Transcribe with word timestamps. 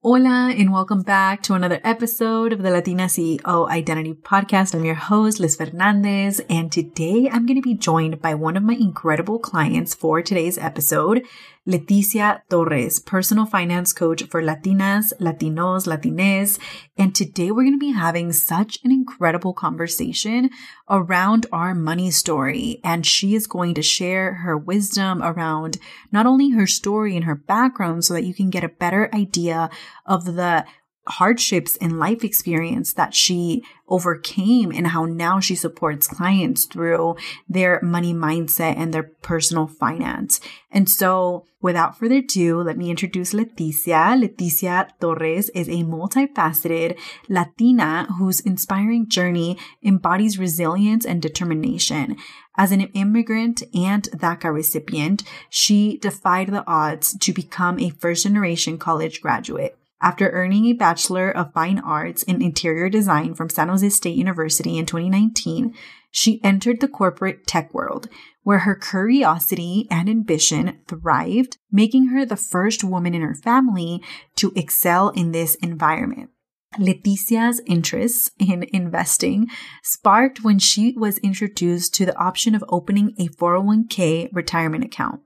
Hola, 0.00 0.54
and 0.56 0.72
welcome 0.72 1.02
back 1.02 1.42
to 1.42 1.54
another 1.54 1.80
episode 1.82 2.52
of 2.52 2.62
the 2.62 2.70
Latina 2.70 3.06
CEO 3.06 3.68
Identity 3.68 4.14
Podcast. 4.14 4.72
I'm 4.72 4.84
your 4.84 4.94
host, 4.94 5.40
Liz 5.40 5.56
Fernandez, 5.56 6.40
and 6.48 6.70
today 6.70 7.28
I'm 7.28 7.46
going 7.46 7.60
to 7.60 7.68
be 7.68 7.74
joined 7.74 8.22
by 8.22 8.36
one 8.36 8.56
of 8.56 8.62
my 8.62 8.74
incredible 8.74 9.40
clients 9.40 9.96
for 9.96 10.22
today's 10.22 10.56
episode, 10.56 11.24
Leticia 11.66 12.42
Torres, 12.48 13.00
personal 13.00 13.44
finance 13.44 13.92
coach 13.92 14.22
for 14.22 14.40
Latinas, 14.40 15.12
Latinos, 15.20 15.88
Latines. 15.88 16.60
And 16.96 17.12
today 17.12 17.50
we're 17.50 17.64
going 17.64 17.72
to 17.72 17.78
be 17.78 17.90
having 17.90 18.32
such 18.32 18.78
an 18.84 18.92
incredible 18.92 19.52
conversation 19.52 20.50
around 20.90 21.46
our 21.52 21.74
money 21.74 22.10
story. 22.10 22.80
And 22.82 23.04
she 23.04 23.34
is 23.34 23.46
going 23.46 23.74
to 23.74 23.82
share 23.82 24.34
her 24.34 24.56
wisdom 24.56 25.22
around 25.22 25.78
not 26.12 26.26
only 26.26 26.50
her 26.50 26.66
story 26.66 27.16
and 27.16 27.24
her 27.24 27.34
background 27.34 28.04
so 28.04 28.14
that 28.14 28.24
you 28.24 28.34
can 28.34 28.50
get 28.50 28.64
a 28.64 28.68
better 28.68 29.10
idea 29.14 29.70
of 30.06 30.24
the 30.24 30.64
hardships 31.08 31.76
and 31.78 31.98
life 31.98 32.24
experience 32.24 32.92
that 32.94 33.14
she 33.14 33.62
overcame 33.88 34.70
and 34.70 34.88
how 34.88 35.04
now 35.06 35.40
she 35.40 35.54
supports 35.54 36.06
clients 36.06 36.66
through 36.66 37.16
their 37.48 37.80
money 37.82 38.12
mindset 38.12 38.76
and 38.76 38.92
their 38.92 39.04
personal 39.22 39.66
finance. 39.66 40.40
And 40.70 40.88
so 40.88 41.46
without 41.62 41.98
further 41.98 42.16
ado, 42.16 42.60
let 42.62 42.76
me 42.76 42.90
introduce 42.90 43.32
Leticia. 43.32 44.14
Leticia 44.20 44.90
Torres 45.00 45.48
is 45.50 45.68
a 45.68 45.84
multifaceted 45.84 46.98
Latina 47.28 48.06
whose 48.18 48.40
inspiring 48.40 49.08
journey 49.08 49.56
embodies 49.82 50.38
resilience 50.38 51.06
and 51.06 51.22
determination. 51.22 52.16
As 52.56 52.72
an 52.72 52.82
immigrant 52.82 53.62
and 53.72 54.02
DACA 54.10 54.52
recipient, 54.52 55.22
she 55.48 55.96
defied 55.98 56.48
the 56.48 56.66
odds 56.66 57.16
to 57.18 57.32
become 57.32 57.78
a 57.78 57.90
first 57.90 58.24
generation 58.24 58.78
college 58.78 59.20
graduate. 59.22 59.77
After 60.00 60.30
earning 60.30 60.66
a 60.66 60.74
Bachelor 60.74 61.30
of 61.30 61.52
Fine 61.52 61.80
Arts 61.80 62.22
in 62.22 62.40
Interior 62.40 62.88
Design 62.88 63.34
from 63.34 63.48
San 63.48 63.68
Jose 63.68 63.88
State 63.88 64.16
University 64.16 64.78
in 64.78 64.86
2019, 64.86 65.74
she 66.10 66.42
entered 66.44 66.80
the 66.80 66.86
corporate 66.86 67.48
tech 67.48 67.74
world, 67.74 68.08
where 68.44 68.60
her 68.60 68.76
curiosity 68.76 69.88
and 69.90 70.08
ambition 70.08 70.78
thrived, 70.86 71.58
making 71.72 72.08
her 72.08 72.24
the 72.24 72.36
first 72.36 72.84
woman 72.84 73.12
in 73.12 73.22
her 73.22 73.34
family 73.34 74.00
to 74.36 74.52
excel 74.54 75.08
in 75.10 75.32
this 75.32 75.56
environment. 75.56 76.30
Leticia's 76.78 77.60
interests 77.66 78.30
in 78.38 78.64
investing 78.72 79.48
sparked 79.82 80.44
when 80.44 80.60
she 80.60 80.94
was 80.96 81.18
introduced 81.18 81.92
to 81.94 82.06
the 82.06 82.16
option 82.16 82.54
of 82.54 82.64
opening 82.68 83.14
a 83.18 83.28
401k 83.28 84.28
retirement 84.32 84.84
account, 84.84 85.22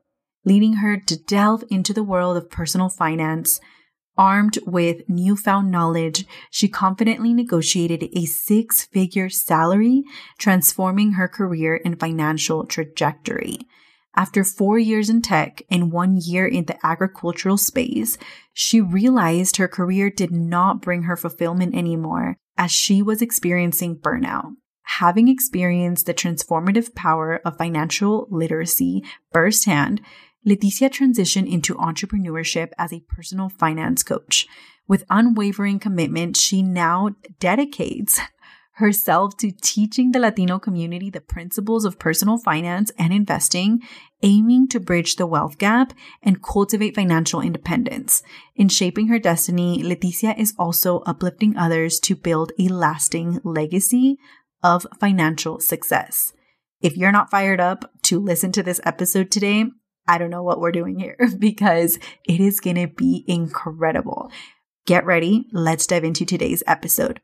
leading 0.46 0.74
her 0.74 0.96
to 0.96 1.16
delve 1.16 1.64
into 1.68 1.92
the 1.92 2.04
world 2.04 2.38
of 2.38 2.48
personal 2.48 2.88
finance, 2.88 3.60
Armed 4.18 4.58
with 4.66 5.08
newfound 5.08 5.70
knowledge, 5.70 6.26
she 6.50 6.68
confidently 6.68 7.32
negotiated 7.32 8.10
a 8.12 8.26
six 8.26 8.84
figure 8.84 9.30
salary, 9.30 10.04
transforming 10.38 11.12
her 11.12 11.28
career 11.28 11.80
and 11.84 11.98
financial 11.98 12.66
trajectory. 12.66 13.58
After 14.14 14.44
four 14.44 14.78
years 14.78 15.08
in 15.08 15.22
tech 15.22 15.62
and 15.70 15.90
one 15.90 16.18
year 16.18 16.46
in 16.46 16.66
the 16.66 16.76
agricultural 16.84 17.56
space, 17.56 18.18
she 18.52 18.82
realized 18.82 19.56
her 19.56 19.68
career 19.68 20.10
did 20.10 20.30
not 20.30 20.82
bring 20.82 21.04
her 21.04 21.16
fulfillment 21.16 21.74
anymore 21.74 22.36
as 22.58 22.70
she 22.70 23.02
was 23.02 23.22
experiencing 23.22 23.96
burnout. 23.96 24.52
Having 24.98 25.28
experienced 25.28 26.04
the 26.04 26.12
transformative 26.12 26.94
power 26.94 27.40
of 27.46 27.56
financial 27.56 28.26
literacy 28.30 29.02
firsthand, 29.32 30.02
Leticia 30.46 30.90
transitioned 30.90 31.50
into 31.50 31.74
entrepreneurship 31.74 32.70
as 32.78 32.92
a 32.92 33.00
personal 33.08 33.48
finance 33.48 34.02
coach. 34.02 34.46
With 34.88 35.04
unwavering 35.08 35.78
commitment, 35.78 36.36
she 36.36 36.62
now 36.62 37.10
dedicates 37.38 38.20
herself 38.76 39.36
to 39.36 39.52
teaching 39.52 40.12
the 40.12 40.18
Latino 40.18 40.58
community 40.58 41.10
the 41.10 41.20
principles 41.20 41.84
of 41.84 41.98
personal 41.98 42.38
finance 42.38 42.90
and 42.98 43.12
investing, 43.12 43.80
aiming 44.22 44.66
to 44.68 44.80
bridge 44.80 45.16
the 45.16 45.26
wealth 45.26 45.58
gap 45.58 45.92
and 46.22 46.42
cultivate 46.42 46.94
financial 46.94 47.40
independence. 47.40 48.22
In 48.56 48.68
shaping 48.68 49.08
her 49.08 49.18
destiny, 49.18 49.82
Leticia 49.82 50.36
is 50.38 50.54
also 50.58 51.00
uplifting 51.00 51.56
others 51.56 52.00
to 52.00 52.16
build 52.16 52.52
a 52.58 52.68
lasting 52.68 53.40
legacy 53.44 54.16
of 54.62 54.86
financial 54.98 55.60
success. 55.60 56.32
If 56.80 56.96
you're 56.96 57.12
not 57.12 57.30
fired 57.30 57.60
up 57.60 57.90
to 58.04 58.18
listen 58.18 58.52
to 58.52 58.62
this 58.62 58.80
episode 58.84 59.30
today, 59.30 59.66
I 60.06 60.18
don't 60.18 60.30
know 60.30 60.42
what 60.42 60.60
we're 60.60 60.72
doing 60.72 60.98
here 60.98 61.16
because 61.38 61.98
it 62.24 62.40
is 62.40 62.60
going 62.60 62.76
to 62.76 62.88
be 62.88 63.24
incredible. 63.28 64.30
Get 64.86 65.06
ready. 65.06 65.46
Let's 65.52 65.86
dive 65.86 66.04
into 66.04 66.24
today's 66.24 66.62
episode. 66.66 67.20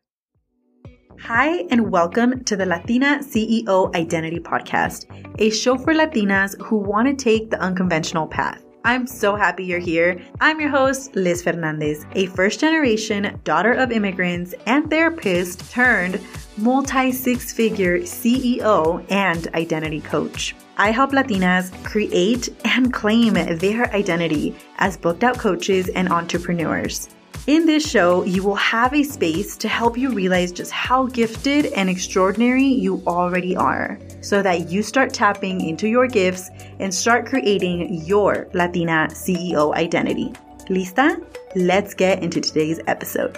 Hi, 1.21 1.65
and 1.71 1.91
welcome 1.91 2.45
to 2.45 2.57
the 2.57 2.65
Latina 2.65 3.19
CEO 3.21 3.93
Identity 3.97 4.39
Podcast, 4.39 5.07
a 5.41 5.51
show 5.51 5.77
for 5.77 5.93
Latinas 5.93 6.61
who 6.63 6.77
want 6.77 7.09
to 7.09 7.15
take 7.25 7.51
the 7.51 7.61
unconventional 7.61 8.29
path. 8.29 8.65
I'm 8.85 9.09
so 9.09 9.35
happy 9.35 9.65
you're 9.65 9.81
here. 9.81 10.23
I'm 10.41 10.61
your 10.61 10.71
host, 10.71 11.17
Liz 11.17 11.43
Fernandez, 11.43 12.07
a 12.13 12.27
first 12.27 12.61
generation 12.61 13.41
daughter 13.43 13.73
of 13.73 13.91
immigrants 13.91 14.55
and 14.67 14.89
therapist 14.89 15.69
turned 15.73 16.21
multi 16.57 17.11
six 17.11 17.53
figure 17.53 17.99
CEO 17.99 19.05
and 19.11 19.49
identity 19.55 20.01
coach. 20.01 20.55
I 20.81 20.93
help 20.93 21.11
Latinas 21.11 21.73
create 21.83 22.49
and 22.65 22.93
claim 22.93 23.35
their 23.35 23.93
identity 23.93 24.55
as 24.79 24.97
booked 24.97 25.25
out 25.25 25.37
coaches 25.37 25.89
and 25.89 26.09
entrepreneurs. 26.09 27.09
In 27.49 27.67
this 27.67 27.85
show, 27.89 28.23
you 28.23 28.45
will 28.45 28.55
have 28.55 28.95
a 28.95 29.03
space 29.03 29.57
to 29.57 29.69
help 29.69 29.99
you 29.99 30.11
realize 30.11 30.53
just 30.53 30.71
how 30.71 31.07
gifted 31.07 31.67
and 31.73 31.91
extraordinary 31.91 32.63
you 32.65 33.03
already 33.09 33.57
are 33.57 33.99
so 34.21 34.41
that 34.41 34.71
you 34.71 34.85
start 34.85 35.13
tapping 35.13 35.67
into 35.67 35.89
your 35.89 36.07
gifts 36.07 36.49
and 36.79 36.95
start 36.95 37.27
creating 37.27 38.05
your 38.05 38.47
Latina 38.53 39.09
CEO 39.11 39.75
identity. 39.75 40.33
Lista? 40.69 41.25
Let's 41.57 41.93
get 41.95 42.23
into 42.23 42.41
today's 42.41 42.79
episode. 42.87 43.37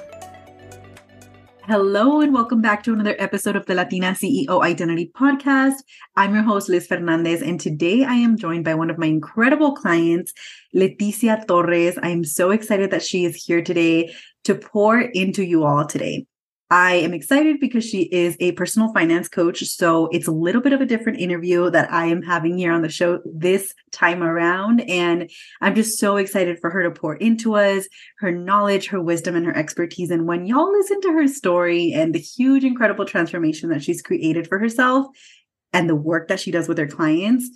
Hello, 1.70 2.20
and 2.20 2.34
welcome 2.34 2.60
back 2.60 2.82
to 2.82 2.92
another 2.92 3.14
episode 3.20 3.54
of 3.54 3.64
the 3.66 3.76
Latina 3.76 4.08
CEO 4.08 4.60
Identity 4.60 5.12
Podcast. 5.16 5.75
I'm 6.16 6.34
your 6.34 6.42
host, 6.42 6.69
Liz 6.69 6.88
Fernandez, 6.88 7.42
and 7.42 7.60
today 7.60 8.03
I 8.03 8.14
am 8.14 8.36
joined 8.36 8.64
by 8.64 8.75
one 8.75 8.91
of 8.91 8.98
my 8.98 9.06
incredible 9.06 9.76
clients, 9.76 10.32
Leticia 10.75 11.47
Torres. 11.47 11.97
I'm 12.03 12.25
so 12.25 12.50
excited 12.50 12.91
that 12.91 13.04
she 13.04 13.25
is 13.25 13.36
here 13.36 13.62
today 13.62 14.12
to 14.42 14.56
pour 14.56 14.98
into 15.00 15.44
you 15.44 15.62
all 15.62 15.86
today. 15.86 16.26
I 16.72 16.94
am 16.94 17.12
excited 17.12 17.58
because 17.58 17.84
she 17.84 18.03
is 18.03 18.36
a 18.38 18.53
personal 18.53 18.92
finance 18.92 19.28
coach. 19.28 19.64
So 19.64 20.06
it's 20.12 20.28
a 20.28 20.32
little 20.32 20.62
bit 20.62 20.72
of 20.72 20.81
a 20.81 20.86
different 20.86 21.19
interview 21.19 21.69
that 21.70 21.92
I 21.92 22.06
am 22.06 22.22
having 22.22 22.56
here 22.56 22.72
on 22.72 22.82
the 22.82 22.88
show 22.88 23.20
this 23.25 23.75
time 23.91 24.22
around. 24.22 24.80
And 24.82 25.28
I'm 25.60 25.75
just 25.75 25.98
so 25.98 26.16
excited 26.16 26.60
for 26.60 26.70
her 26.70 26.84
to 26.84 26.92
pour 26.92 27.16
into 27.16 27.56
us 27.56 27.88
her 28.19 28.30
knowledge, 28.30 28.86
her 28.86 29.03
wisdom, 29.03 29.34
and 29.34 29.44
her 29.47 29.56
expertise. 29.56 30.12
And 30.12 30.28
when 30.28 30.47
y'all 30.47 30.70
listen 30.70 31.00
to 31.00 31.12
her 31.12 31.26
story 31.26 31.92
and 31.92 32.14
the 32.14 32.20
huge, 32.20 32.62
incredible 32.62 33.04
transformation 33.04 33.70
that 33.70 33.82
she's 33.82 34.00
created 34.00 34.47
for 34.47 34.60
herself 34.60 35.09
and 35.72 35.91
the 35.91 35.97
work 35.97 36.28
that 36.28 36.38
she 36.38 36.53
does 36.53 36.69
with 36.69 36.78
her 36.78 36.86
clients, 36.86 37.50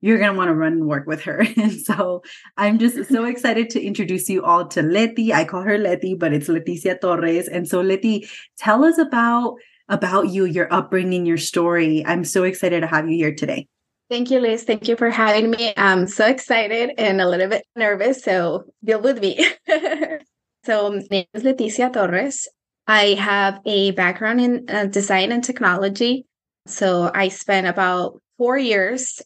you're 0.00 0.18
going 0.18 0.32
to 0.32 0.36
want 0.36 0.48
to 0.48 0.54
run 0.54 0.72
and 0.72 0.86
work 0.86 1.06
with 1.06 1.22
her. 1.22 1.46
And 1.56 1.72
so 1.72 2.22
I'm 2.56 2.78
just 2.78 3.08
so 3.08 3.24
excited 3.24 3.70
to 3.70 3.82
introduce 3.82 4.28
you 4.28 4.44
all 4.44 4.66
to 4.68 4.82
Leti. 4.82 5.32
I 5.32 5.44
call 5.44 5.62
her 5.62 5.78
Leti, 5.78 6.14
but 6.14 6.32
it's 6.32 6.48
Leticia 6.48 7.00
Torres. 7.00 7.48
And 7.48 7.68
so 7.68 7.80
Leti, 7.80 8.28
tell 8.56 8.84
us 8.84 8.98
about 8.98 9.56
about 9.88 10.28
you, 10.28 10.44
your 10.44 10.72
upbringing, 10.72 11.24
your 11.24 11.38
story. 11.38 12.04
I'm 12.04 12.22
so 12.22 12.44
excited 12.44 12.80
to 12.80 12.86
have 12.86 13.08
you 13.08 13.16
here 13.16 13.34
today. 13.34 13.66
Thank 14.10 14.30
you, 14.30 14.40
Liz. 14.40 14.64
Thank 14.64 14.88
you 14.88 14.96
for 14.96 15.10
having 15.10 15.50
me. 15.50 15.72
I'm 15.76 16.06
so 16.06 16.26
excited 16.26 16.92
and 16.98 17.20
a 17.20 17.28
little 17.28 17.48
bit 17.48 17.64
nervous, 17.76 18.22
so 18.22 18.64
deal 18.82 19.00
with 19.00 19.20
me. 19.20 19.46
so, 20.64 20.92
my 20.92 21.02
name 21.10 21.26
is 21.34 21.42
Leticia 21.42 21.92
Torres. 21.92 22.48
I 22.86 23.14
have 23.14 23.60
a 23.66 23.90
background 23.92 24.40
in 24.40 24.64
uh, 24.68 24.86
design 24.86 25.30
and 25.32 25.44
technology. 25.44 26.24
So, 26.66 27.10
I 27.14 27.28
spent 27.28 27.66
about 27.66 28.20
four 28.38 28.56
years 28.56 29.20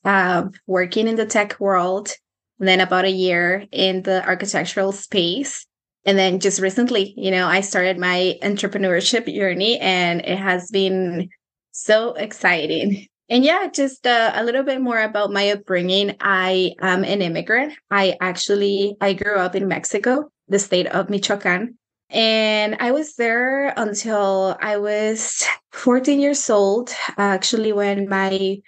working 0.67 1.06
in 1.06 1.17
the 1.17 1.26
tech 1.26 1.61
world, 1.61 2.11
then 2.59 2.81
about 2.81 3.05
a 3.05 3.11
year 3.11 3.67
in 3.70 4.03
the 4.03 4.26
architectural 4.26 4.93
space. 4.93 5.67
And 6.05 6.19
then 6.19 6.41
just 6.41 6.61
recently, 6.61 7.14
you 7.17 7.31
know, 7.31 7.47
I 7.47 7.61
started 7.61 7.99
my 7.99 8.38
entrepreneurship 8.43 9.32
journey 9.32 9.79
and 9.79 10.20
it 10.23 10.38
has 10.38 10.69
been 10.70 11.29
so 11.70 12.14
exciting. 12.14 13.06
And 13.29 13.44
yeah, 13.44 13.69
just 13.73 14.06
uh, 14.06 14.32
a 14.35 14.44
little 14.44 14.64
bit 14.64 14.81
more 14.81 15.00
about 15.00 15.32
my 15.32 15.50
upbringing. 15.50 16.17
I 16.20 16.75
am 16.81 17.05
an 17.05 17.23
immigrant. 17.23 17.75
I 17.91 18.17
actually 18.20 18.97
I 19.00 19.12
grew 19.12 19.37
up 19.37 19.55
in 19.55 19.69
Mexico, 19.69 20.31
the 20.49 20.58
state 20.58 20.87
of 20.88 21.08
Michoacan. 21.08 21.79
And 22.11 22.76
I 22.79 22.91
was 22.91 23.15
there 23.15 23.73
until 23.76 24.56
I 24.61 24.76
was 24.76 25.43
14 25.73 26.20
years 26.20 26.50
old, 26.50 26.91
actually, 27.17 27.73
when 27.73 28.06
my 28.06 28.58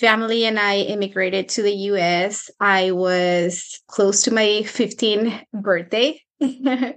family 0.00 0.44
and 0.44 0.58
I 0.58 0.78
immigrated 0.78 1.48
to 1.50 1.62
the 1.62 1.74
US, 1.90 2.50
I 2.60 2.90
was 2.92 3.80
close 3.88 4.22
to 4.22 4.34
my 4.34 4.62
15th 4.64 5.42
birthday. 5.52 6.20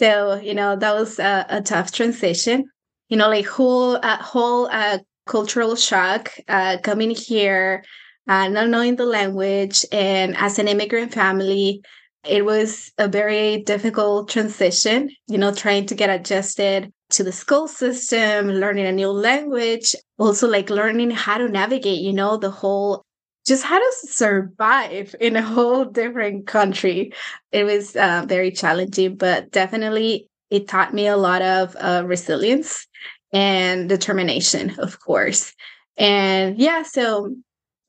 So, 0.00 0.36
you 0.36 0.54
know, 0.54 0.76
that 0.76 0.94
was 0.94 1.18
a, 1.18 1.44
a 1.50 1.60
tough 1.60 1.92
transition. 1.92 2.64
You 3.10 3.18
know, 3.18 3.28
like 3.28 3.46
whole 3.46 3.96
uh, 3.96 4.16
whole 4.16 4.66
uh, 4.68 4.98
cultural 5.26 5.76
shock 5.76 6.32
uh, 6.48 6.78
coming 6.82 7.10
here, 7.10 7.84
uh, 8.26 8.48
not 8.48 8.70
knowing 8.70 8.96
the 8.96 9.04
language, 9.04 9.84
and 9.92 10.34
as 10.38 10.58
an 10.58 10.68
immigrant 10.68 11.12
family, 11.12 11.82
it 12.24 12.46
was 12.46 12.90
a 12.96 13.08
very 13.08 13.62
difficult 13.62 14.30
transition. 14.30 15.10
You 15.28 15.36
know, 15.36 15.52
trying 15.52 15.84
to 15.86 15.94
get 15.94 16.08
adjusted 16.08 16.90
to 17.10 17.24
the 17.24 17.32
school 17.32 17.68
system, 17.68 18.48
learning 18.48 18.86
a 18.86 18.92
new 18.92 19.10
language, 19.10 19.94
also 20.18 20.48
like 20.48 20.70
learning 20.70 21.10
how 21.10 21.38
to 21.38 21.48
navigate. 21.48 22.00
You 22.00 22.12
know, 22.12 22.36
the 22.36 22.50
whole 22.50 23.04
just 23.46 23.64
how 23.64 23.78
to 23.78 23.92
survive 24.06 25.14
in 25.20 25.36
a 25.36 25.42
whole 25.42 25.84
different 25.84 26.46
country. 26.46 27.12
It 27.52 27.64
was 27.64 27.96
uh, 27.96 28.24
very 28.28 28.50
challenging, 28.50 29.16
but 29.16 29.50
definitely 29.50 30.28
it 30.50 30.68
taught 30.68 30.94
me 30.94 31.06
a 31.06 31.16
lot 31.16 31.42
of 31.42 31.76
uh, 31.80 32.02
resilience 32.06 32.86
and 33.32 33.88
determination, 33.88 34.78
of 34.78 35.00
course. 35.00 35.52
And 35.96 36.58
yeah, 36.58 36.82
so 36.82 37.34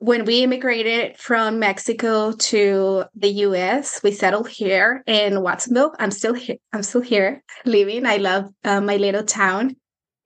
when 0.01 0.25
we 0.25 0.41
immigrated 0.41 1.15
from 1.19 1.59
Mexico 1.59 2.31
to 2.31 3.03
the 3.13 3.29
US, 3.45 4.01
we 4.01 4.11
settled 4.11 4.49
here 4.49 5.03
in 5.05 5.43
Watsonville. 5.43 5.93
I'm 5.99 6.09
still 6.09 6.33
here. 6.33 6.55
I'm 6.73 6.81
still 6.81 7.01
here 7.01 7.43
living. 7.65 8.07
I 8.07 8.17
love 8.17 8.49
uh, 8.63 8.81
my 8.81 8.97
little 8.97 9.23
town. 9.23 9.75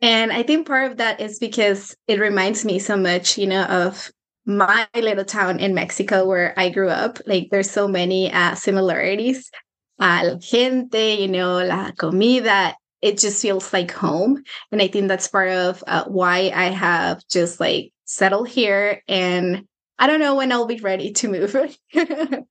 And 0.01 0.31
I 0.31 0.43
think 0.43 0.65
part 0.65 0.89
of 0.91 0.97
that 0.97 1.19
is 1.19 1.39
because 1.39 1.93
it 2.07 2.21
reminds 2.21 2.63
me 2.63 2.79
so 2.79 2.95
much, 2.95 3.37
you 3.37 3.47
know, 3.47 3.63
of 3.65 4.09
my 4.45 4.87
little 4.95 5.25
town 5.25 5.59
in 5.59 5.73
Mexico 5.73 6.25
where 6.25 6.53
I 6.55 6.69
grew 6.69 6.89
up. 6.89 7.19
Like 7.25 7.49
there's 7.51 7.69
so 7.69 7.85
many 7.85 8.31
uh, 8.31 8.55
similarities. 8.55 9.51
La 9.99 10.37
gente, 10.39 11.15
you 11.15 11.27
know, 11.27 11.57
la 11.57 11.91
comida, 11.91 12.77
it 13.01 13.17
just 13.17 13.41
feels 13.41 13.73
like 13.73 13.91
home. 13.91 14.41
And 14.71 14.81
I 14.81 14.87
think 14.87 15.09
that's 15.09 15.27
part 15.27 15.49
of 15.49 15.83
uh, 15.85 16.05
why 16.05 16.53
I 16.55 16.65
have 16.65 17.27
just 17.29 17.59
like 17.59 17.91
settled 18.05 18.47
here. 18.47 19.01
And 19.07 19.65
I 19.99 20.07
don't 20.07 20.19
know 20.19 20.35
when 20.35 20.51
I'll 20.51 20.65
be 20.65 20.79
ready 20.79 21.11
to 21.13 21.27
move. 21.27 21.77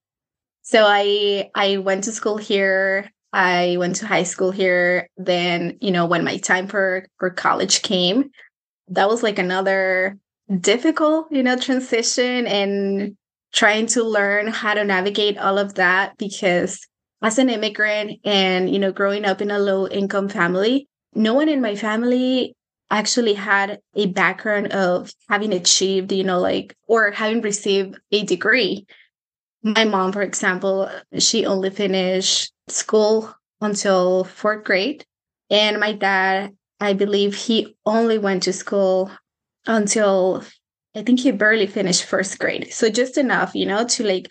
so 0.62 0.84
I 0.86 1.50
I 1.54 1.78
went 1.78 2.04
to 2.04 2.12
school 2.12 2.36
here. 2.36 3.10
I 3.34 3.76
went 3.78 3.96
to 3.96 4.06
high 4.06 4.22
school 4.22 4.52
here. 4.52 5.08
Then, 5.16 5.76
you 5.80 5.90
know, 5.90 6.06
when 6.06 6.24
my 6.24 6.36
time 6.36 6.68
for, 6.68 7.06
for 7.18 7.30
college 7.30 7.82
came, 7.82 8.30
that 8.88 9.08
was 9.08 9.24
like 9.24 9.40
another 9.40 10.16
difficult, 10.60 11.26
you 11.32 11.42
know, 11.42 11.56
transition 11.56 12.46
and 12.46 13.16
trying 13.52 13.86
to 13.86 14.04
learn 14.04 14.46
how 14.46 14.74
to 14.74 14.84
navigate 14.84 15.36
all 15.38 15.58
of 15.58 15.74
that 15.74 16.16
because 16.16 16.86
as 17.22 17.38
an 17.38 17.48
immigrant 17.48 18.20
and, 18.24 18.70
you 18.70 18.78
know, 18.78 18.92
growing 18.92 19.24
up 19.24 19.40
in 19.40 19.50
a 19.50 19.58
low 19.58 19.88
income 19.88 20.28
family, 20.28 20.88
no 21.14 21.34
one 21.34 21.48
in 21.48 21.60
my 21.60 21.74
family 21.74 22.54
actually 22.90 23.34
had 23.34 23.80
a 23.94 24.06
background 24.06 24.72
of 24.72 25.12
having 25.28 25.52
achieved, 25.52 26.12
you 26.12 26.24
know, 26.24 26.40
like, 26.40 26.76
or 26.86 27.10
having 27.10 27.40
received 27.40 27.98
a 28.12 28.24
degree. 28.24 28.86
My 29.62 29.84
mom, 29.84 30.12
for 30.12 30.22
example, 30.22 30.90
she 31.18 31.46
only 31.46 31.70
finished 31.70 32.52
school 32.68 33.34
until 33.60 34.24
fourth 34.24 34.64
grade. 34.64 35.04
And 35.50 35.80
my 35.80 35.92
dad, 35.92 36.54
I 36.80 36.92
believe 36.92 37.34
he 37.34 37.76
only 37.86 38.18
went 38.18 38.42
to 38.44 38.52
school 38.52 39.10
until 39.66 40.44
I 40.94 41.02
think 41.02 41.20
he 41.20 41.30
barely 41.32 41.66
finished 41.66 42.04
first 42.04 42.38
grade. 42.38 42.72
So 42.72 42.90
just 42.90 43.18
enough, 43.18 43.54
you 43.54 43.66
know, 43.66 43.84
to 43.86 44.04
like 44.04 44.30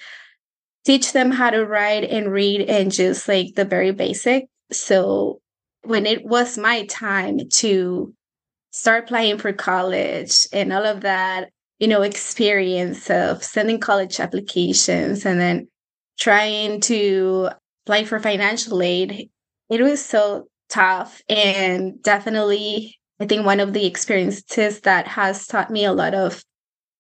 teach 0.86 1.14
them 1.14 1.32
how 1.32 1.50
to 1.50 1.66
write 1.66 2.04
and 2.04 2.32
read 2.32 2.62
and 2.70 2.92
just 2.92 3.28
like 3.28 3.56
the 3.56 3.66
very 3.66 3.92
basic. 3.92 4.46
So 4.72 5.42
when 5.84 6.06
it 6.06 6.26
was 6.26 6.58
my 6.58 6.86
time 6.86 7.50
to 7.50 8.14
start 8.74 9.06
applying 9.06 9.38
for 9.38 9.54
college 9.54 10.48
and 10.52 10.74
all 10.74 10.86
of 10.86 11.02
that, 11.02 11.50
you 11.80 11.88
know, 11.88 12.02
experience 12.02 13.10
of 13.10 13.44
sending 13.44 13.80
college 13.80 14.20
applications 14.20 15.26
and 15.26 15.40
then 15.40 15.68
trying 16.20 16.82
to 16.82 17.50
apply 17.86 18.04
for 18.04 18.20
financial 18.20 18.82
aid, 18.82 19.30
it 19.70 19.82
was 19.82 20.04
so 20.04 20.48
tough 20.70 21.22
and 21.30 22.02
definitely 22.02 22.98
I 23.20 23.26
think 23.26 23.46
one 23.46 23.60
of 23.60 23.74
the 23.74 23.86
experiences 23.86 24.82
that 24.82 25.08
has 25.08 25.46
taught 25.46 25.70
me 25.70 25.86
a 25.86 25.94
lot 25.94 26.14
of, 26.14 26.44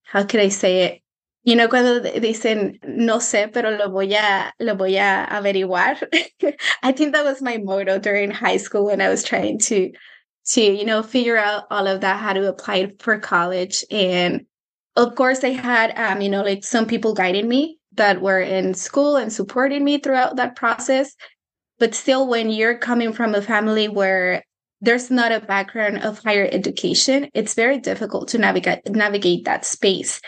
how 0.04 0.24
could 0.24 0.40
I 0.40 0.50
say 0.50 0.84
it? 0.84 1.02
You 1.44 1.56
know, 1.58 1.68
cuando 1.68 2.00
dicen, 2.00 2.80
no 2.88 3.18
sé, 3.18 3.52
pero 3.52 3.72
lo 3.72 3.90
voy 3.90 4.14
a, 4.14 4.54
lo 4.60 4.76
voy 4.76 4.96
a 4.96 5.28
averiguar. 5.30 5.98
I 6.84 6.92
think 6.94 7.14
that 7.14 7.26
was 7.26 7.42
my 7.42 7.58
motto 7.58 8.00
during 8.00 8.32
high 8.32 8.58
school 8.58 8.86
when 8.86 9.02
I 9.02 9.10
was 9.10 9.24
trying 9.24 9.60
to, 9.60 9.92
to, 10.46 10.62
you 10.62 10.86
know, 10.86 11.04
figure 11.04 11.38
out 11.38 11.66
all 11.72 11.88
of 11.88 12.02
that, 12.02 12.20
how 12.20 12.34
to 12.34 12.48
apply 12.48 12.92
for 13.00 13.18
college. 13.20 13.84
And 13.90 14.46
of 14.96 15.16
course, 15.16 15.44
I 15.44 15.50
had, 15.50 15.98
um, 15.98 16.22
you 16.22 16.30
know, 16.30 16.44
like 16.44 16.64
some 16.64 16.86
people 16.86 17.14
guiding 17.14 17.48
me 17.48 17.80
that 17.94 18.22
were 18.22 18.42
in 18.42 18.74
school 18.74 19.16
and 19.16 19.32
supporting 19.32 19.84
me 19.84 19.98
throughout 19.98 20.36
that 20.36 20.56
process. 20.56 21.16
But 21.80 21.96
still, 21.96 22.28
when 22.28 22.50
you're 22.50 22.78
coming 22.78 23.14
from 23.14 23.34
a 23.36 23.42
family 23.42 23.88
where 23.88 24.44
there's 24.82 25.10
not 25.10 25.32
a 25.32 25.40
background 25.40 26.00
of 26.00 26.20
higher 26.20 26.48
education, 26.52 27.30
it's 27.34 27.54
very 27.54 27.80
difficult 27.80 28.28
to 28.30 28.38
navigate 28.38 28.88
navigate 28.90 29.46
that 29.46 29.66
space. 29.66 30.22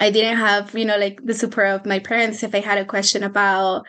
I 0.00 0.10
didn't 0.10 0.38
have, 0.38 0.74
you 0.74 0.84
know, 0.84 0.98
like 0.98 1.20
the 1.22 1.34
support 1.34 1.68
of 1.68 1.86
my 1.86 1.98
parents 1.98 2.42
if 2.42 2.54
I 2.54 2.60
had 2.60 2.78
a 2.78 2.84
question 2.84 3.22
about 3.22 3.84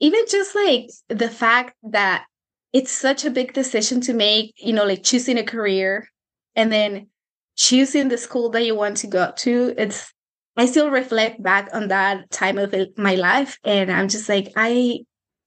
even 0.00 0.24
just 0.28 0.54
like 0.54 0.90
the 1.08 1.28
fact 1.28 1.74
that 1.90 2.24
it's 2.72 2.92
such 2.92 3.24
a 3.24 3.30
big 3.30 3.52
decision 3.52 4.00
to 4.02 4.14
make, 4.14 4.54
you 4.56 4.72
know, 4.72 4.84
like 4.84 5.02
choosing 5.02 5.38
a 5.38 5.44
career 5.44 6.08
and 6.54 6.70
then 6.72 7.08
choosing 7.56 8.08
the 8.08 8.18
school 8.18 8.50
that 8.50 8.64
you 8.64 8.74
want 8.74 8.98
to 8.98 9.06
go 9.06 9.32
to. 9.36 9.74
It's 9.76 10.12
I 10.56 10.66
still 10.66 10.90
reflect 10.90 11.42
back 11.42 11.68
on 11.72 11.88
that 11.88 12.30
time 12.30 12.58
of 12.58 12.74
my 12.96 13.14
life 13.14 13.58
and 13.64 13.90
I'm 13.90 14.08
just 14.08 14.28
like 14.28 14.52
I 14.56 15.00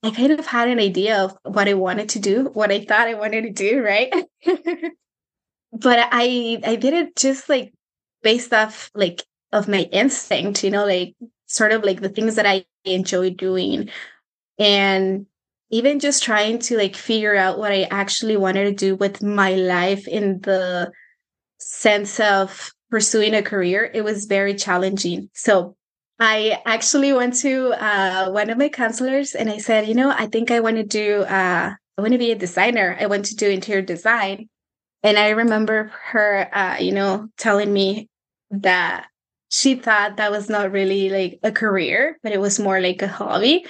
I 0.04 0.12
kind 0.12 0.32
of 0.32 0.46
had 0.48 0.68
an 0.68 0.80
idea 0.80 1.24
of 1.24 1.38
what 1.44 1.68
I 1.68 1.76
wanted 1.76 2.10
to 2.10 2.20
do, 2.20 2.46
what 2.54 2.72
I 2.72 2.86
thought 2.86 3.08
I 3.08 3.14
wanted 3.14 3.44
to 3.44 3.52
do, 3.52 3.84
right? 3.84 4.12
but 5.74 6.00
I 6.12 6.60
I 6.66 6.76
did 6.76 6.94
it 6.94 7.16
just 7.16 7.50
like 7.50 7.74
based 8.24 8.54
off 8.54 8.90
like 8.96 9.24
of 9.52 9.68
my 9.68 9.82
instinct, 9.92 10.64
you 10.64 10.72
know, 10.72 10.86
like 10.86 11.16
sort 11.46 11.72
of 11.72 11.84
like 11.84 12.02
the 12.02 12.10
things 12.10 12.36
that 12.36 12.46
I 12.46 12.66
enjoy 12.86 13.32
doing. 13.32 13.90
And 14.58 15.28
even 15.72 16.00
just 16.00 16.22
trying 16.22 16.60
to 16.60 16.78
like 16.78 16.96
figure 16.96 17.36
out 17.36 17.58
what 17.58 17.72
I 17.72 17.84
actually 17.84 18.38
wanted 18.38 18.66
to 18.66 18.74
do 18.74 18.96
with 18.96 19.24
my 19.24 19.54
life 19.54 20.08
in 20.08 20.42
the 20.42 20.92
sense 21.60 22.20
of 22.20 22.72
pursuing 22.90 23.34
a 23.34 23.42
career, 23.42 23.90
it 23.94 24.04
was 24.04 24.26
very 24.26 24.54
challenging. 24.54 25.30
So 25.34 25.76
I 26.20 26.62
actually 26.66 27.14
went 27.14 27.36
to 27.38 27.70
uh, 27.82 28.30
one 28.32 28.50
of 28.50 28.58
my 28.58 28.70
counselors 28.70 29.34
and 29.34 29.50
I 29.50 29.58
said, 29.58 29.88
you 29.88 29.96
know, 29.96 30.12
I 30.12 30.28
think 30.28 30.52
I 30.52 30.60
want 30.60 30.76
to 30.76 30.84
do, 30.84 31.22
uh, 31.24 31.74
I 31.98 32.02
want 32.02 32.12
to 32.12 32.20
be 32.20 32.32
a 32.32 32.36
designer. 32.36 32.98
I 33.00 33.08
want 33.08 33.26
to 33.26 33.36
do 33.36 33.50
interior 33.50 33.82
design. 33.82 34.50
And 35.04 35.18
I 35.18 35.30
remember 35.30 35.92
her, 36.12 36.48
uh, 36.54 36.78
you 36.80 36.92
know, 36.92 37.30
telling 37.38 37.74
me 37.74 38.08
that 38.52 39.08
she 39.50 39.76
thought 39.76 40.18
that 40.18 40.32
was 40.32 40.50
not 40.50 40.72
really 40.72 41.10
like 41.10 41.40
a 41.44 41.52
career, 41.52 42.18
but 42.24 42.32
it 42.32 42.40
was 42.40 42.60
more 42.60 42.80
like 42.80 43.02
a 43.02 43.08
hobby. 43.08 43.66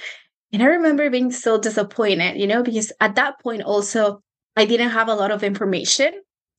And 0.52 0.62
I 0.62 0.66
remember 0.66 1.08
being 1.08 1.32
so 1.32 1.58
disappointed, 1.58 2.36
you 2.36 2.46
know, 2.46 2.62
because 2.62 2.92
at 3.00 3.14
that 3.14 3.40
point 3.40 3.62
also, 3.62 4.22
I 4.56 4.66
didn't 4.66 4.90
have 4.90 5.08
a 5.08 5.14
lot 5.14 5.30
of 5.30 5.42
information 5.42 6.12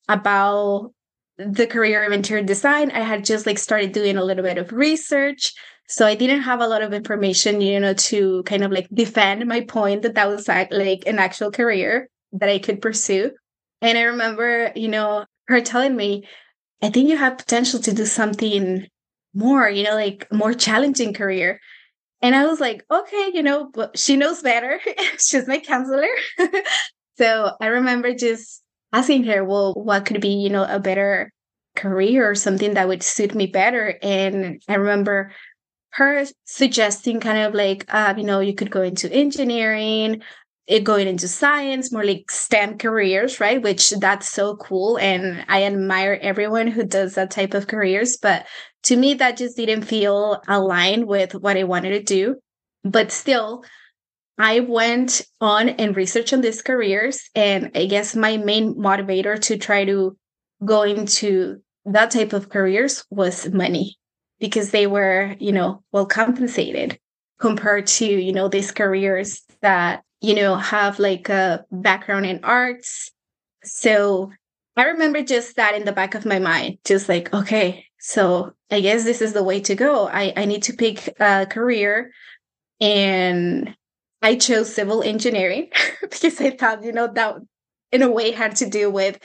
about 0.10 0.92
the 1.38 1.68
career 1.68 2.04
of 2.04 2.12
interior 2.12 2.44
design. 2.44 2.92
I 2.92 3.02
had 3.02 3.26
just 3.26 3.46
like 3.46 3.60
started 3.60 3.92
doing 3.92 4.18
a 4.18 4.24
little 4.24 4.44
bit 4.44 4.58
of 4.58 4.72
research. 4.72 5.54
So 5.88 6.08
I 6.08 6.16
didn't 6.16 6.42
have 6.42 6.60
a 6.60 6.68
lot 6.68 6.82
of 6.82 6.94
information, 6.94 7.62
you 7.62 7.80
know, 7.80 7.94
to 7.94 8.42
kind 8.44 8.64
of 8.64 8.72
like 8.72 8.88
defend 8.94 9.46
my 9.48 9.62
point 9.62 10.02
that 10.04 10.16
that 10.16 10.28
was 10.28 10.48
like 10.48 11.06
an 11.06 11.20
actual 11.20 11.52
career 11.52 12.10
that 12.32 12.50
I 12.50 12.58
could 12.58 12.82
pursue. 12.82 13.32
And 13.82 13.98
I 13.98 14.04
remember, 14.04 14.72
you 14.76 14.88
know, 14.88 15.26
her 15.48 15.62
telling 15.62 15.96
me, 15.96 16.28
I 16.82 16.90
think 16.90 17.10
you 17.10 17.18
have 17.18 17.38
potential 17.38 17.80
to 17.82 17.94
do 17.94 18.06
something 18.06 18.88
more, 19.34 19.70
you 19.70 19.84
know, 19.84 19.96
like 19.96 20.28
a 20.32 20.36
more 20.36 20.54
challenging 20.54 21.14
career. 21.14 21.60
And 22.24 22.36
I 22.36 22.46
was 22.46 22.62
like, 22.62 22.86
okay, 22.90 23.32
you 23.34 23.44
know, 23.44 23.70
but 23.74 24.00
she 24.00 24.16
knows 24.16 24.42
better. 24.42 24.80
She's 25.20 25.46
my 25.46 25.60
counselor. 25.60 26.08
so 27.18 27.52
I 27.60 27.68
remember 27.68 28.14
just 28.14 28.64
asking 28.94 29.26
her, 29.26 29.44
well, 29.44 29.74
what 29.74 30.06
could 30.06 30.22
be, 30.22 30.30
you 30.30 30.50
know, 30.50 30.64
a 30.64 30.80
better 30.80 31.32
career 31.76 32.30
or 32.30 32.36
something 32.36 32.76
that 32.76 32.88
would 32.88 33.04
suit 33.04 33.36
me 33.36 33.48
better. 33.48 34.00
And 34.02 34.64
I 34.70 34.76
remember 34.76 35.34
her 35.90 36.24
suggesting 36.46 37.20
kind 37.20 37.40
of 37.40 37.54
like, 37.54 37.86
uh, 37.94 38.14
you 38.18 38.24
know, 38.24 38.40
you 38.40 38.56
could 38.56 38.72
go 38.72 38.82
into 38.82 39.12
engineering, 39.12 40.24
it 40.66 40.76
eh, 40.76 40.80
going 40.80 41.10
into 41.10 41.28
science, 41.28 41.92
more 41.92 42.06
like 42.06 42.32
STEM 42.32 42.78
careers, 42.78 43.42
right? 43.42 43.62
Which 43.62 43.90
that's 43.90 44.30
so 44.30 44.56
cool. 44.56 44.98
And 44.98 45.44
I 45.50 45.64
admire 45.64 46.18
everyone 46.22 46.68
who 46.68 46.86
does 46.86 47.16
that 47.16 47.32
type 47.32 47.54
of 47.54 47.68
careers. 47.68 48.18
But 48.18 48.46
to 48.84 48.98
me, 48.98 49.14
that 49.16 49.38
just 49.38 49.58
didn't 49.58 49.84
feel 49.84 50.42
aligned 50.48 51.08
with 51.08 51.34
what 51.36 51.58
I 51.58 51.64
wanted 51.64 51.92
to 51.92 52.04
do. 52.04 52.36
But 52.84 53.12
still, 53.12 53.64
I 54.38 54.62
went 54.62 55.22
on 55.40 55.70
and 55.70 55.96
researched 55.96 56.34
on 56.34 56.42
these 56.42 56.62
careers. 56.62 57.30
And 57.36 57.72
I 57.76 57.86
guess 57.86 58.16
my 58.16 58.38
main 58.38 58.76
motivator 58.76 59.40
to 59.42 59.58
try 59.58 59.86
to 59.86 60.18
go 60.66 60.84
into 60.84 61.62
that 61.86 62.12
type 62.12 62.34
of 62.34 62.50
careers 62.50 63.06
was 63.10 63.50
money 63.50 63.98
because 64.40 64.72
they 64.72 64.88
were, 64.88 65.36
you 65.40 65.52
know, 65.52 65.84
well 65.92 66.06
compensated 66.06 67.00
compared 67.40 67.88
to, 67.88 68.06
you 68.06 68.34
know, 68.34 68.48
these 68.48 68.72
careers 68.72 69.42
that, 69.62 70.04
you 70.22 70.36
know, 70.36 70.56
have 70.56 71.00
like 71.00 71.30
a 71.30 71.66
background 71.72 72.26
in 72.26 72.40
arts. 72.44 73.12
So 73.64 74.32
I 74.76 74.86
remember 74.86 75.22
just 75.22 75.56
that 75.58 75.76
in 75.76 75.86
the 75.86 75.92
back 75.92 76.16
of 76.16 76.26
my 76.26 76.40
mind, 76.40 76.80
just 76.84 77.08
like, 77.08 77.34
okay, 77.34 77.86
so 78.06 78.52
I 78.70 78.82
guess 78.82 79.06
this 79.06 79.22
is 79.22 79.32
the 79.32 79.44
way 79.44 79.62
to 79.62 79.76
go. 79.76 80.10
I, 80.10 80.34
I 80.36 80.44
need 80.44 80.64
to 80.64 80.74
pick 80.74 81.16
a 81.22 81.46
career. 81.46 82.12
And 82.82 83.78
I 84.22 84.36
chose 84.36 84.76
civil 84.76 85.02
engineering 85.02 85.70
because 86.02 86.42
I 86.42 86.50
thought, 86.50 86.84
you 86.84 86.92
know, 86.92 87.08
that 87.14 87.36
in 87.94 88.02
a 88.02 88.12
way 88.12 88.32
had 88.32 88.58
to 88.58 88.70
do 88.70 88.92
with 88.92 89.20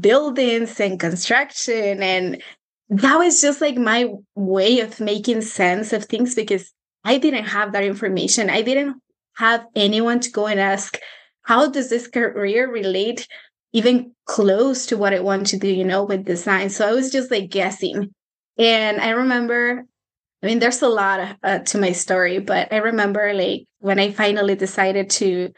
buildings 0.00 0.80
and 0.80 0.98
construction. 0.98 2.02
And 2.02 2.42
that 2.88 3.16
was 3.16 3.40
just 3.40 3.60
like 3.60 3.76
my 3.76 4.08
way 4.34 4.80
of 4.80 4.98
making 4.98 5.42
sense 5.42 5.92
of 5.92 6.06
things 6.06 6.34
because 6.34 6.72
I 7.04 7.18
didn't 7.18 7.44
have 7.44 7.72
that 7.74 7.84
information. 7.84 8.50
I 8.50 8.62
didn't 8.62 9.00
have 9.36 9.64
anyone 9.76 10.18
to 10.18 10.30
go 10.32 10.48
and 10.48 10.58
ask, 10.58 10.98
how 11.42 11.70
does 11.70 11.90
this 11.90 12.08
career 12.08 12.68
relate 12.68 13.28
even 13.72 14.12
close 14.26 14.86
to 14.86 14.96
what 14.96 15.14
I 15.14 15.20
want 15.20 15.46
to 15.48 15.58
do, 15.58 15.68
you 15.68 15.84
know, 15.84 16.04
with 16.04 16.24
design. 16.24 16.70
So 16.70 16.88
I 16.88 16.92
was 16.92 17.10
just 17.10 17.30
like 17.30 17.50
guessing. 17.50 18.12
And 18.58 19.00
I 19.00 19.10
remember, 19.10 19.84
I 20.42 20.46
mean, 20.46 20.58
there's 20.58 20.82
a 20.82 20.88
lot 20.88 21.36
uh, 21.42 21.58
to 21.60 21.78
my 21.78 21.92
story, 21.92 22.38
but 22.38 22.72
I 22.72 22.78
remember 22.78 23.32
like 23.32 23.64
when 23.78 23.98
I 23.98 24.12
finally 24.12 24.54
decided 24.54 25.10
to 25.10 25.52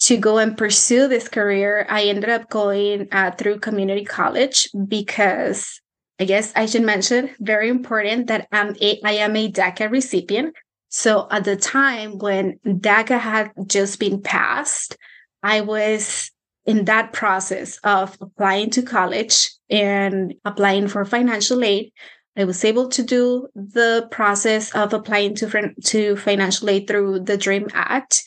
to 0.00 0.16
go 0.18 0.38
and 0.38 0.58
pursue 0.58 1.08
this 1.08 1.28
career, 1.28 1.86
I 1.88 2.04
ended 2.04 2.28
up 2.28 2.50
going 2.50 3.08
uh, 3.12 3.30
through 3.30 3.60
community 3.60 4.04
college 4.04 4.68
because 4.88 5.80
I 6.18 6.24
guess 6.24 6.52
I 6.54 6.66
should 6.66 6.82
mention 6.82 7.30
very 7.40 7.68
important 7.68 8.26
that 8.26 8.48
I'm 8.52 8.76
a, 8.80 9.00
I 9.04 9.12
am 9.12 9.36
a 9.36 9.50
DACA 9.50 9.90
recipient. 9.90 10.54
So 10.88 11.26
at 11.30 11.44
the 11.44 11.56
time 11.56 12.18
when 12.18 12.58
DACA 12.66 13.18
had 13.18 13.52
just 13.66 13.98
been 13.98 14.20
passed, 14.20 14.96
I 15.42 15.62
was 15.62 16.30
in 16.66 16.86
that 16.86 17.12
process 17.12 17.78
of 17.84 18.16
applying 18.20 18.70
to 18.70 18.82
college 18.82 19.50
and 19.68 20.34
applying 20.44 20.88
for 20.88 21.04
financial 21.04 21.62
aid, 21.62 21.92
I 22.36 22.44
was 22.44 22.64
able 22.64 22.88
to 22.88 23.02
do 23.02 23.48
the 23.54 24.08
process 24.10 24.74
of 24.74 24.92
applying 24.92 25.34
to, 25.36 25.74
to 25.84 26.16
financial 26.16 26.70
aid 26.70 26.88
through 26.88 27.20
the 27.20 27.36
DREAM 27.36 27.68
Act. 27.74 28.24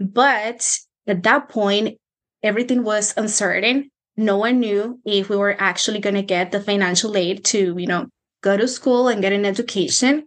But 0.00 0.78
at 1.06 1.22
that 1.22 1.48
point, 1.48 1.98
everything 2.42 2.82
was 2.82 3.14
uncertain. 3.16 3.90
No 4.16 4.38
one 4.38 4.60
knew 4.60 5.00
if 5.04 5.28
we 5.28 5.36
were 5.36 5.56
actually 5.58 6.00
going 6.00 6.14
to 6.14 6.22
get 6.22 6.52
the 6.52 6.60
financial 6.60 7.16
aid 7.16 7.44
to, 7.46 7.76
you 7.78 7.86
know, 7.86 8.06
go 8.42 8.56
to 8.56 8.66
school 8.66 9.08
and 9.08 9.22
get 9.22 9.32
an 9.32 9.44
education. 9.44 10.24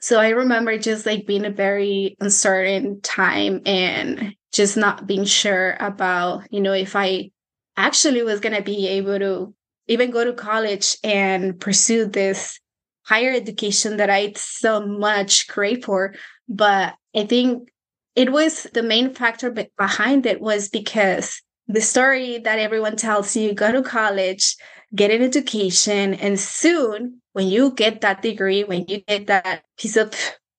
So 0.00 0.20
I 0.20 0.30
remember 0.30 0.76
just 0.78 1.06
like 1.06 1.26
being 1.26 1.44
a 1.44 1.50
very 1.50 2.16
uncertain 2.20 3.00
time 3.00 3.62
and 3.66 4.34
just 4.54 4.76
not 4.76 5.06
being 5.06 5.24
sure 5.24 5.76
about, 5.80 6.46
you 6.50 6.60
know, 6.60 6.72
if 6.72 6.94
I 6.96 7.30
actually 7.76 8.22
was 8.22 8.40
going 8.40 8.54
to 8.54 8.62
be 8.62 8.86
able 8.86 9.18
to 9.18 9.54
even 9.88 10.10
go 10.10 10.24
to 10.24 10.32
college 10.32 10.96
and 11.02 11.60
pursue 11.60 12.06
this 12.06 12.58
higher 13.02 13.32
education 13.32 13.98
that 13.98 14.08
I 14.08 14.32
so 14.36 14.86
much 14.86 15.48
crave 15.48 15.84
for. 15.84 16.14
But 16.48 16.94
I 17.14 17.26
think 17.26 17.68
it 18.14 18.32
was 18.32 18.66
the 18.72 18.82
main 18.82 19.12
factor 19.12 19.50
behind 19.76 20.24
it 20.24 20.40
was 20.40 20.68
because 20.68 21.42
the 21.66 21.80
story 21.80 22.38
that 22.38 22.58
everyone 22.58 22.96
tells 22.96 23.36
you 23.36 23.54
go 23.54 23.72
to 23.72 23.82
college, 23.82 24.56
get 24.94 25.10
an 25.10 25.22
education, 25.22 26.14
and 26.14 26.38
soon 26.38 27.20
when 27.32 27.48
you 27.48 27.72
get 27.72 28.02
that 28.02 28.22
degree, 28.22 28.62
when 28.62 28.84
you 28.86 29.00
get 29.00 29.26
that 29.26 29.64
piece 29.76 29.96
of 29.96 30.14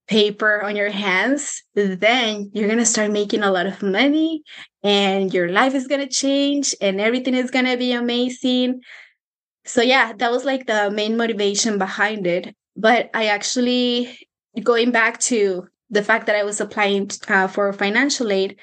paper 0.08 0.62
on 0.62 0.76
your 0.76 0.92
hands, 0.92 1.64
then 1.74 2.52
you're 2.54 2.68
going 2.68 2.80
to 2.80 2.86
start 2.86 3.12
making 3.12 3.44
a 3.44 3.52
lot 3.52 3.66
of 3.66 3.82
money 3.82 4.44
and 4.84 5.34
your 5.34 5.50
life 5.50 5.74
is 5.74 5.88
going 5.88 6.02
to 6.02 6.08
change 6.08 6.76
and 6.82 7.02
everything 7.02 7.34
is 7.34 7.52
going 7.52 7.66
to 7.66 7.78
be 7.78 7.92
amazing. 7.92 8.82
So, 9.66 9.82
yeah, 9.82 10.14
that 10.18 10.32
was 10.32 10.46
like 10.46 10.68
the 10.68 10.92
main 10.92 11.18
motivation 11.18 11.78
behind 11.78 12.28
it. 12.28 12.56
But 12.78 13.10
I 13.14 13.28
actually, 13.28 14.18
going 14.62 14.92
back 14.92 15.20
to 15.22 15.68
the 15.90 16.04
fact 16.04 16.28
that 16.28 16.36
I 16.36 16.44
was 16.44 16.62
applying 16.62 17.10
uh, 17.28 17.48
for 17.48 17.74
financial 17.74 18.32
aid, 18.32 18.58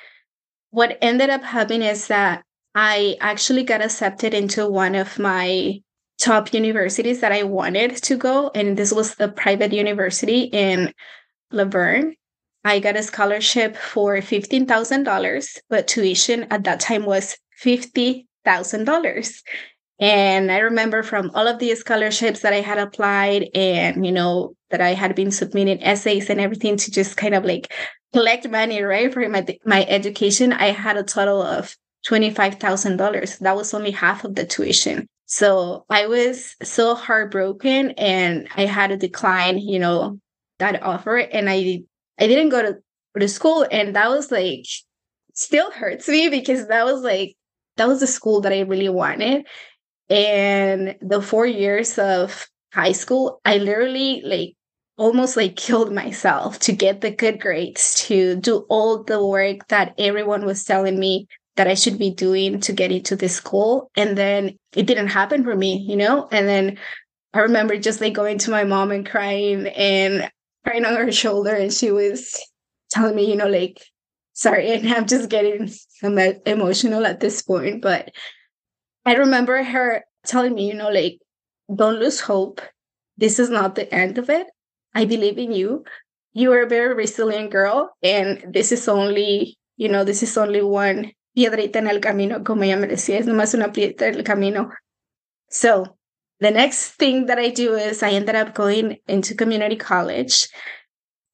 what 0.70 0.96
ended 1.02 1.30
up 1.30 1.42
happening 1.42 1.82
is 1.82 2.06
that 2.06 2.44
I 2.74 3.16
actually 3.20 3.64
got 3.64 3.82
accepted 3.82 4.32
into 4.32 4.68
one 4.68 4.94
of 4.94 5.18
my 5.18 5.80
top 6.18 6.54
universities 6.54 7.20
that 7.20 7.32
I 7.32 7.42
wanted 7.42 7.96
to 7.96 8.16
go. 8.16 8.50
And 8.54 8.76
this 8.76 8.92
was 8.92 9.18
a 9.18 9.28
private 9.28 9.72
university 9.72 10.42
in 10.42 10.92
La 11.52 11.64
Verne. 11.64 12.14
I 12.64 12.78
got 12.78 12.96
a 12.96 13.02
scholarship 13.02 13.76
for 13.76 14.16
$15,000, 14.16 15.58
but 15.68 15.88
tuition 15.88 16.46
at 16.50 16.64
that 16.64 16.80
time 16.80 17.04
was 17.04 17.36
$50,000. 17.62 19.42
And 19.98 20.50
I 20.50 20.58
remember 20.58 21.02
from 21.02 21.30
all 21.34 21.46
of 21.46 21.58
the 21.58 21.74
scholarships 21.74 22.40
that 22.40 22.52
I 22.52 22.60
had 22.60 22.78
applied 22.78 23.48
and, 23.54 24.04
you 24.04 24.12
know, 24.12 24.54
that 24.70 24.80
I 24.80 24.94
had 24.94 25.14
been 25.14 25.30
submitting 25.30 25.82
essays 25.82 26.30
and 26.30 26.40
everything 26.40 26.76
to 26.76 26.90
just 26.90 27.16
kind 27.16 27.34
of 27.34 27.44
like 27.44 27.72
collect 28.12 28.48
money, 28.48 28.82
right, 28.82 29.12
for 29.12 29.28
my, 29.28 29.46
my 29.64 29.84
education, 29.86 30.52
I 30.52 30.66
had 30.66 30.96
a 30.96 31.02
total 31.02 31.42
of 31.42 31.76
$25,000. 32.06 33.38
That 33.38 33.56
was 33.56 33.74
only 33.74 33.90
half 33.90 34.24
of 34.24 34.34
the 34.34 34.44
tuition. 34.44 35.06
So 35.26 35.84
I 35.88 36.06
was 36.06 36.56
so 36.62 36.94
heartbroken 36.94 37.92
and 37.92 38.48
I 38.56 38.66
had 38.66 38.88
to 38.88 38.96
decline, 38.96 39.58
you 39.58 39.78
know, 39.78 40.18
that 40.62 40.82
offer 40.82 41.16
and 41.16 41.50
I 41.50 41.82
I 42.18 42.26
didn't 42.26 42.50
go 42.50 42.62
to, 42.62 42.78
to 43.18 43.28
school 43.28 43.66
and 43.70 43.96
that 43.96 44.08
was 44.10 44.30
like 44.30 44.64
still 45.34 45.70
hurts 45.70 46.08
me 46.08 46.28
because 46.28 46.68
that 46.68 46.84
was 46.84 47.02
like 47.02 47.34
that 47.76 47.88
was 47.88 48.00
the 48.00 48.06
school 48.06 48.40
that 48.42 48.52
I 48.52 48.60
really 48.60 48.88
wanted. 48.88 49.46
And 50.10 50.96
the 51.00 51.22
four 51.22 51.46
years 51.46 51.98
of 51.98 52.46
high 52.72 52.92
school, 52.92 53.40
I 53.44 53.58
literally 53.58 54.22
like 54.24 54.54
almost 54.98 55.36
like 55.36 55.56
killed 55.56 55.92
myself 55.92 56.58
to 56.60 56.72
get 56.72 57.00
the 57.00 57.10
good 57.10 57.40
grades, 57.40 57.94
to 58.06 58.36
do 58.36 58.66
all 58.68 59.02
the 59.02 59.24
work 59.24 59.66
that 59.68 59.94
everyone 59.98 60.44
was 60.44 60.64
telling 60.64 60.98
me 60.98 61.26
that 61.56 61.66
I 61.66 61.74
should 61.74 61.98
be 61.98 62.10
doing 62.10 62.60
to 62.60 62.72
get 62.72 62.92
into 62.92 63.16
this 63.16 63.34
school. 63.34 63.90
And 63.96 64.16
then 64.16 64.56
it 64.74 64.86
didn't 64.86 65.08
happen 65.08 65.44
for 65.44 65.54
me, 65.54 65.78
you 65.88 65.96
know? 65.96 66.28
And 66.30 66.46
then 66.46 66.78
I 67.34 67.40
remember 67.40 67.78
just 67.78 68.00
like 68.00 68.12
going 68.12 68.38
to 68.38 68.50
my 68.50 68.64
mom 68.64 68.90
and 68.90 69.08
crying 69.08 69.66
and 69.68 70.30
crying 70.64 70.84
on 70.84 70.96
her 70.96 71.12
shoulder 71.12 71.54
and 71.54 71.72
she 71.72 71.90
was 71.90 72.38
telling 72.90 73.16
me, 73.16 73.28
you 73.28 73.36
know, 73.36 73.48
like, 73.48 73.82
sorry, 74.32 74.70
and 74.72 74.88
I'm 74.88 75.06
just 75.06 75.28
getting 75.28 75.70
emotional 76.46 77.06
at 77.06 77.20
this 77.20 77.42
point. 77.42 77.82
But 77.82 78.10
I 79.04 79.14
remember 79.14 79.62
her 79.62 80.04
telling 80.24 80.54
me, 80.54 80.68
you 80.68 80.74
know, 80.74 80.90
like, 80.90 81.18
don't 81.74 81.98
lose 81.98 82.20
hope. 82.20 82.60
This 83.16 83.38
is 83.38 83.50
not 83.50 83.74
the 83.74 83.92
end 83.92 84.18
of 84.18 84.30
it. 84.30 84.46
I 84.94 85.04
believe 85.04 85.38
in 85.38 85.52
you. 85.52 85.84
You 86.34 86.52
are 86.52 86.62
a 86.62 86.68
very 86.68 86.94
resilient 86.94 87.50
girl, 87.50 87.90
and 88.02 88.42
this 88.52 88.72
is 88.72 88.88
only, 88.88 89.58
you 89.76 89.88
know, 89.88 90.02
this 90.02 90.22
is 90.22 90.36
only 90.38 90.62
one 90.62 91.12
piedrita 91.36 91.76
en 91.76 91.88
el 91.88 92.00
camino, 92.00 92.42
como 92.42 92.62
ella 92.62 92.76
me 92.76 92.86
decía, 92.86 93.18
es 93.18 93.26
nomás 93.26 93.54
una 93.54 93.72
piedra 93.72 94.08
en 94.08 94.14
el 94.16 94.24
camino. 94.24 94.70
So 95.50 95.96
the 96.42 96.50
next 96.50 96.94
thing 96.94 97.26
that 97.26 97.38
I 97.38 97.50
do 97.50 97.74
is 97.74 98.02
I 98.02 98.10
ended 98.10 98.34
up 98.34 98.52
going 98.52 98.98
into 99.06 99.34
community 99.34 99.76
college. 99.76 100.48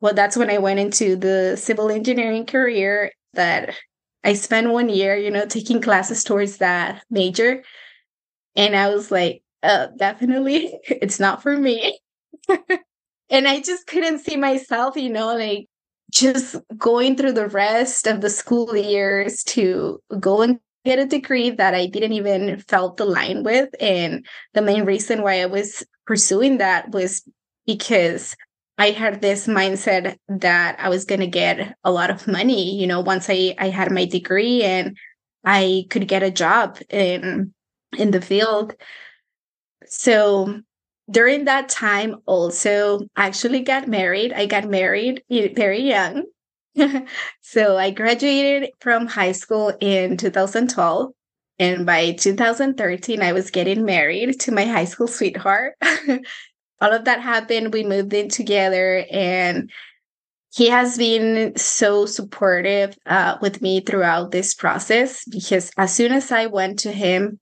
Well, 0.03 0.13
that's 0.13 0.37
when 0.37 0.51
I 0.51 0.59
went 0.59 0.81
into 0.81 1.17
the 1.17 1.57
civil 1.57 1.91
engineering 1.91 2.45
career 2.45 3.11
that 3.33 3.75
I 4.23 4.35
spent 4.35 4.71
one 4.71 4.91
year, 4.91 5.17
you 5.17 5.31
know, 5.31 5.47
taking 5.47 5.81
classes 5.81 6.23
towards 6.23 6.59
that 6.59 7.03
major. 7.11 7.65
And 8.55 8.77
I 8.77 8.91
was 8.91 9.11
like, 9.11 9.43
uh, 9.63 9.87
definitely, 9.97 10.79
it's 10.85 11.19
not 11.19 11.43
for 11.43 11.57
me. 11.57 11.99
and 13.31 13.49
I 13.49 13.61
just 13.61 13.87
couldn't 13.87 14.19
see 14.19 14.37
myself, 14.37 14.95
you 14.97 15.09
know, 15.09 15.35
like 15.35 15.69
just 16.13 16.57
going 16.77 17.17
through 17.17 17.33
the 17.33 17.49
rest 17.49 18.07
of 18.07 18.21
the 18.21 18.31
school 18.31 18.77
years 18.77 19.43
to 19.45 20.03
go 20.21 20.43
and 20.43 20.61
get 20.89 20.99
a 20.99 21.05
degree 21.05 21.51
that 21.51 21.75
I 21.75 21.85
didn't 21.85 22.15
even 22.15 22.61
felt 22.61 22.99
aligned 22.99 23.45
with. 23.45 23.69
And 23.79 24.25
the 24.55 24.63
main 24.63 24.87
reason 24.87 25.23
why 25.23 25.43
I 25.43 25.47
was 25.47 25.85
pursuing 26.07 26.59
that 26.59 26.93
was 26.93 27.29
because 27.67 28.35
I 28.79 28.93
had 28.93 29.21
this 29.21 29.47
mindset 29.47 30.17
that 30.29 30.77
I 30.81 30.89
was 30.89 31.05
going 31.05 31.21
to 31.21 31.27
get 31.27 31.77
a 31.85 31.91
lot 31.91 32.09
of 32.09 32.27
money, 32.27 32.81
you 32.81 32.87
know, 32.87 33.01
once 33.01 33.29
I, 33.29 33.55
I 33.59 33.69
had 33.69 33.93
my 33.93 34.07
degree 34.07 34.63
and 34.63 34.97
I 35.45 35.85
could 35.91 36.09
get 36.09 36.23
a 36.23 36.31
job 36.31 36.79
in 36.89 37.53
in 37.99 38.11
the 38.11 38.23
field. 38.23 38.75
So 39.85 40.61
during 41.11 41.45
that 41.45 41.69
time 41.69 42.17
also 42.25 43.01
actually 43.15 43.61
got 43.61 43.89
married. 43.89 44.33
I 44.33 44.47
got 44.47 44.65
married 44.65 45.23
eh, 45.31 45.49
very 45.55 45.83
young 45.83 46.25
so 47.41 47.77
I 47.77 47.91
graduated 47.91 48.71
from 48.81 49.07
high 49.07 49.33
school 49.33 49.73
in 49.81 50.17
2012. 50.17 51.13
And 51.59 51.85
by 51.85 52.13
2013, 52.13 53.21
I 53.21 53.33
was 53.33 53.51
getting 53.51 53.85
married 53.85 54.39
to 54.41 54.53
my 54.53 54.65
high 54.65 54.85
school 54.85 55.09
sweetheart. 55.09 55.75
All 56.81 56.93
of 56.93 57.05
that 57.07 57.21
happened. 57.21 57.73
We 57.73 57.83
moved 57.83 58.15
in 58.15 58.29
together, 58.29 59.05
and 59.11 59.69
he 60.55 60.69
has 60.69 60.97
been 60.97 61.57
so 61.57 62.07
supportive 62.07 62.97
uh, 63.07 63.39
with 63.43 63.61
me 63.61 63.81
throughout 63.81 64.31
this 64.31 64.55
process 64.55 65.25
because 65.25 65.73
as 65.77 65.93
soon 65.93 66.13
as 66.13 66.31
I 66.31 66.47
went 66.47 66.79
to 66.81 66.93
him 66.93 67.41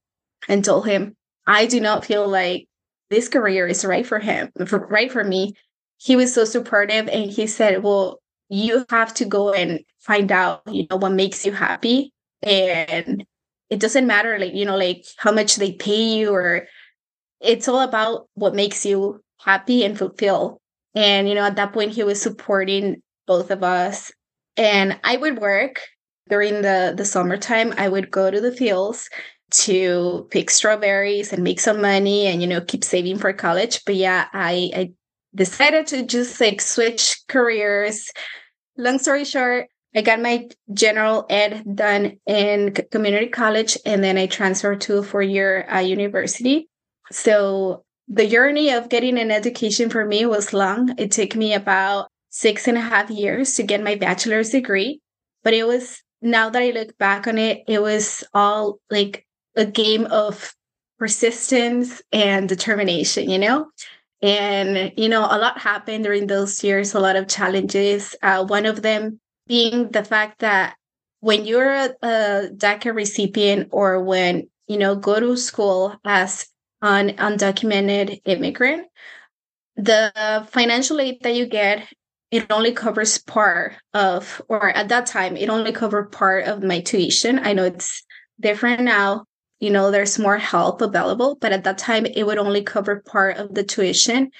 and 0.48 0.64
told 0.64 0.86
him, 0.86 1.14
I 1.46 1.66
do 1.66 1.80
not 1.80 2.04
feel 2.04 2.26
like 2.26 2.66
this 3.10 3.28
career 3.28 3.66
is 3.66 3.84
right 3.84 4.06
for 4.06 4.18
him, 4.18 4.50
for, 4.66 4.86
right 4.88 5.12
for 5.12 5.22
me, 5.22 5.52
he 5.98 6.16
was 6.16 6.34
so 6.34 6.44
supportive 6.44 7.08
and 7.08 7.30
he 7.30 7.46
said, 7.46 7.82
Well, 7.82 8.20
you 8.48 8.84
have 8.90 9.12
to 9.14 9.24
go 9.24 9.52
and 9.52 9.80
find 10.00 10.30
out, 10.30 10.62
you 10.66 10.86
know, 10.90 10.96
what 10.96 11.12
makes 11.12 11.44
you 11.44 11.52
happy. 11.52 12.12
And 12.42 13.24
it 13.70 13.80
doesn't 13.80 14.06
matter, 14.06 14.38
like, 14.38 14.54
you 14.54 14.64
know, 14.64 14.76
like 14.76 15.04
how 15.16 15.32
much 15.32 15.56
they 15.56 15.72
pay 15.72 16.16
you 16.16 16.30
or 16.30 16.66
it's 17.40 17.68
all 17.68 17.80
about 17.80 18.28
what 18.34 18.54
makes 18.54 18.86
you 18.86 19.20
happy 19.40 19.84
and 19.84 19.98
fulfilled. 19.98 20.58
And, 20.94 21.28
you 21.28 21.34
know, 21.34 21.44
at 21.44 21.56
that 21.56 21.72
point, 21.72 21.92
he 21.92 22.04
was 22.04 22.20
supporting 22.20 23.02
both 23.26 23.50
of 23.50 23.62
us. 23.62 24.12
And 24.56 24.98
I 25.04 25.16
would 25.16 25.38
work 25.38 25.80
during 26.28 26.62
the, 26.62 26.94
the 26.96 27.04
summertime. 27.04 27.74
I 27.76 27.88
would 27.88 28.10
go 28.10 28.30
to 28.30 28.40
the 28.40 28.52
fields 28.52 29.08
to 29.50 30.26
pick 30.30 30.50
strawberries 30.50 31.32
and 31.32 31.44
make 31.44 31.60
some 31.60 31.80
money 31.80 32.26
and, 32.26 32.40
you 32.40 32.48
know, 32.48 32.60
keep 32.60 32.84
saving 32.84 33.18
for 33.18 33.32
college. 33.32 33.84
But 33.84 33.96
yeah, 33.96 34.26
I, 34.32 34.70
I 34.74 34.92
decided 35.36 35.86
to 35.88 36.04
just 36.04 36.40
like 36.40 36.60
switch 36.60 37.22
careers. 37.28 38.10
Long 38.76 38.98
story 38.98 39.24
short, 39.24 39.68
I 39.94 40.02
got 40.02 40.20
my 40.20 40.48
general 40.74 41.26
ed 41.30 41.64
done 41.74 42.18
in 42.26 42.74
community 42.90 43.28
college 43.28 43.78
and 43.86 44.02
then 44.02 44.18
I 44.18 44.26
transferred 44.26 44.80
to 44.82 44.98
a 44.98 45.02
four 45.02 45.22
year 45.22 45.66
uh, 45.70 45.78
university. 45.78 46.68
So 47.10 47.84
the 48.08 48.28
journey 48.28 48.70
of 48.70 48.88
getting 48.88 49.18
an 49.18 49.30
education 49.30 49.90
for 49.90 50.04
me 50.04 50.26
was 50.26 50.52
long. 50.52 50.94
It 50.98 51.12
took 51.12 51.34
me 51.36 51.54
about 51.54 52.08
six 52.30 52.68
and 52.68 52.76
a 52.76 52.82
half 52.82 53.10
years 53.10 53.54
to 53.54 53.62
get 53.62 53.82
my 53.82 53.94
bachelor's 53.94 54.50
degree. 54.50 55.00
But 55.42 55.54
it 55.54 55.66
was, 55.66 56.02
now 56.20 56.50
that 56.50 56.62
I 56.62 56.70
look 56.70 56.96
back 56.98 57.26
on 57.26 57.38
it, 57.38 57.62
it 57.66 57.80
was 57.80 58.24
all 58.34 58.78
like 58.90 59.26
a 59.56 59.64
game 59.64 60.06
of 60.06 60.54
persistence 60.98 62.02
and 62.12 62.48
determination, 62.48 63.30
you 63.30 63.38
know? 63.38 63.66
And, 64.22 64.92
you 64.96 65.08
know, 65.08 65.22
a 65.22 65.38
lot 65.38 65.58
happened 65.58 66.04
during 66.04 66.26
those 66.26 66.64
years, 66.64 66.94
a 66.94 67.00
lot 67.00 67.16
of 67.16 67.28
challenges. 67.28 68.16
Uh, 68.22 68.44
one 68.44 68.66
of 68.66 68.82
them 68.82 69.20
being 69.46 69.90
the 69.90 70.04
fact 70.04 70.40
that 70.40 70.76
when 71.20 71.44
you're 71.44 71.70
a, 71.70 71.94
a 72.02 72.48
DACA 72.54 72.94
recipient 72.94 73.68
or 73.72 74.02
when, 74.02 74.48
you 74.66 74.78
know, 74.78 74.96
go 74.96 75.20
to 75.20 75.36
school 75.36 75.94
as 76.04 76.46
an 76.82 77.10
undocumented 77.16 78.20
immigrant, 78.24 78.86
the 79.76 80.46
financial 80.50 81.00
aid 81.00 81.18
that 81.22 81.34
you 81.34 81.46
get, 81.46 81.86
it 82.30 82.50
only 82.50 82.72
covers 82.72 83.18
part 83.18 83.74
of, 83.92 84.42
or 84.48 84.70
at 84.70 84.88
that 84.88 85.06
time, 85.06 85.36
it 85.36 85.48
only 85.48 85.72
covered 85.72 86.10
part 86.10 86.46
of 86.46 86.62
my 86.62 86.80
tuition. 86.80 87.38
I 87.38 87.52
know 87.52 87.64
it's 87.64 88.02
different 88.40 88.82
now, 88.82 89.26
you 89.60 89.70
know 89.70 89.90
there's 89.90 90.18
more 90.18 90.38
help 90.38 90.80
available 90.80 91.36
but 91.40 91.52
at 91.52 91.64
that 91.64 91.78
time 91.78 92.06
it 92.06 92.24
would 92.24 92.38
only 92.38 92.62
cover 92.62 93.02
part 93.06 93.36
of 93.38 93.54
the 93.54 93.64
tuition. 93.64 94.30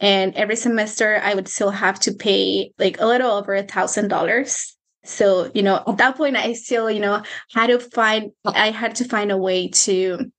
And 0.00 0.34
every 0.34 0.56
semester 0.56 1.20
i 1.22 1.34
would 1.34 1.48
still 1.48 1.70
have 1.70 1.98
to 2.00 2.12
pay 2.14 2.72
like 2.78 3.00
a 3.00 3.06
little 3.06 3.30
over 3.32 3.54
a 3.54 3.62
thousand 3.62 4.08
dollars. 4.08 4.76
So 5.04 5.50
you 5.54 5.62
know 5.62 5.82
at 5.86 5.98
that 5.98 6.16
point 6.16 6.36
i 6.36 6.52
still 6.52 6.90
you 6.90 7.00
know 7.00 7.22
had 7.52 7.68
to 7.68 7.78
find 7.80 8.32
i 8.44 8.70
had 8.70 8.96
to 8.96 9.04
find 9.04 9.30
a 9.32 9.36
way 9.36 9.68
to 9.68 10.30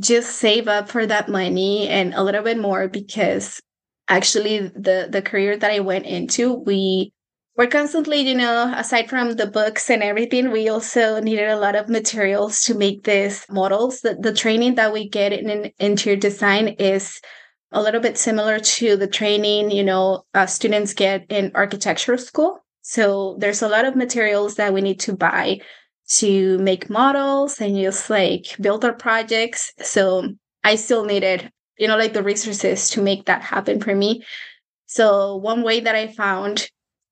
just 0.00 0.36
save 0.36 0.68
up 0.68 0.88
for 0.88 1.06
that 1.06 1.28
money 1.28 1.88
and 1.88 2.14
a 2.14 2.22
little 2.22 2.42
bit 2.42 2.58
more 2.58 2.88
because 2.88 3.60
actually 4.08 4.58
the 4.68 5.08
the 5.10 5.22
career 5.22 5.56
that 5.56 5.70
i 5.70 5.80
went 5.80 6.06
into 6.06 6.54
we 6.54 7.12
we're 7.56 7.66
constantly, 7.66 8.20
you 8.20 8.34
know, 8.34 8.72
aside 8.74 9.10
from 9.10 9.32
the 9.32 9.46
books 9.46 9.90
and 9.90 10.02
everything, 10.02 10.50
we 10.50 10.68
also 10.68 11.20
needed 11.20 11.48
a 11.48 11.58
lot 11.58 11.76
of 11.76 11.88
materials 11.88 12.62
to 12.62 12.74
make 12.74 13.04
these 13.04 13.44
models. 13.50 14.00
The, 14.00 14.14
the 14.14 14.32
training 14.32 14.76
that 14.76 14.92
we 14.92 15.08
get 15.08 15.32
in, 15.32 15.50
in 15.50 15.72
interior 15.78 16.18
design 16.18 16.68
is 16.68 17.20
a 17.70 17.82
little 17.82 18.00
bit 18.00 18.16
similar 18.16 18.58
to 18.58 18.96
the 18.96 19.06
training, 19.06 19.70
you 19.70 19.84
know, 19.84 20.24
uh, 20.34 20.46
students 20.46 20.94
get 20.94 21.26
in 21.28 21.52
architecture 21.54 22.16
school. 22.16 22.64
So 22.80 23.36
there's 23.38 23.62
a 23.62 23.68
lot 23.68 23.84
of 23.84 23.96
materials 23.96 24.56
that 24.56 24.72
we 24.72 24.80
need 24.80 25.00
to 25.00 25.14
buy 25.14 25.60
to 26.08 26.58
make 26.58 26.90
models 26.90 27.60
and 27.60 27.76
just 27.76 28.08
like 28.10 28.56
build 28.60 28.84
our 28.84 28.92
projects. 28.92 29.72
So 29.80 30.34
I 30.64 30.76
still 30.76 31.04
needed, 31.04 31.50
you 31.78 31.86
know, 31.86 31.96
like 31.96 32.12
the 32.12 32.22
resources 32.22 32.90
to 32.90 33.02
make 33.02 33.26
that 33.26 33.42
happen 33.42 33.80
for 33.80 33.94
me. 33.94 34.24
So 34.86 35.36
one 35.36 35.62
way 35.62 35.80
that 35.80 35.94
I 35.94 36.08
found 36.08 36.68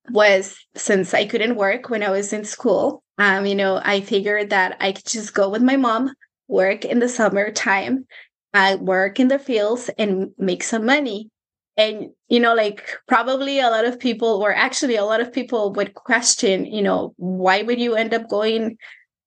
was 0.09 0.57
since 0.75 1.13
I 1.13 1.25
couldn't 1.25 1.55
work 1.55 1.89
when 1.89 2.03
I 2.03 2.09
was 2.09 2.33
in 2.33 2.43
school, 2.43 3.03
um, 3.17 3.45
you 3.45 3.55
know, 3.55 3.79
I 3.83 4.01
figured 4.01 4.49
that 4.49 4.77
I 4.79 4.93
could 4.93 5.05
just 5.05 5.33
go 5.33 5.49
with 5.49 5.61
my 5.61 5.75
mom, 5.75 6.13
work 6.47 6.85
in 6.85 6.99
the 6.99 7.09
summertime, 7.09 8.05
I 8.53 8.75
work 8.75 9.19
in 9.19 9.27
the 9.27 9.39
fields 9.39 9.89
and 9.97 10.31
make 10.37 10.63
some 10.63 10.85
money. 10.85 11.29
And, 11.77 12.09
you 12.27 12.39
know, 12.39 12.53
like 12.53 12.97
probably 13.07 13.59
a 13.59 13.69
lot 13.69 13.85
of 13.85 13.99
people, 13.99 14.41
or 14.43 14.53
actually 14.53 14.97
a 14.97 15.05
lot 15.05 15.21
of 15.21 15.31
people 15.31 15.71
would 15.73 15.93
question, 15.93 16.65
you 16.65 16.81
know, 16.81 17.13
why 17.17 17.61
would 17.61 17.79
you 17.79 17.95
end 17.95 18.13
up 18.13 18.27
going 18.27 18.77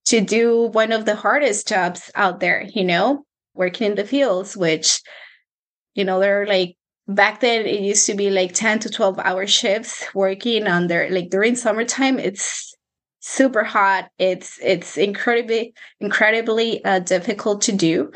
to 0.06 0.20
do 0.20 0.68
one 0.72 0.92
of 0.92 1.06
the 1.06 1.16
hardest 1.16 1.66
jobs 1.66 2.10
out 2.14 2.40
there, 2.40 2.66
you 2.74 2.84
know, 2.84 3.24
working 3.54 3.86
in 3.88 3.94
the 3.94 4.04
fields, 4.04 4.56
which, 4.56 5.00
you 5.94 6.04
know, 6.04 6.20
they're 6.20 6.46
like 6.46 6.76
back 7.06 7.40
then 7.40 7.66
it 7.66 7.80
used 7.80 8.06
to 8.06 8.14
be 8.14 8.30
like 8.30 8.52
10 8.52 8.80
to 8.80 8.90
12 8.90 9.18
hour 9.18 9.46
shifts 9.46 10.04
working 10.14 10.66
under 10.66 11.08
like 11.10 11.30
during 11.30 11.56
summertime. 11.56 12.18
It's 12.18 12.74
super 13.20 13.64
hot. 13.64 14.10
It's 14.18 14.58
it's 14.62 14.96
incredibly 14.96 15.74
incredibly 16.00 16.84
uh, 16.84 17.00
difficult 17.00 17.62
to 17.62 17.72
do. 17.72 18.12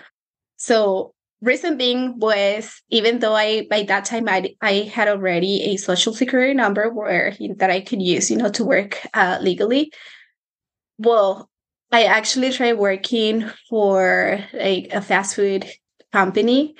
So 0.56 1.14
reason 1.40 1.76
being 1.76 2.18
was 2.18 2.82
even 2.90 3.20
though 3.20 3.34
i 3.34 3.64
by 3.70 3.84
that 3.84 4.04
time 4.04 4.28
i 4.28 4.50
i 4.60 4.90
had 4.92 5.06
already 5.06 5.62
a 5.62 5.76
social 5.76 6.12
security 6.12 6.52
number 6.52 6.90
where 6.90 7.32
that 7.56 7.70
i 7.70 7.80
could 7.80 8.02
use 8.02 8.28
you 8.28 8.36
know 8.36 8.50
to 8.50 8.64
work 8.64 8.98
uh, 9.14 9.38
legally 9.40 9.92
well 10.98 11.48
i 11.92 12.04
actually 12.04 12.50
tried 12.50 12.72
working 12.72 13.48
for 13.70 14.44
like 14.52 14.88
a 14.92 15.00
fast 15.00 15.36
food 15.36 15.64
company 16.12 16.74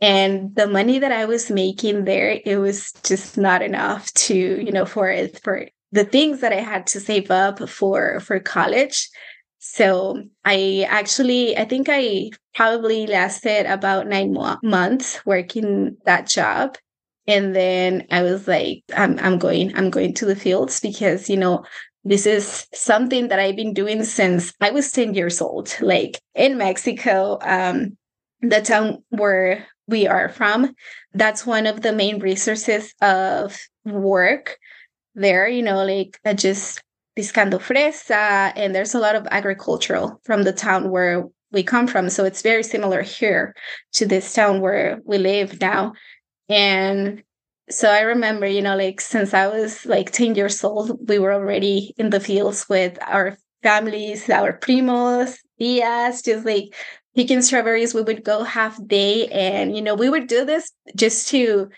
and 0.00 0.54
the 0.54 0.66
money 0.66 0.98
that 0.98 1.12
i 1.12 1.24
was 1.24 1.50
making 1.50 2.04
there 2.04 2.40
it 2.44 2.56
was 2.58 2.92
just 3.02 3.36
not 3.36 3.62
enough 3.62 4.12
to 4.14 4.34
you 4.34 4.70
know 4.70 4.84
for 4.84 5.12
for 5.42 5.66
the 5.92 6.04
things 6.04 6.40
that 6.40 6.52
i 6.52 6.60
had 6.60 6.86
to 6.86 7.00
save 7.00 7.30
up 7.30 7.68
for 7.68 8.20
for 8.20 8.38
college. 8.40 9.08
So 9.58 10.22
i 10.44 10.86
actually 10.88 11.56
i 11.56 11.64
think 11.64 11.88
i 11.90 12.30
probably 12.54 13.06
lasted 13.06 13.66
about 13.66 14.06
nine 14.06 14.32
mo- 14.32 14.58
months 14.62 15.24
working 15.26 15.96
that 16.04 16.26
job. 16.26 16.76
And 17.26 17.54
then 17.54 18.06
i 18.10 18.22
was 18.22 18.46
like 18.46 18.84
I'm, 18.96 19.18
I'm 19.18 19.38
going 19.38 19.74
i'm 19.76 19.90
going 19.90 20.14
to 20.14 20.26
the 20.26 20.36
fields 20.36 20.80
because 20.80 21.28
you 21.28 21.36
know 21.36 21.64
this 22.04 22.24
is 22.26 22.66
something 22.72 23.28
that 23.28 23.38
i've 23.40 23.56
been 23.56 23.74
doing 23.74 24.04
since 24.04 24.52
i 24.60 24.70
was 24.70 24.92
10 24.92 25.14
years 25.14 25.40
old. 25.40 25.74
Like 25.80 26.20
in 26.34 26.58
mexico 26.58 27.38
um 27.42 27.96
the 28.40 28.60
town 28.60 29.02
where 29.10 29.66
we 29.88 30.06
are 30.06 30.28
from, 30.28 30.74
that's 31.14 31.46
one 31.46 31.66
of 31.66 31.82
the 31.82 31.92
main 31.92 32.20
resources 32.20 32.94
of 33.00 33.58
work 33.84 34.58
there, 35.14 35.48
you 35.48 35.62
know, 35.62 35.84
like 35.84 36.18
uh, 36.24 36.34
just 36.34 36.82
piscando 37.18 37.58
fresa, 37.58 38.52
and 38.54 38.74
there's 38.74 38.94
a 38.94 39.00
lot 39.00 39.16
of 39.16 39.26
agricultural 39.30 40.20
from 40.24 40.44
the 40.44 40.52
town 40.52 40.90
where 40.90 41.24
we 41.50 41.62
come 41.62 41.86
from. 41.86 42.10
So 42.10 42.24
it's 42.24 42.42
very 42.42 42.62
similar 42.62 43.02
here 43.02 43.54
to 43.94 44.06
this 44.06 44.32
town 44.32 44.60
where 44.60 45.00
we 45.04 45.18
live 45.18 45.60
now. 45.60 45.94
And 46.48 47.22
so 47.70 47.90
I 47.90 48.00
remember, 48.00 48.46
you 48.46 48.62
know, 48.62 48.76
like 48.76 49.00
since 49.00 49.34
I 49.34 49.48
was 49.48 49.84
like 49.84 50.12
10 50.12 50.34
years 50.34 50.62
old, 50.62 51.08
we 51.08 51.18
were 51.18 51.32
already 51.32 51.94
in 51.98 52.10
the 52.10 52.20
fields 52.20 52.66
with 52.68 52.98
our 53.02 53.36
families, 53.62 54.28
our 54.30 54.58
primos, 54.58 55.38
tias, 55.60 56.24
just 56.24 56.46
like 56.46 56.74
picking 57.18 57.42
strawberries 57.42 57.94
we 57.94 58.02
would 58.02 58.22
go 58.22 58.44
half 58.44 58.78
day 58.86 59.26
and 59.30 59.74
you 59.74 59.82
know 59.82 59.96
we 59.96 60.08
would 60.08 60.28
do 60.28 60.44
this 60.44 60.70
just 60.94 61.26
to 61.26 61.68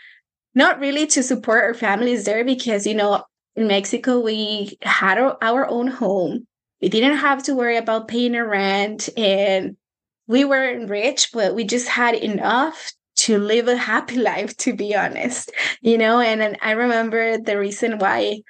not 0.54 0.78
really 0.78 1.06
to 1.06 1.22
support 1.22 1.64
our 1.64 1.72
families 1.72 2.26
there 2.26 2.44
because 2.44 2.86
you 2.86 2.92
know 2.92 3.24
in 3.56 3.66
mexico 3.66 4.20
we 4.20 4.76
had 4.82 5.16
our, 5.16 5.66
own 5.70 5.86
home. 5.86 6.46
We 6.82 6.90
didn't 6.90 7.16
have 7.16 7.42
to 7.44 7.54
worry 7.54 7.78
about 7.78 8.06
paying 8.06 8.34
a 8.34 8.46
rent 8.46 9.08
and 9.16 9.78
we 10.26 10.44
weren't 10.44 10.90
rich 10.90 11.30
but 11.32 11.54
we 11.54 11.64
just 11.64 11.88
had 11.88 12.16
enough 12.16 12.92
to 13.24 13.38
live 13.38 13.66
a 13.66 13.78
happy 13.78 14.16
life 14.30 14.54
to 14.58 14.74
be 14.74 14.94
honest 14.94 15.50
you 15.80 15.96
know? 15.96 16.20
And, 16.20 16.42
and 16.42 16.58
i 16.60 16.72
remember 16.72 17.38
the 17.38 17.58
reason 17.58 17.98
why 17.98 18.42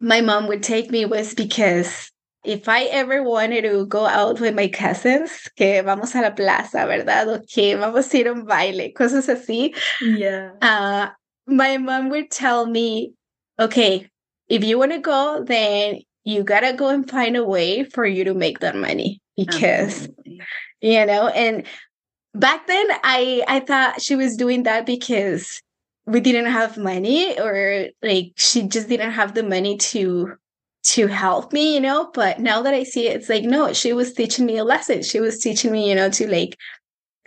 my 0.00 0.20
mom 0.20 0.48
would 0.48 0.62
take 0.62 0.90
me 0.90 1.06
was 1.06 1.32
because 1.32 2.12
if 2.46 2.68
I 2.68 2.84
ever 2.84 3.22
wanted 3.22 3.62
to 3.62 3.86
go 3.86 4.06
out 4.06 4.40
with 4.40 4.54
my 4.54 4.68
cousins, 4.68 5.48
que 5.56 5.82
vamos 5.82 6.14
a 6.14 6.22
la 6.22 6.30
plaza, 6.30 6.86
¿verdad? 6.86 7.28
O 7.28 7.40
que 7.46 7.76
vamos 7.76 8.12
a 8.12 8.18
ir 8.18 8.28
a 8.28 8.32
un 8.32 8.46
baile, 8.46 8.94
cosas 8.94 9.28
así. 9.28 9.74
Yeah. 10.00 10.52
Uh, 10.62 11.08
my 11.46 11.78
mom 11.78 12.10
would 12.10 12.30
tell 12.30 12.66
me, 12.66 13.12
okay, 13.58 14.08
if 14.48 14.64
you 14.64 14.78
want 14.78 14.92
to 14.92 14.98
go, 14.98 15.44
then 15.44 16.00
you 16.26 16.42
gotta 16.42 16.72
go 16.72 16.88
and 16.88 17.08
find 17.08 17.36
a 17.36 17.44
way 17.44 17.84
for 17.84 18.04
you 18.04 18.24
to 18.24 18.34
make 18.34 18.58
that 18.58 18.76
money 18.76 19.20
because 19.36 20.08
Absolutely. 20.08 20.40
you 20.80 21.06
know 21.06 21.28
and 21.28 21.64
back 22.34 22.66
then 22.66 22.86
i 23.04 23.42
i 23.46 23.60
thought 23.60 24.02
she 24.02 24.16
was 24.16 24.36
doing 24.36 24.64
that 24.64 24.84
because 24.84 25.62
we 26.04 26.20
didn't 26.20 26.50
have 26.50 26.76
money 26.76 27.38
or 27.38 27.86
like 28.02 28.32
she 28.36 28.62
just 28.62 28.88
didn't 28.88 29.12
have 29.12 29.34
the 29.34 29.42
money 29.42 29.76
to 29.76 30.32
to 30.86 31.08
help 31.08 31.52
me 31.52 31.74
you 31.74 31.80
know 31.80 32.10
but 32.14 32.38
now 32.38 32.62
that 32.62 32.72
i 32.72 32.84
see 32.84 33.08
it 33.08 33.16
it's 33.16 33.28
like 33.28 33.42
no 33.42 33.72
she 33.72 33.92
was 33.92 34.12
teaching 34.12 34.46
me 34.46 34.56
a 34.56 34.64
lesson 34.64 35.02
she 35.02 35.18
was 35.18 35.40
teaching 35.40 35.72
me 35.72 35.88
you 35.88 35.94
know 35.94 36.08
to 36.08 36.30
like 36.30 36.56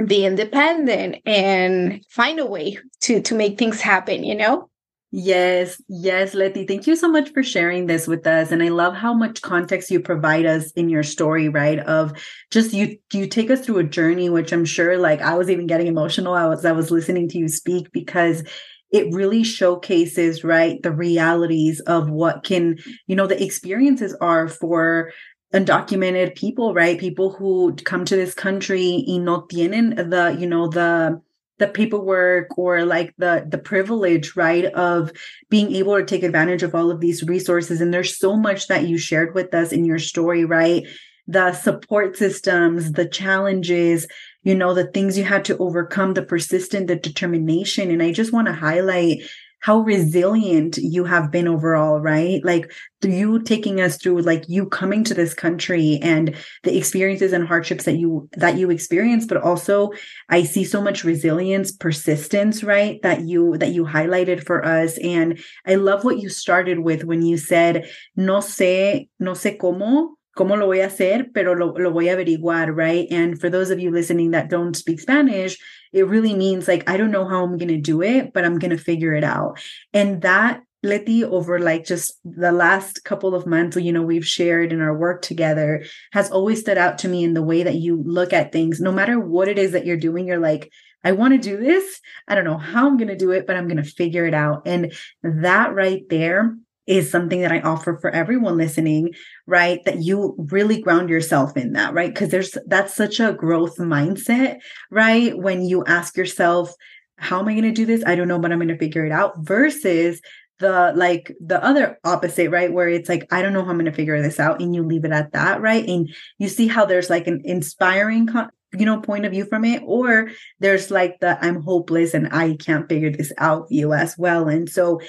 be 0.06 0.26
independent 0.26 1.18
and 1.26 2.02
find 2.10 2.40
a 2.40 2.46
way 2.46 2.78
to 3.02 3.22
to 3.22 3.36
make 3.36 3.58
things 3.58 3.82
happen 3.82 4.24
you 4.24 4.36
know 4.36 4.70
Yes, 5.12 5.82
yes, 5.88 6.36
Letty. 6.36 6.68
Thank 6.68 6.86
you 6.86 6.96
so 6.96 7.10
much 7.10 7.32
for 7.32 7.42
sharing 7.42 7.88
this 7.88 8.06
with 8.06 8.28
us. 8.28 8.52
And 8.52 8.62
I 8.62 8.68
love 8.68 8.94
how 8.94 9.12
much 9.12 9.42
context 9.42 9.90
you 9.90 10.00
provide 10.00 10.46
us 10.46 10.72
in 10.74 10.88
your 10.88 11.02
story, 11.02 11.50
right? 11.50 11.80
Of 11.80 12.14
just 12.52 12.74
you 12.74 12.96
you 13.12 13.26
take 13.26 13.50
us 13.50 13.62
through 13.62 13.80
a 13.80 13.84
journey, 13.84 14.30
which 14.30 14.52
I'm 14.52 14.66
sure 14.66 15.00
like 15.00 15.20
I 15.22 15.36
was 15.36 15.50
even 15.50 15.66
getting 15.66 15.88
emotional 15.88 16.38
as 16.38 16.64
I 16.64 16.74
was 16.74 16.92
listening 16.92 17.28
to 17.30 17.40
you 17.40 17.48
speak 17.48 17.92
because 17.92 18.44
it 18.92 19.14
really 19.14 19.44
showcases, 19.44 20.44
right, 20.44 20.82
the 20.82 20.92
realities 20.92 21.80
of 21.82 22.10
what 22.10 22.44
can, 22.44 22.78
you 23.08 23.16
know, 23.16 23.28
the 23.28 23.42
experiences 23.44 24.16
are 24.20 24.48
for 24.48 25.12
undocumented 25.54 26.36
people, 26.36 26.74
right? 26.74 27.00
People 27.00 27.32
who 27.32 27.76
come 27.76 28.06
to 28.06 28.16
this 28.16 28.34
country 28.34 29.04
y 29.08 29.18
no 29.18 29.42
tienen 29.42 29.96
the, 30.10 30.36
you 30.40 30.48
know, 30.48 30.68
the 30.68 31.22
the 31.60 31.68
paperwork 31.68 32.58
or 32.58 32.86
like 32.86 33.14
the 33.18 33.46
the 33.48 33.58
privilege 33.58 34.36
right 34.36 34.66
of 34.66 35.12
being 35.50 35.76
able 35.76 35.96
to 35.98 36.06
take 36.06 36.24
advantage 36.24 36.64
of 36.64 36.74
all 36.74 36.90
of 36.90 37.02
these 37.02 37.24
resources 37.24 37.82
and 37.82 37.94
there's 37.94 38.18
so 38.18 38.36
much 38.36 38.68
that 38.68 38.88
you 38.88 38.98
shared 38.98 39.36
with 39.36 39.54
us 39.54 39.72
in 39.72 39.86
your 39.86 40.00
story 40.00 40.46
right 40.46 40.88
the 41.28 41.52
support 41.54 42.18
systems 42.18 42.94
the 42.94 43.06
challenges 43.06 44.08
you 44.44 44.56
know 44.56 44.74
the 44.74 44.88
things 44.88 45.18
you 45.18 45.24
had 45.24 45.46
to 45.46 45.58
overcome 45.58 46.14
the 46.14 46.24
persistent 46.24 46.88
the 46.88 46.96
determination 46.96 47.92
and 47.92 48.02
i 48.02 48.12
just 48.12 48.34
want 48.34 48.48
to 48.48 48.54
highlight 48.54 49.20
how 49.62 49.80
resilient 49.80 50.78
you 50.78 51.04
have 51.04 51.32
been 51.32 51.48
overall, 51.48 52.00
right? 52.00 52.44
Like 52.46 52.72
you 53.04 53.42
taking 53.42 53.82
us 53.82 53.98
through 53.98 54.22
like 54.22 54.46
you 54.48 54.66
coming 54.66 55.04
to 55.06 55.14
this 55.14 55.34
country 55.34 56.00
and 56.02 56.36
the 56.64 56.78
experiences 56.78 57.34
and 57.34 57.46
hardships 57.46 57.84
that 57.84 57.98
you 57.98 58.30
that 58.38 58.58
you 58.58 58.70
experience, 58.70 59.26
but 59.26 59.38
also 59.38 59.92
I 60.30 60.44
see 60.44 60.64
so 60.64 60.82
much 60.82 61.04
resilience, 61.04 61.74
persistence, 61.74 62.64
right? 62.64 63.02
That 63.04 63.22
you 63.22 63.58
that 63.58 63.74
you 63.74 63.84
highlighted 63.84 64.46
for 64.46 64.64
us. 64.66 64.98
And 65.00 65.40
I 65.66 65.76
love 65.76 66.06
what 66.06 66.20
you 66.20 66.30
started 66.30 66.80
with 66.80 67.04
when 67.04 67.22
you 67.22 67.38
said, 67.38 67.90
no 68.16 68.38
sé, 68.38 69.10
no 69.20 69.34
sé 69.34 69.58
cómo, 69.58 70.12
¿Cómo 70.40 70.58
lo 70.58 70.68
voy 70.68 70.80
a 70.80 70.88
hacer? 70.88 71.32
Pero 71.34 71.54
lo, 71.54 71.74
lo 71.78 71.92
voy 71.92 72.08
a 72.08 72.14
averiguar, 72.14 72.74
right? 72.74 73.06
And 73.12 73.38
for 73.38 73.50
those 73.50 73.72
of 73.72 73.80
you 73.82 73.92
listening 73.92 74.32
that 74.32 74.50
don't 74.50 74.74
speak 74.74 75.02
Spanish, 75.02 75.58
it 75.92 76.08
really 76.08 76.34
means 76.34 76.66
like, 76.66 76.90
I 76.90 76.96
don't 76.96 77.12
know 77.12 77.28
how 77.28 77.44
I'm 77.44 77.58
going 77.58 77.68
to 77.68 77.82
do 77.82 78.02
it, 78.02 78.32
but 78.34 78.46
I'm 78.46 78.58
going 78.58 78.72
to 78.72 78.78
figure 78.78 79.14
it 79.14 79.26
out. 79.26 79.60
And 79.94 80.22
that 80.22 80.62
Letty, 80.82 81.26
over 81.26 81.60
like 81.60 81.84
just 81.84 82.14
the 82.24 82.54
last 82.54 83.04
couple 83.04 83.36
of 83.36 83.46
months, 83.46 83.76
you 83.76 83.92
know, 83.92 84.02
we've 84.02 84.26
shared 84.26 84.72
in 84.72 84.80
our 84.80 84.98
work 84.98 85.22
together 85.22 85.84
has 86.14 86.32
always 86.32 86.62
stood 86.62 86.78
out 86.78 87.00
to 87.00 87.10
me 87.10 87.26
in 87.26 87.34
the 87.34 87.44
way 87.44 87.64
that 87.64 87.76
you 87.76 88.02
look 88.06 88.32
at 88.32 88.54
things. 88.54 88.80
No 88.80 88.94
matter 88.94 89.20
what 89.20 89.50
it 89.50 89.60
is 89.60 89.74
that 89.74 89.86
you're 89.86 89.98
doing, 89.98 90.26
you're 90.26 90.40
like, 90.40 90.72
I 91.04 91.12
want 91.12 91.34
to 91.34 91.38
do 91.38 91.58
this. 91.58 92.00
I 92.30 92.36
don't 92.36 92.46
know 92.46 92.58
how 92.58 92.88
I'm 92.88 92.96
going 92.96 93.10
to 93.10 93.18
do 93.18 93.32
it, 93.32 93.46
but 93.46 93.58
I'm 93.58 93.68
going 93.68 93.84
to 93.84 93.84
figure 93.84 94.26
it 94.26 94.34
out. 94.34 94.62
And 94.66 94.94
that 95.22 95.74
right 95.74 96.04
there 96.10 96.56
is 96.90 97.12
something 97.12 97.42
that 97.42 97.52
I 97.52 97.62
offer 97.62 98.00
for 98.02 98.10
everyone 98.10 98.58
listening, 98.58 99.14
right? 99.46 99.80
That 99.86 100.02
you 100.02 100.36
really 100.50 100.82
ground 100.82 101.10
yourself 101.10 101.56
in 101.56 101.74
that, 101.74 101.94
right? 101.94 102.12
Because 102.12 102.30
there's 102.30 102.58
that's 102.66 102.96
such 102.96 103.20
a 103.20 103.32
growth 103.32 103.78
mindset, 103.78 104.58
right? 104.90 105.38
When 105.38 105.64
you 105.64 105.86
ask 105.86 106.18
yourself, 106.18 106.74
how 107.18 107.40
am 107.40 107.48
I 107.48 107.54
going 107.54 107.64
to 107.64 107.72
do 107.72 107.86
this? 107.86 108.04
I 108.08 108.16
don't 108.16 108.28
know, 108.28 108.40
but 108.40 108.52
I'm 108.52 108.58
going 108.58 108.70
to 108.70 108.78
figure 108.78 109.06
it 109.06 109.12
out 109.12 109.38
versus 109.38 110.20
the 110.58 110.92
like 110.96 111.32
the 111.40 111.64
other 111.64 112.00
opposite, 112.04 112.50
right? 112.50 112.74
Where 112.74 112.90
it's 112.90 113.08
like, 113.08 113.32
I 113.32 113.44
don't 113.44 113.54
know 113.54 113.64
how 113.64 113.70
I'm 113.70 113.78
going 113.78 113.86
to 113.86 113.92
figure 113.92 114.20
this 114.20 114.40
out. 114.40 114.60
And 114.60 114.74
you 114.74 114.84
leave 114.84 115.06
it 115.06 115.12
at 115.12 115.32
that, 115.34 115.62
right? 115.62 115.88
And 115.88 116.10
you 116.40 116.50
see 116.50 116.68
how 116.68 116.86
there's 116.86 117.10
like 117.10 117.28
an 117.28 117.42
inspiring, 117.46 118.30
you 118.74 118.86
know, 118.86 119.00
point 119.00 119.26
of 119.26 119.32
view 119.32 119.46
from 119.46 119.64
it, 119.64 119.84
or 119.86 120.32
there's 120.60 120.90
like 120.90 121.20
the 121.22 121.38
I'm 121.46 121.62
hopeless 121.62 122.16
and 122.16 122.34
I 122.34 122.56
can't 122.56 122.90
figure 122.90 123.12
this 123.12 123.32
out 123.38 123.70
view 123.70 123.94
as 123.94 124.18
well. 124.18 124.48
And 124.48 124.68
so 124.68 125.00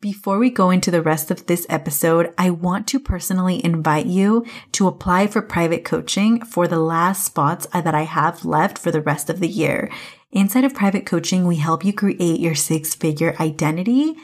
before 0.00 0.38
we 0.38 0.48
go 0.48 0.70
into 0.70 0.92
the 0.92 1.02
rest 1.02 1.30
of 1.30 1.46
this 1.46 1.66
episode, 1.68 2.32
I 2.38 2.50
want 2.50 2.86
to 2.88 3.00
personally 3.00 3.64
invite 3.64 4.06
you 4.06 4.46
to 4.72 4.86
apply 4.86 5.26
for 5.26 5.42
private 5.42 5.84
coaching 5.84 6.44
for 6.44 6.68
the 6.68 6.78
last 6.78 7.24
spots 7.24 7.66
that 7.72 7.94
I 7.94 8.02
have 8.02 8.44
left 8.44 8.78
for 8.78 8.92
the 8.92 9.00
rest 9.00 9.28
of 9.28 9.40
the 9.40 9.48
year. 9.48 9.90
Inside 10.30 10.62
of 10.62 10.74
private 10.74 11.04
coaching, 11.04 11.46
we 11.46 11.56
help 11.56 11.84
you 11.84 11.92
create 11.92 12.38
your 12.38 12.54
six 12.54 12.94
figure 12.94 13.34
identity. 13.40 14.14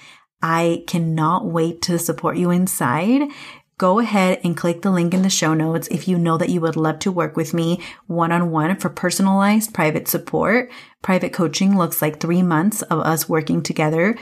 I 0.40 0.84
cannot 0.86 1.46
wait 1.46 1.82
to 1.82 1.98
support 1.98 2.36
you 2.36 2.50
inside. 2.50 3.28
Go 3.76 3.98
ahead 3.98 4.40
and 4.44 4.56
click 4.56 4.82
the 4.82 4.92
link 4.92 5.12
in 5.12 5.22
the 5.22 5.30
show 5.30 5.54
notes 5.54 5.88
if 5.88 6.06
you 6.06 6.16
know 6.16 6.36
that 6.38 6.50
you 6.50 6.60
would 6.60 6.76
love 6.76 7.00
to 7.00 7.10
work 7.10 7.36
with 7.36 7.52
me 7.52 7.80
one 8.06 8.30
on 8.30 8.52
one 8.52 8.76
for 8.76 8.88
personalized 8.88 9.74
private 9.74 10.06
support. 10.06 10.70
Private 11.02 11.32
coaching 11.32 11.76
looks 11.76 12.00
like 12.00 12.20
three 12.20 12.42
months 12.42 12.82
of 12.82 13.00
us 13.00 13.28
working 13.28 13.60
together 13.60 14.16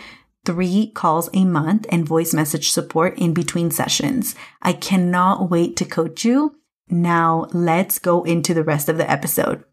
three 0.45 0.91
calls 0.95 1.31
a 1.33 1.45
month 1.45 1.87
and 1.89 2.07
voice 2.07 2.35
message 2.35 2.71
support 2.71 3.19
in 3.19 3.33
between 3.33 3.71
sessions. 3.71 4.35
I 4.61 4.73
cannot 4.73 5.51
wait 5.51 5.77
to 5.77 5.85
coach 5.85 6.25
you. 6.25 6.57
Now 6.89 7.47
let's 7.53 7.99
go 7.99 8.23
into 8.25 8.55
the 8.55 8.65
rest 8.65 8.89
of 8.89 8.99
the 8.99 9.11
episode. 9.11 9.65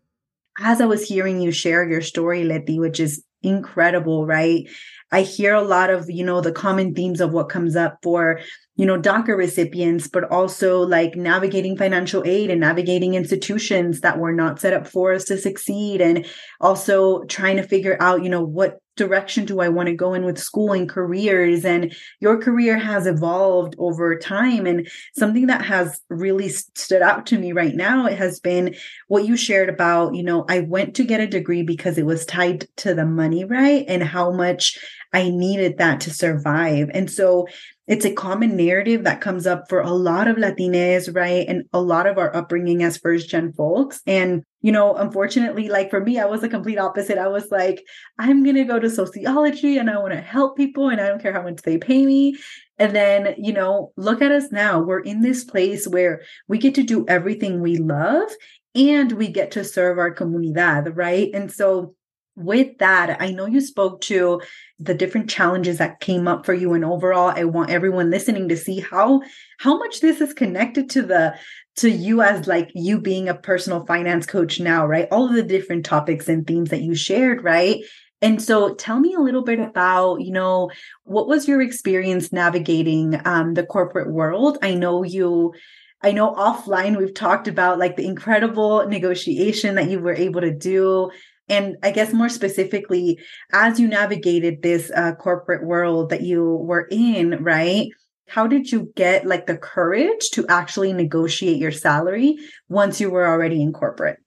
As 0.60 0.82
I 0.82 0.86
was 0.86 1.08
hearing 1.08 1.42
you 1.42 1.52
share 1.52 1.88
your 1.88 2.02
story, 2.02 2.44
Letty, 2.44 2.80
which 2.80 3.00
is 3.00 3.24
incredible, 3.42 4.26
right? 4.26 4.68
I 5.12 5.22
hear 5.22 5.54
a 5.54 5.62
lot 5.62 5.90
of, 5.90 6.10
you 6.10 6.24
know, 6.24 6.42
the 6.42 6.52
common 6.52 6.94
themes 6.94 7.22
of 7.22 7.32
what 7.32 7.50
comes 7.50 7.76
up 7.76 7.98
for 8.04 8.40
you 8.80 8.86
know, 8.86 8.98
DACA 8.98 9.36
recipients, 9.36 10.08
but 10.08 10.24
also 10.32 10.80
like 10.80 11.18
navigating 11.18 11.76
financial 11.76 12.24
aid 12.26 12.50
and 12.50 12.62
navigating 12.62 13.14
institutions 13.14 14.00
that 14.00 14.20
were 14.20 14.32
not 14.32 14.58
set 14.62 14.72
up 14.72 14.88
for 14.88 15.12
us 15.12 15.26
to 15.26 15.38
succeed. 15.38 16.00
And 16.00 16.26
also 16.62 17.26
trying 17.26 17.58
to 17.58 17.64
figure 17.64 17.98
out, 18.00 18.24
you 18.24 18.30
know, 18.30 18.42
what 18.42 18.80
direction 19.00 19.46
do 19.46 19.62
I 19.62 19.70
want 19.70 19.88
to 19.88 19.96
go 19.96 20.14
in 20.14 20.24
with 20.24 20.38
school 20.38 20.74
and 20.74 20.88
careers? 20.88 21.66
And 21.66 21.96
your 22.20 22.38
career 22.38 22.78
has 22.78 23.08
evolved 23.08 23.76
over 23.80 24.16
time. 24.20 24.68
And 24.68 24.88
something 25.18 25.48
that 25.48 25.66
has 25.66 26.00
really 26.10 26.50
stood 26.50 27.02
out 27.02 27.26
to 27.28 27.40
me 27.40 27.52
right 27.52 27.74
now, 27.76 28.06
it 28.06 28.20
has 28.20 28.40
been 28.40 28.76
what 29.08 29.26
you 29.26 29.36
shared 29.36 29.70
about, 29.70 30.14
you 30.14 30.22
know, 30.22 30.46
I 30.48 30.60
went 30.60 30.96
to 30.98 31.04
get 31.04 31.22
a 31.22 31.28
degree 31.28 31.64
because 31.64 31.98
it 31.98 32.06
was 32.06 32.28
tied 32.28 32.68
to 32.78 32.94
the 32.94 33.06
money, 33.06 33.44
right? 33.44 33.84
And 33.88 34.04
how 34.04 34.32
much 34.32 34.78
I 35.12 35.30
needed 35.30 35.80
that 35.80 36.02
to 36.02 36.14
survive. 36.14 36.92
And 36.94 37.10
so 37.10 37.48
it's 37.88 38.06
a 38.06 38.14
common 38.14 38.56
narrative 38.56 39.06
that 39.06 39.22
comes 39.22 39.48
up 39.48 39.68
for 39.68 39.82
a 39.82 39.90
lot 39.92 40.28
of 40.28 40.38
Latinas, 40.38 41.16
right? 41.16 41.48
And 41.48 41.64
a 41.74 41.82
lot 41.82 42.06
of 42.06 42.20
our 42.20 42.36
upbringing 42.36 42.84
as 42.84 42.98
first 42.98 43.30
gen 43.30 43.52
folks. 43.54 44.02
And, 44.06 44.44
you 44.62 44.72
know, 44.72 44.96
unfortunately, 44.96 45.70
like 45.70 45.90
for 45.90 46.02
me, 46.02 46.20
I 46.20 46.26
was 46.26 46.42
the 46.42 46.50
complete 46.50 46.78
opposite. 46.78 47.18
I 47.18 47.28
was 47.28 47.50
like, 47.50 47.86
I'm 48.18 48.44
going 48.44 48.58
to 48.58 48.66
go 48.66 48.80
to 48.80 48.90
sociology 48.90 49.78
and 49.78 49.90
I 49.90 49.98
want 49.98 50.14
to 50.14 50.22
help 50.22 50.58
people 50.58 50.90
and 50.90 51.00
I 51.00 51.08
don't 51.08 51.22
care 51.22 51.34
how 51.34 51.44
much 51.44 51.62
they 51.62 51.78
pay 51.78 52.06
me. 52.06 52.36
And 52.78 52.96
then, 52.96 53.36
you 53.38 53.54
know, 53.54 53.94
look 53.96 54.22
at 54.22 54.32
us 54.32 54.52
now. 54.52 54.82
We're 54.82 55.00
in 55.00 55.22
this 55.22 55.44
place 55.44 55.88
where 55.88 56.22
we 56.48 56.58
get 56.58 56.76
to 56.76 56.84
do 56.84 57.06
everything 57.08 57.62
we 57.62 57.78
love 57.78 58.30
and 58.76 59.12
we 59.14 59.30
get 59.30 59.52
to 59.52 59.64
serve 59.64 59.98
our 59.98 60.14
comunidad, 60.14 60.92
right? 60.96 61.30
And 61.34 61.52
so, 61.52 61.96
with 62.36 62.78
that, 62.78 63.22
I 63.22 63.32
know 63.32 63.48
you 63.48 63.60
spoke 63.60 64.00
to 64.02 64.42
the 64.80 64.94
different 64.94 65.30
challenges 65.30 65.78
that 65.80 66.00
came 66.00 66.26
up 66.26 66.46
for 66.46 66.54
you 66.54 66.74
and 66.74 66.86
overall 66.86 67.34
I 67.36 67.44
want 67.44 67.70
everyone 67.70 68.10
listening 68.10 68.48
to 68.48 68.56
see 68.56 68.80
how 68.80 69.22
how 69.58 69.78
much 69.78 70.00
this 70.00 70.22
is 70.22 70.34
connected 70.34 70.90
to 70.92 71.02
the 71.02 71.36
to 71.80 71.90
you 71.90 72.22
as 72.22 72.48
like 72.48 72.72
you 72.76 73.00
being 73.00 73.30
a 73.30 73.36
personal 73.36 73.86
finance 73.86 74.26
coach 74.26 74.60
now, 74.60 74.86
right? 74.86 75.08
All 75.12 75.28
of 75.28 75.34
the 75.34 75.44
different 75.44 75.86
topics 75.86 76.28
and 76.28 76.46
themes 76.46 76.70
that 76.70 76.82
you 76.82 76.96
shared, 76.96 77.44
right? 77.44 77.84
And 78.22 78.42
so 78.42 78.74
tell 78.76 79.00
me 79.00 79.14
a 79.14 79.22
little 79.22 79.44
bit 79.44 79.60
about, 79.60 80.18
you 80.18 80.32
know, 80.32 80.72
what 81.04 81.28
was 81.28 81.48
your 81.48 81.62
experience 81.62 82.34
navigating 82.34 83.20
um, 83.26 83.54
the 83.54 83.66
corporate 83.66 84.12
world? 84.12 84.58
I 84.62 84.74
know 84.74 85.04
you 85.04 85.54
I 86.02 86.14
know 86.14 86.34
offline 86.34 86.98
we've 86.98 87.14
talked 87.14 87.50
about 87.50 87.78
like 87.78 87.98
the 87.98 88.06
incredible 88.06 88.88
negotiation 88.88 89.76
that 89.76 89.90
you 89.90 90.00
were 90.00 90.14
able 90.14 90.40
to 90.40 90.54
do 90.54 91.12
and 91.50 91.78
I 91.82 91.92
guess 91.92 92.14
more 92.14 92.30
specifically, 92.30 93.20
as 93.52 93.80
you 93.80 93.88
navigated 93.88 94.62
this 94.62 94.92
uh, 94.96 95.14
corporate 95.16 95.66
world 95.66 96.12
that 96.12 96.22
you 96.22 96.44
were 96.44 96.88
in, 96.92 97.44
right? 97.44 97.88
How 98.30 98.46
did 98.46 98.72
you 98.72 98.92
get 98.96 99.26
like 99.26 99.48
the 99.48 99.58
courage 99.58 100.30
to 100.32 100.46
actually 100.48 100.94
negotiate 100.94 101.58
your 101.58 101.72
salary 101.72 102.38
once 102.70 103.02
you 103.02 103.10
were 103.10 103.28
already 103.28 103.62
in 103.62 103.74
corporate? 103.74 104.20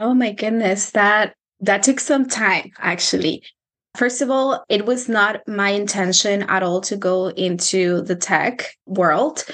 Oh 0.00 0.14
my 0.14 0.32
goodness, 0.32 0.90
that 0.90 1.34
that 1.60 1.82
took 1.82 2.00
some 2.00 2.26
time 2.26 2.70
actually. 2.78 3.42
First 3.96 4.22
of 4.22 4.30
all, 4.30 4.64
it 4.68 4.86
was 4.86 5.08
not 5.08 5.46
my 5.46 5.70
intention 5.70 6.42
at 6.44 6.64
all 6.64 6.80
to 6.80 6.96
go 6.96 7.28
into 7.28 8.02
the 8.02 8.16
tech 8.16 8.70
world. 8.86 9.44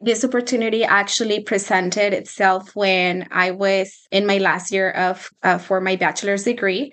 This 0.00 0.24
opportunity 0.24 0.84
actually 0.84 1.42
presented 1.42 2.12
itself 2.12 2.74
when 2.74 3.26
I 3.30 3.52
was 3.52 4.06
in 4.10 4.26
my 4.26 4.38
last 4.38 4.72
year 4.72 4.90
of 4.90 5.30
uh, 5.42 5.58
for 5.58 5.80
my 5.80 5.96
bachelor's 5.96 6.44
degree. 6.44 6.92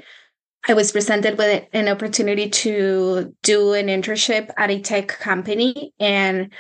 I 0.68 0.74
was 0.74 0.92
presented 0.92 1.38
with 1.38 1.66
an 1.72 1.88
opportunity 1.88 2.50
to 2.50 3.34
do 3.42 3.74
an 3.74 3.88
internship 3.88 4.52
at 4.58 4.70
a 4.70 4.82
tech 4.82 5.08
company. 5.08 5.94
And 5.98 6.52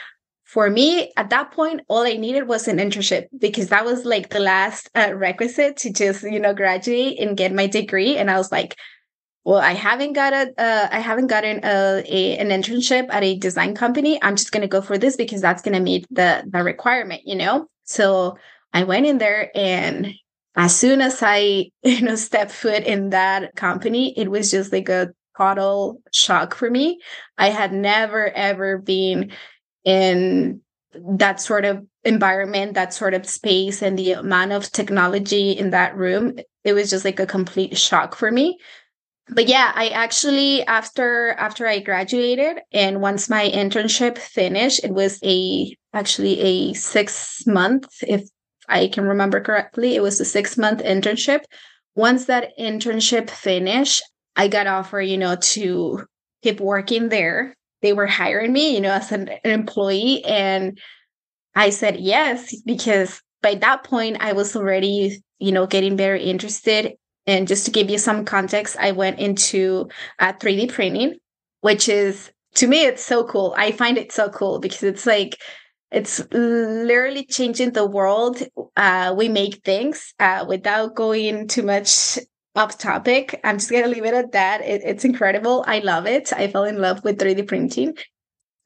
for 0.46 0.70
me, 0.70 1.12
at 1.18 1.30
that 1.32 1.52
point, 1.52 1.82
all 1.90 2.04
I 2.04 2.14
needed 2.14 2.48
was 2.48 2.70
an 2.70 2.78
internship 2.78 3.26
because 3.38 3.68
that 3.68 3.84
was 3.84 4.06
like 4.06 4.30
the 4.30 4.40
last 4.40 4.90
uh, 4.96 5.14
requisite 5.14 5.76
to 5.78 5.92
just, 5.92 6.24
you 6.24 6.40
know, 6.40 6.54
graduate 6.54 7.20
and 7.20 7.36
get 7.36 7.54
my 7.54 7.68
degree. 7.68 8.16
And 8.16 8.32
I 8.32 8.38
was 8.38 8.50
like, 8.50 8.78
well, 9.44 9.60
I 9.60 9.74
haven't 9.74 10.14
got 10.14 10.32
a, 10.32 10.54
uh, 10.58 10.88
I 10.90 11.00
haven't 11.00 11.28
gotten 11.28 11.60
a, 11.64 12.04
a, 12.06 12.38
an 12.38 12.48
internship 12.48 13.08
at 13.10 13.26
a 13.26 13.38
design 13.38 13.76
company. 13.76 14.22
I'm 14.24 14.38
just 14.38 14.54
going 14.54 14.62
to 14.62 14.68
go 14.70 14.82
for 14.82 14.98
this 14.98 15.18
because 15.18 15.42
that's 15.42 15.62
going 15.62 15.76
to 15.76 15.82
meet 15.82 16.08
the, 16.10 16.46
the 16.48 16.64
requirement, 16.64 17.24
you 17.26 17.36
know? 17.36 17.68
So 17.84 18.38
I 18.72 18.86
went 18.86 19.06
in 19.06 19.18
there 19.18 19.52
and 19.54 20.14
as 20.58 20.76
soon 20.76 21.02
as 21.02 21.20
I, 21.22 21.72
you 21.84 22.02
know, 22.02 22.16
stepped 22.16 22.52
foot 22.52 22.84
in 22.84 23.12
that 23.12 23.56
company, 23.56 24.18
it 24.18 24.30
was 24.30 24.52
just 24.52 24.74
like 24.74 24.90
a 24.90 25.14
total 25.38 26.02
shock 26.12 26.56
for 26.56 26.70
me. 26.70 27.00
I 27.38 27.50
had 27.50 27.72
never 27.72 28.30
ever 28.32 28.80
been 28.80 29.32
in 29.86 30.62
that 30.94 31.40
sort 31.40 31.64
of 31.64 31.86
environment, 32.04 32.74
that 32.74 32.94
sort 32.94 33.14
of 33.14 33.30
space, 33.30 33.84
and 33.84 33.98
the 33.98 34.14
amount 34.14 34.52
of 34.52 34.72
technology 34.72 35.52
in 35.52 35.70
that 35.70 35.96
room. 35.96 36.40
It 36.64 36.74
was 36.74 36.90
just 36.90 37.06
like 37.06 37.20
a 37.20 37.28
complete 37.28 37.78
shock 37.78 38.16
for 38.16 38.32
me. 38.32 38.58
But 39.30 39.48
yeah, 39.48 39.72
I 39.76 39.90
actually 39.90 40.66
after 40.66 41.32
after 41.34 41.68
I 41.68 41.80
graduated 41.80 42.60
and 42.72 43.02
once 43.02 43.30
my 43.30 43.50
internship 43.50 44.18
finished, 44.18 44.84
it 44.84 44.92
was 44.92 45.20
a 45.24 45.76
actually 45.94 46.40
a 46.40 46.74
six 46.74 47.46
month, 47.46 47.88
if 48.02 48.28
I 48.68 48.88
can 48.88 49.06
remember 49.06 49.40
correctly, 49.40 49.96
it 49.96 50.02
was 50.02 50.20
a 50.20 50.26
six 50.26 50.58
month 50.58 50.82
internship. 50.82 51.42
Once 51.96 52.26
that 52.26 52.52
internship 52.60 53.30
finished, 53.30 54.04
I 54.36 54.48
got 54.48 54.68
offered, 54.68 55.02
you 55.02 55.18
know, 55.18 55.36
to 55.36 56.06
keep 56.44 56.60
working 56.60 57.10
there. 57.10 57.56
They 57.82 57.94
were 57.94 58.08
hiring 58.08 58.54
me, 58.54 58.76
you 58.76 58.82
know, 58.82 58.92
as 58.92 59.12
an, 59.12 59.30
employee. 59.44 60.24
And 60.26 60.80
I 61.56 61.70
said 61.72 62.00
yes, 62.00 62.56
because 62.62 63.22
by 63.42 63.56
that 63.56 63.84
point, 63.84 64.18
I 64.20 64.34
was 64.34 64.56
already, 64.56 65.22
you 65.40 65.52
know, 65.52 65.66
getting 65.66 65.98
very 65.98 66.24
interested. 66.24 66.94
And 67.26 67.48
just 67.48 67.66
to 67.66 67.72
give 67.72 67.90
you 67.90 67.98
some 67.98 68.26
context, 68.26 68.78
I 68.80 68.92
went 68.92 69.20
into 69.20 69.90
uh, 70.20 70.34
3D 70.34 70.72
printing, 70.72 71.18
which 71.62 71.90
is 71.90 72.32
to 72.56 72.68
me, 72.68 72.86
it's 72.86 73.06
so 73.06 73.24
cool. 73.24 73.54
I 73.58 73.72
find 73.72 73.98
it 73.98 74.12
so 74.12 74.30
cool 74.30 74.60
because 74.60 74.84
it's 74.84 75.06
like 75.06 75.38
it's 75.92 76.22
literally 76.32 77.26
changing 77.26 77.72
the 77.72 77.86
world. 77.86 78.42
Uh, 78.76 79.14
we 79.18 79.30
make 79.30 79.64
things 79.64 80.14
uh, 80.20 80.46
without 80.48 80.96
going 80.96 81.48
too 81.48 81.64
much 81.64 82.20
off 82.56 82.78
topic. 82.78 83.40
I'm 83.44 83.58
just 83.58 83.72
gonna 83.72 83.88
leave 83.88 84.06
it 84.06 84.14
at 84.14 84.32
that. 84.34 84.62
It, 84.62 84.82
it's 84.84 85.06
incredible. 85.06 85.64
I 85.68 85.80
love 85.80 86.06
it. 86.08 86.34
I 86.34 86.48
fell 86.48 86.66
in 86.66 86.82
love 86.82 87.04
with 87.04 87.20
3D 87.20 87.48
printing. 87.48 87.96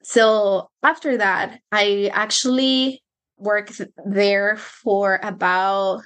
So 0.02 0.68
after 0.82 1.18
that, 1.18 1.60
I 1.70 2.10
actually 2.12 3.02
worked 3.36 3.80
there 4.04 4.56
for 4.56 5.20
about 5.22 6.02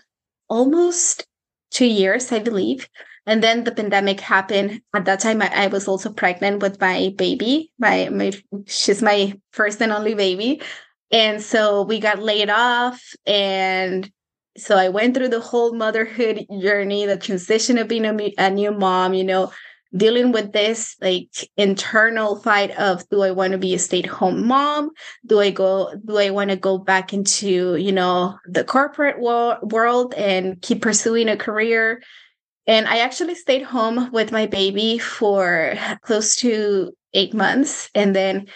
almost 0.48 1.26
two 1.70 1.86
years, 1.86 2.30
I 2.32 2.40
believe. 2.40 2.88
And 3.26 3.42
then 3.42 3.64
the 3.64 3.72
pandemic 3.72 4.20
happened. 4.20 4.80
At 4.94 5.04
that 5.06 5.20
time, 5.20 5.42
I, 5.42 5.50
I 5.52 5.66
was 5.66 5.88
also 5.88 6.12
pregnant 6.12 6.62
with 6.62 6.80
my 6.80 7.12
baby. 7.16 7.72
My, 7.78 8.08
my 8.10 8.32
she's 8.66 9.02
my 9.02 9.34
first 9.52 9.80
and 9.82 9.92
only 9.92 10.14
baby. 10.14 10.62
And 11.10 11.42
so 11.42 11.82
we 11.82 12.00
got 12.00 12.22
laid 12.22 12.50
off. 12.50 13.02
And 13.26 14.10
so 14.56 14.76
I 14.76 14.88
went 14.88 15.14
through 15.14 15.28
the 15.28 15.40
whole 15.40 15.74
motherhood 15.74 16.46
journey, 16.60 17.06
the 17.06 17.16
transition 17.16 17.78
of 17.78 17.88
being 17.88 18.04
a, 18.04 18.34
a 18.38 18.50
new 18.50 18.72
mom, 18.72 19.14
you 19.14 19.24
know, 19.24 19.52
dealing 19.96 20.32
with 20.32 20.52
this 20.52 20.96
like 21.00 21.28
internal 21.56 22.36
fight 22.36 22.70
of 22.72 23.08
do 23.08 23.22
I 23.22 23.30
want 23.30 23.52
to 23.52 23.58
be 23.58 23.74
a 23.74 23.78
stay-at-home 23.78 24.46
mom? 24.46 24.90
Do 25.24 25.40
I 25.40 25.50
go 25.50 25.94
do 26.04 26.18
I 26.18 26.30
want 26.30 26.50
to 26.50 26.56
go 26.56 26.78
back 26.78 27.12
into, 27.12 27.76
you 27.76 27.92
know, 27.92 28.38
the 28.46 28.64
corporate 28.64 29.18
wo- 29.18 29.58
world 29.62 30.14
and 30.14 30.60
keep 30.60 30.82
pursuing 30.82 31.28
a 31.28 31.36
career? 31.36 32.02
And 32.66 32.88
I 32.88 32.98
actually 32.98 33.36
stayed 33.36 33.62
home 33.62 34.10
with 34.10 34.32
my 34.32 34.46
baby 34.46 34.98
for 34.98 35.74
close 36.02 36.34
to 36.36 36.92
8 37.14 37.32
months 37.32 37.88
and 37.94 38.14
then 38.14 38.48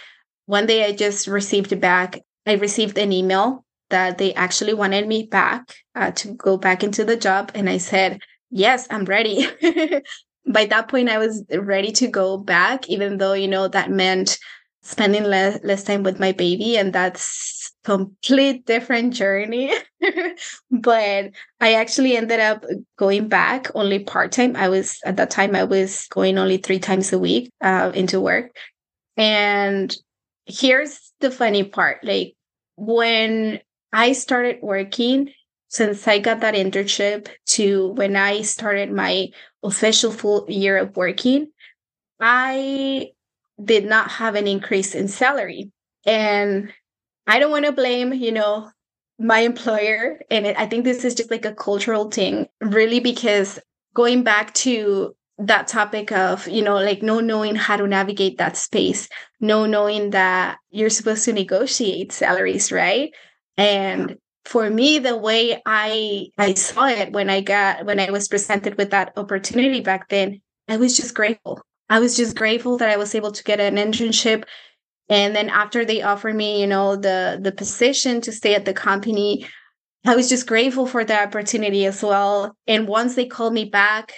one 0.47 0.65
day 0.65 0.85
I 0.85 0.91
just 0.91 1.27
received 1.27 1.79
back 1.79 2.19
I 2.45 2.53
received 2.53 2.97
an 2.97 3.11
email 3.11 3.65
that 3.89 4.17
they 4.17 4.33
actually 4.33 4.73
wanted 4.73 5.07
me 5.07 5.23
back 5.23 5.75
uh, 5.95 6.11
to 6.11 6.33
go 6.33 6.57
back 6.57 6.83
into 6.83 7.03
the 7.03 7.17
job. 7.17 7.51
And 7.53 7.69
I 7.69 7.77
said, 7.77 8.21
yes, 8.49 8.87
I'm 8.89 9.05
ready. 9.05 9.47
By 10.47 10.65
that 10.65 10.87
point, 10.87 11.09
I 11.09 11.19
was 11.19 11.43
ready 11.51 11.91
to 11.93 12.07
go 12.07 12.37
back, 12.37 12.89
even 12.89 13.17
though, 13.17 13.33
you 13.33 13.47
know, 13.47 13.67
that 13.67 13.91
meant 13.91 14.39
spending 14.81 15.23
less, 15.23 15.59
less 15.63 15.83
time 15.83 16.01
with 16.01 16.19
my 16.19 16.31
baby. 16.31 16.77
And 16.77 16.91
that's 16.91 17.71
complete 17.83 18.65
different 18.65 19.13
journey. 19.13 19.71
but 20.71 21.31
I 21.59 21.73
actually 21.73 22.17
ended 22.17 22.39
up 22.39 22.65
going 22.97 23.27
back 23.27 23.69
only 23.75 23.99
part 23.99 24.31
time. 24.31 24.55
I 24.55 24.69
was 24.69 24.99
at 25.05 25.17
that 25.17 25.29
time, 25.29 25.55
I 25.55 25.63
was 25.63 26.07
going 26.07 26.37
only 26.37 26.57
three 26.57 26.79
times 26.79 27.13
a 27.13 27.19
week 27.19 27.51
uh, 27.61 27.91
into 27.93 28.19
work. 28.19 28.55
And 29.17 29.95
here's 30.51 31.13
the 31.19 31.31
funny 31.31 31.63
part 31.63 32.03
like 32.03 32.35
when 32.75 33.59
I 33.93 34.13
started 34.13 34.59
working, 34.61 35.31
since 35.67 36.07
I 36.07 36.19
got 36.19 36.41
that 36.41 36.55
internship 36.55 37.29
to 37.47 37.89
when 37.89 38.15
I 38.15 38.41
started 38.41 38.91
my 38.91 39.29
official 39.63 40.11
full 40.11 40.45
year 40.49 40.77
of 40.77 40.97
working, 40.97 41.51
I 42.19 43.11
did 43.63 43.85
not 43.85 44.11
have 44.11 44.35
an 44.35 44.47
increase 44.47 44.95
in 44.95 45.07
salary. 45.07 45.71
And 46.05 46.73
I 47.27 47.39
don't 47.39 47.51
want 47.51 47.65
to 47.65 47.71
blame, 47.71 48.13
you 48.13 48.31
know, 48.31 48.69
my 49.19 49.39
employer. 49.39 50.19
And 50.29 50.47
I 50.47 50.65
think 50.65 50.83
this 50.83 51.05
is 51.05 51.15
just 51.15 51.31
like 51.31 51.45
a 51.45 51.53
cultural 51.53 52.09
thing, 52.09 52.47
really, 52.59 52.99
because 52.99 53.59
going 53.93 54.23
back 54.23 54.53
to 54.55 55.15
that 55.47 55.67
topic 55.67 56.11
of 56.11 56.47
you 56.47 56.61
know 56.61 56.75
like 56.75 57.01
no 57.01 57.19
knowing 57.19 57.55
how 57.55 57.75
to 57.75 57.87
navigate 57.87 58.37
that 58.37 58.55
space 58.55 59.09
no 59.39 59.65
knowing 59.65 60.11
that 60.11 60.57
you're 60.69 60.89
supposed 60.89 61.25
to 61.25 61.33
negotiate 61.33 62.11
salaries 62.11 62.71
right? 62.71 63.11
And 63.57 64.17
for 64.45 64.69
me 64.69 64.99
the 64.99 65.15
way 65.17 65.61
i 65.65 66.27
i 66.37 66.53
saw 66.55 66.87
it 66.87 67.11
when 67.11 67.29
i 67.29 67.41
got 67.41 67.85
when 67.85 67.99
i 67.99 68.09
was 68.09 68.27
presented 68.27 68.75
with 68.77 68.89
that 68.89 69.13
opportunity 69.15 69.81
back 69.81 70.09
then 70.09 70.41
i 70.67 70.77
was 70.77 70.97
just 70.97 71.13
grateful. 71.13 71.61
I 71.89 71.99
was 71.99 72.15
just 72.17 72.35
grateful 72.35 72.77
that 72.77 72.89
i 72.89 72.97
was 72.97 73.15
able 73.15 73.31
to 73.31 73.43
get 73.43 73.59
an 73.59 73.75
internship. 73.75 74.43
And 75.09 75.35
then 75.35 75.49
after 75.49 75.83
they 75.85 76.01
offered 76.01 76.35
me 76.35 76.61
you 76.61 76.67
know 76.67 76.95
the 76.95 77.39
the 77.41 77.51
position 77.51 78.21
to 78.21 78.31
stay 78.31 78.55
at 78.55 78.65
the 78.65 78.73
company 78.73 79.47
I 80.03 80.15
was 80.15 80.29
just 80.29 80.47
grateful 80.47 80.87
for 80.87 81.05
the 81.05 81.21
opportunity 81.21 81.85
as 81.85 82.01
well. 82.01 82.57
And 82.65 82.87
once 82.87 83.13
they 83.13 83.25
called 83.25 83.53
me 83.53 83.65
back, 83.65 84.13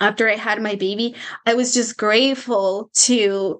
after 0.00 0.28
I 0.28 0.36
had 0.36 0.62
my 0.62 0.74
baby, 0.74 1.14
I 1.46 1.54
was 1.54 1.74
just 1.74 1.96
grateful 1.96 2.90
to 2.94 3.58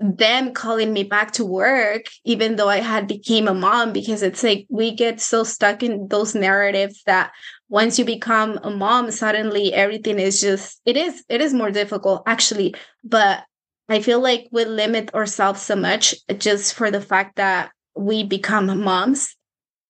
them 0.00 0.52
calling 0.52 0.92
me 0.92 1.04
back 1.04 1.30
to 1.30 1.44
work 1.44 2.06
even 2.24 2.56
though 2.56 2.68
i 2.68 2.78
had 2.78 3.06
became 3.06 3.46
a 3.46 3.54
mom 3.54 3.92
because 3.92 4.22
it's 4.22 4.42
like 4.42 4.66
we 4.68 4.92
get 4.92 5.20
so 5.20 5.44
stuck 5.44 5.82
in 5.82 6.08
those 6.08 6.34
narratives 6.34 7.02
that 7.06 7.30
once 7.68 7.98
you 7.98 8.04
become 8.04 8.58
a 8.64 8.70
mom 8.70 9.10
suddenly 9.10 9.72
everything 9.72 10.18
is 10.18 10.40
just 10.40 10.80
it 10.84 10.96
is 10.96 11.24
it 11.28 11.40
is 11.40 11.54
more 11.54 11.70
difficult 11.70 12.22
actually. 12.26 12.74
But 13.04 13.44
i 13.88 14.00
feel 14.00 14.20
like 14.20 14.48
we 14.50 14.64
limit 14.64 15.14
ourselves 15.14 15.62
so 15.62 15.76
much 15.76 16.14
just 16.38 16.74
for 16.74 16.90
the 16.90 17.00
fact 17.00 17.36
that 17.36 17.70
we 17.96 18.24
become 18.24 18.82
moms. 18.82 19.36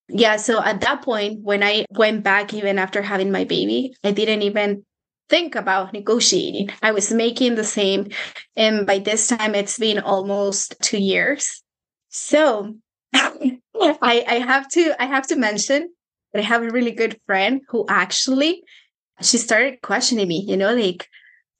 Yeah 0.08 0.36
so 0.36 0.62
at 0.62 0.80
that 0.82 1.02
point 1.02 1.40
when 1.42 1.62
i 1.62 1.86
went 1.90 2.22
back 2.22 2.52
even 2.52 2.78
after 2.78 3.02
having 3.02 3.32
my 3.32 3.44
baby 3.44 3.94
i 4.04 4.12
didn't 4.12 4.42
even 4.42 4.84
think 5.28 5.54
about 5.54 5.92
negotiating. 5.92 6.70
I 6.82 6.92
was 6.92 7.12
making 7.12 7.54
the 7.54 7.64
same. 7.64 8.08
And 8.56 8.86
by 8.86 8.98
this 8.98 9.26
time, 9.26 9.54
it's 9.54 9.78
been 9.78 9.98
almost 9.98 10.74
two 10.82 10.98
years. 10.98 11.62
So 12.10 12.74
I, 13.14 14.24
I 14.28 14.38
have 14.46 14.68
to 14.70 14.94
I 15.02 15.06
have 15.06 15.26
to 15.28 15.36
mention 15.36 15.90
that 16.32 16.40
I 16.40 16.42
have 16.42 16.62
a 16.62 16.70
really 16.70 16.92
good 16.92 17.18
friend 17.26 17.62
who 17.68 17.86
actually 17.88 18.62
she 19.20 19.38
started 19.38 19.82
questioning 19.82 20.28
me, 20.28 20.44
you 20.46 20.56
know, 20.56 20.74
like 20.74 21.08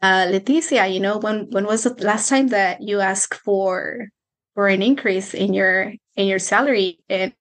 uh 0.03 0.27
Leticia, 0.27 0.93
you 0.93 1.01
know, 1.01 1.19
when 1.19 1.49
when 1.51 1.65
was 1.65 1.85
the 1.85 1.95
last 2.05 2.29
time 2.29 2.49
that 2.49 2.83
you 2.83 3.01
asked 3.01 3.35
for 3.35 4.09
for 4.55 4.69
an 4.69 4.83
increase 4.83 5.35
in 5.35 5.55
your 5.55 5.95
in 6.17 6.27
your 6.27 6.39
salary 6.39 6.99
and 7.09 7.33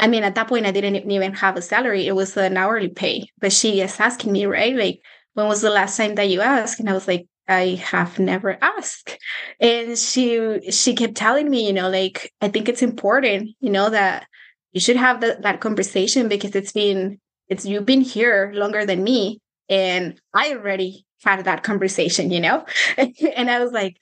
I 0.00 0.06
mean, 0.06 0.24
at 0.24 0.34
that 0.36 0.48
point, 0.48 0.64
I 0.64 0.70
didn't 0.70 1.10
even 1.10 1.34
have 1.34 1.56
a 1.58 1.62
salary. 1.62 2.06
It 2.06 2.16
was 2.16 2.34
an 2.34 2.56
hourly 2.56 2.88
pay. 2.88 3.28
But 3.38 3.52
she 3.52 3.82
is 3.82 4.00
asking 4.00 4.32
me, 4.32 4.46
right? 4.46 4.74
Like, 4.74 5.00
when 5.34 5.48
was 5.48 5.60
the 5.62 5.70
last 5.70 5.96
time 5.96 6.14
that 6.16 6.28
you 6.28 6.40
asked? 6.40 6.80
And 6.80 6.88
I 6.90 6.92
was 6.94 7.08
like, 7.08 7.26
I 7.48 7.80
have 7.82 8.18
never 8.18 8.58
asked. 8.62 9.18
And 9.60 9.98
she 9.98 10.70
she 10.70 10.94
kept 10.94 11.14
telling 11.16 11.50
me, 11.50 11.66
you 11.66 11.72
know, 11.72 11.88
like, 11.90 12.32
I 12.40 12.48
think 12.48 12.68
it's 12.68 12.82
important, 12.82 13.50
you 13.60 13.70
know, 13.70 13.90
that 13.90 14.26
you 14.72 14.80
should 14.80 14.96
have 14.96 15.20
the, 15.20 15.38
that 15.42 15.60
conversation 15.60 16.28
because 16.28 16.54
it's 16.54 16.72
been 16.72 17.18
it's 17.48 17.66
you've 17.66 17.86
been 17.86 18.02
here 18.02 18.52
longer 18.54 18.86
than 18.86 19.02
me. 19.02 19.40
And 19.68 20.20
I 20.34 20.52
already 20.54 21.04
had 21.24 21.44
that 21.44 21.62
conversation, 21.62 22.30
you 22.30 22.40
know? 22.40 22.64
and 22.96 23.50
I 23.50 23.62
was 23.62 23.72
like, 23.72 23.96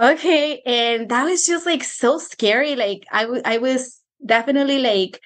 okay. 0.00 0.60
And 0.66 1.08
that 1.08 1.24
was 1.24 1.46
just 1.46 1.66
like 1.66 1.84
so 1.84 2.18
scary. 2.18 2.76
Like 2.76 3.04
I, 3.12 3.22
w- 3.22 3.42
I 3.44 3.58
was 3.58 4.00
definitely 4.24 4.78
like 4.78 5.20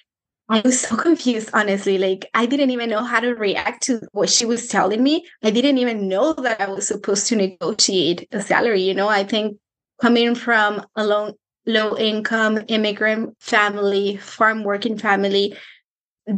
I 0.48 0.60
was 0.60 0.80
so 0.80 0.96
confused, 0.96 1.50
honestly. 1.52 1.98
Like, 1.98 2.30
I 2.32 2.46
didn't 2.46 2.70
even 2.70 2.88
know 2.88 3.02
how 3.02 3.20
to 3.20 3.34
react 3.34 3.82
to 3.84 4.00
what 4.12 4.30
she 4.30 4.44
was 4.44 4.68
telling 4.68 5.02
me. 5.02 5.26
I 5.42 5.50
didn't 5.50 5.78
even 5.78 6.08
know 6.08 6.34
that 6.34 6.60
I 6.60 6.68
was 6.68 6.86
supposed 6.86 7.26
to 7.28 7.36
negotiate 7.36 8.28
a 8.30 8.40
salary. 8.40 8.82
You 8.82 8.94
know, 8.94 9.08
I 9.08 9.24
think 9.24 9.58
coming 10.00 10.34
from 10.36 10.86
a 10.94 11.04
low, 11.04 11.32
low 11.66 11.96
income 11.98 12.60
immigrant 12.68 13.34
family, 13.40 14.18
farm 14.18 14.62
working 14.62 14.98
family, 14.98 15.56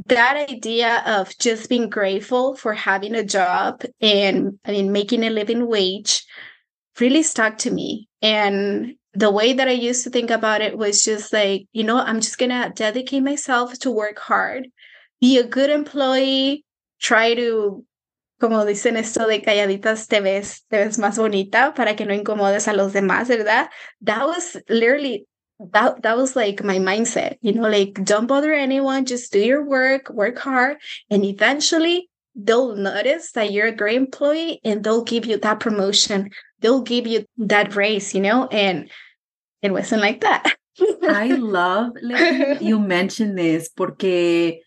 that 0.06 0.50
idea 0.50 1.02
of 1.06 1.36
just 1.38 1.68
being 1.68 1.90
grateful 1.90 2.56
for 2.56 2.72
having 2.72 3.14
a 3.14 3.24
job 3.24 3.82
and, 4.00 4.58
I 4.64 4.72
mean, 4.72 4.92
making 4.92 5.22
a 5.24 5.30
living 5.30 5.66
wage 5.66 6.24
really 6.98 7.22
stuck 7.22 7.58
to 7.58 7.70
me. 7.70 8.08
And 8.22 8.96
the 9.18 9.30
way 9.30 9.52
that 9.52 9.66
I 9.66 9.72
used 9.72 10.04
to 10.04 10.10
think 10.10 10.30
about 10.30 10.60
it 10.60 10.78
was 10.78 11.02
just 11.02 11.32
like, 11.32 11.66
you 11.72 11.82
know, 11.82 11.98
I'm 11.98 12.20
just 12.20 12.38
going 12.38 12.50
to 12.50 12.72
dedicate 12.72 13.24
myself 13.24 13.76
to 13.80 13.90
work 13.90 14.18
hard, 14.18 14.68
be 15.20 15.38
a 15.38 15.44
good 15.44 15.70
employee, 15.70 16.64
try 17.00 17.34
to, 17.34 17.84
como 18.40 18.64
dicen 18.64 18.96
esto 18.96 19.26
de 19.26 19.40
calladitas 19.40 20.06
te 20.06 20.20
ves, 20.20 20.62
te 20.70 20.78
ves 20.78 20.98
más 20.98 21.18
bonita 21.18 21.74
para 21.74 21.96
que 21.96 22.06
no 22.06 22.14
incomodes 22.14 22.68
a 22.68 22.72
los 22.72 22.92
demás, 22.92 23.26
¿verdad? 23.26 23.68
That 24.02 24.24
was 24.24 24.56
literally 24.68 25.26
that 25.72 26.02
that 26.02 26.16
was 26.16 26.36
like 26.36 26.62
my 26.62 26.78
mindset 26.78 27.36
you 27.40 27.52
know 27.52 27.68
like 27.68 27.94
don't 28.04 28.28
bother 28.28 28.52
anyone 28.52 29.04
just 29.04 29.32
do 29.32 29.40
your 29.40 29.64
work 29.64 30.08
work 30.08 30.38
hard 30.38 30.76
and 31.10 31.24
eventually 31.24 32.08
they'll 32.36 32.76
notice 32.76 33.32
that 33.32 33.50
you're 33.50 33.66
a 33.66 33.74
great 33.74 33.96
employee 33.96 34.60
and 34.64 34.84
they'll 34.84 35.02
give 35.02 35.26
you 35.26 35.36
that 35.36 35.58
promotion 35.58 36.30
they'll 36.60 36.82
give 36.82 37.08
you 37.08 37.24
that 37.36 37.74
raise 37.74 38.14
you 38.14 38.20
know 38.20 38.46
and 38.52 38.88
it 39.62 39.72
wasn't 39.72 40.02
like 40.02 40.20
that. 40.20 40.54
I 41.02 41.26
love 41.38 41.92
you 42.60 42.78
mentioned 42.78 43.38
this 43.38 43.68
porque 43.68 44.60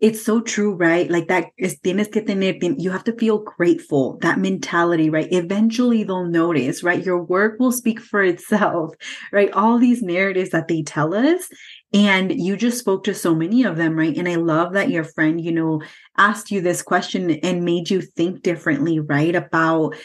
it's 0.00 0.24
so 0.24 0.40
true, 0.40 0.74
right? 0.74 1.10
Like 1.10 1.26
that 1.26 1.46
is 1.58 1.76
tienes 1.80 2.10
que 2.10 2.22
tener, 2.22 2.54
you 2.78 2.90
have 2.90 3.02
to 3.04 3.16
feel 3.16 3.38
grateful, 3.38 4.16
that 4.22 4.38
mentality, 4.38 5.10
right? 5.10 5.26
Eventually 5.32 6.04
they'll 6.04 6.24
notice, 6.24 6.84
right? 6.84 7.04
Your 7.04 7.20
work 7.20 7.58
will 7.58 7.72
speak 7.72 7.98
for 8.00 8.22
itself, 8.22 8.94
right? 9.32 9.50
All 9.52 9.76
these 9.78 10.00
narratives 10.00 10.50
that 10.50 10.68
they 10.68 10.82
tell 10.82 11.14
us. 11.14 11.48
And 11.92 12.30
you 12.30 12.56
just 12.56 12.78
spoke 12.78 13.04
to 13.04 13.14
so 13.14 13.34
many 13.34 13.64
of 13.64 13.76
them, 13.76 13.96
right? 13.96 14.16
And 14.16 14.28
I 14.28 14.36
love 14.36 14.74
that 14.74 14.90
your 14.90 15.04
friend, 15.04 15.40
you 15.40 15.50
know, 15.50 15.82
asked 16.16 16.50
you 16.50 16.60
this 16.60 16.82
question 16.82 17.30
and 17.30 17.64
made 17.64 17.90
you 17.90 18.02
think 18.02 18.42
differently, 18.42 19.00
right? 19.00 19.34
About 19.34 19.96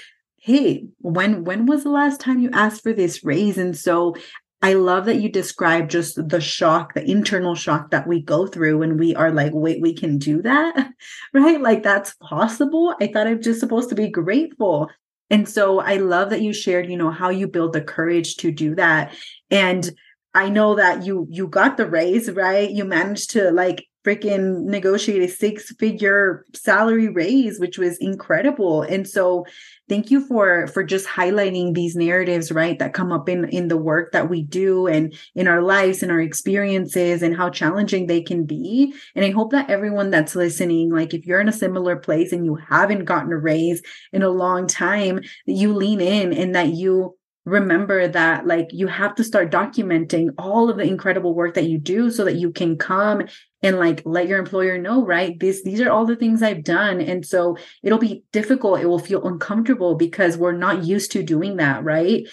hey 0.43 0.86
when 0.99 1.45
when 1.45 1.65
was 1.65 1.84
the 1.84 1.89
last 1.89 2.19
time 2.19 2.38
you 2.38 2.49
asked 2.51 2.84
for 2.84 2.91
this 2.91 3.23
raise? 3.23 3.58
And 3.58 3.77
so 3.77 4.13
i 4.62 4.73
love 4.73 5.06
that 5.06 5.21
you 5.21 5.29
describe 5.29 5.89
just 5.89 6.15
the 6.29 6.41
shock 6.41 6.93
the 6.93 7.10
internal 7.10 7.56
shock 7.56 7.91
that 7.91 8.08
we 8.08 8.21
go 8.21 8.45
through 8.47 8.77
when 8.77 8.97
we 8.97 9.15
are 9.15 9.32
like 9.32 9.53
wait 9.53 9.82
we 9.82 9.93
can 9.93 10.17
do 10.17 10.41
that? 10.41 10.89
Right? 11.34 11.62
Like 11.62 11.82
that's 11.82 12.15
possible. 12.15 12.93
I 13.01 13.08
thought 13.08 13.27
i'm 13.27 13.41
just 13.41 13.62
supposed 13.62 13.89
to 13.89 13.95
be 13.95 14.10
grateful. 14.10 14.89
And 15.29 15.47
so 15.47 15.79
i 15.79 15.95
love 15.95 16.29
that 16.32 16.41
you 16.41 16.51
shared 16.51 16.89
you 16.89 16.97
know 16.97 17.12
how 17.12 17.29
you 17.29 17.47
build 17.47 17.71
the 17.71 17.82
courage 17.82 18.36
to 18.38 18.51
do 18.51 18.75
that. 18.75 19.15
And 19.49 19.89
i 20.34 20.49
know 20.49 20.75
that 20.75 21.06
you 21.06 21.25
you 21.29 21.47
got 21.47 21.77
the 21.77 21.88
raise 21.88 22.29
right? 22.29 22.69
You 22.69 22.84
managed 22.84 23.32
to 23.32 23.51
like 23.51 23.86
freaking 24.03 24.63
negotiate 24.63 25.21
a 25.21 25.27
six 25.27 25.73
figure 25.75 26.45
salary 26.53 27.07
raise 27.07 27.59
which 27.59 27.77
was 27.77 27.97
incredible. 27.99 28.81
And 28.81 29.07
so 29.07 29.45
thank 29.87 30.11
you 30.11 30.25
for 30.27 30.67
for 30.67 30.83
just 30.83 31.07
highlighting 31.07 31.73
these 31.73 31.95
narratives 31.95 32.51
right 32.51 32.77
that 32.79 32.93
come 32.93 33.11
up 33.11 33.29
in 33.29 33.45
in 33.49 33.67
the 33.67 33.77
work 33.77 34.11
that 34.11 34.29
we 34.29 34.43
do 34.43 34.87
and 34.87 35.13
in 35.35 35.47
our 35.47 35.61
lives 35.61 36.03
and 36.03 36.11
our 36.11 36.21
experiences 36.21 37.21
and 37.21 37.35
how 37.35 37.49
challenging 37.49 38.07
they 38.07 38.21
can 38.21 38.45
be. 38.45 38.93
And 39.15 39.25
i 39.25 39.31
hope 39.31 39.51
that 39.51 39.69
everyone 39.69 40.09
that's 40.09 40.35
listening 40.35 40.89
like 40.89 41.13
if 41.13 41.25
you're 41.25 41.41
in 41.41 41.49
a 41.49 41.53
similar 41.53 41.95
place 41.95 42.31
and 42.31 42.45
you 42.45 42.55
haven't 42.55 43.05
gotten 43.05 43.31
a 43.31 43.37
raise 43.37 43.81
in 44.11 44.21
a 44.21 44.29
long 44.29 44.67
time 44.67 45.17
that 45.17 45.53
you 45.53 45.73
lean 45.73 46.01
in 46.01 46.33
and 46.33 46.55
that 46.55 46.69
you 46.69 47.15
remember 47.45 48.07
that 48.07 48.47
like 48.47 48.69
you 48.71 48.87
have 48.87 49.15
to 49.15 49.23
start 49.23 49.51
documenting 49.51 50.29
all 50.37 50.69
of 50.69 50.77
the 50.77 50.83
incredible 50.83 51.33
work 51.33 51.55
that 51.55 51.65
you 51.65 51.77
do 51.77 52.09
so 52.09 52.23
that 52.23 52.35
you 52.35 52.51
can 52.51 52.77
come 52.77 53.23
and 53.63 53.80
like 53.80 54.02
let 54.06 54.28
your 54.28 54.38
employer 54.38 54.78
know 54.78 55.04
right? 55.06 55.39
This 55.39 55.63
these 55.63 55.82
are 55.82 55.89
all 55.89 56.06
the 56.06 56.15
things 56.15 56.43
i've 56.43 56.63
done. 56.63 57.02
And 57.02 57.26
so 57.26 57.58
it'll 57.82 57.97
be 57.97 58.23
difficult. 58.32 58.82
It 58.82 58.88
will 58.88 58.99
feel 58.99 59.26
uncomfortable 59.26 59.95
because 59.95 60.38
we're 60.38 60.52
not 60.52 60.84
used 60.84 61.12
to 61.13 61.23
doing 61.23 61.58
that 61.58 61.84
right? 61.84 62.28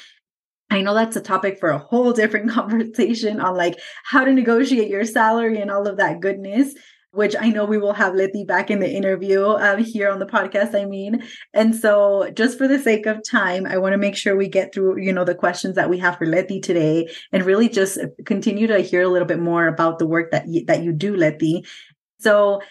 I 0.73 0.83
know 0.83 0.95
that's 0.95 1.16
a 1.16 1.21
topic 1.21 1.59
for 1.59 1.71
a 1.71 1.79
whole 1.79 2.12
different 2.12 2.51
conversation 2.59 3.40
on 3.40 3.57
like 3.57 3.79
how 4.05 4.25
to 4.25 4.33
negotiate 4.33 4.90
your 4.90 5.05
salary 5.05 5.61
and 5.61 5.71
all 5.71 5.87
of 5.87 5.97
that 5.97 6.21
goodness 6.21 6.75
which 7.12 7.35
I 7.38 7.49
know 7.51 7.64
we 7.64 7.79
will 7.79 7.92
have 7.92 8.14
Letty 8.14 8.44
back 8.44 8.70
in 8.70 8.81
the 8.81 8.90
interview 8.90 9.44
um, 9.44 9.83
here 9.83 10.11
on 10.11 10.18
the 10.18 10.27
podcast. 10.27 10.75
I 10.75 10.85
mean, 10.85 11.23
and 11.53 11.75
so 11.75 12.31
just 12.35 12.57
for 12.57 12.68
the 12.68 12.79
sake 12.79 13.07
of 13.07 13.20
time, 13.29 13.66
I 13.66 13.79
want 13.79 13.94
to 13.94 13.99
make 13.99 14.16
sure 14.16 14.37
we 14.37 14.49
get 14.49 14.73
through, 14.73 15.01
you 15.01 15.12
know, 15.12 15.25
the 15.25 15.35
questions 15.35 15.75
that 15.75 15.90
we 15.90 15.99
have 15.99 16.18
for 16.18 16.27
Letty 16.27 16.61
today, 16.61 17.11
and 17.33 17.44
really 17.44 17.68
just 17.68 17.99
continue 18.25 18.66
to 18.68 18.79
hear 18.79 19.03
a 19.03 19.09
little 19.09 19.27
bit 19.27 19.40
more 19.40 19.66
about 19.66 19.99
the 19.99 20.07
work 20.07 20.31
that 20.31 20.49
you, 20.49 20.64
that 20.66 20.83
you 20.83 20.92
do, 20.92 21.16
Letty. 21.16 21.64
So. 22.18 22.62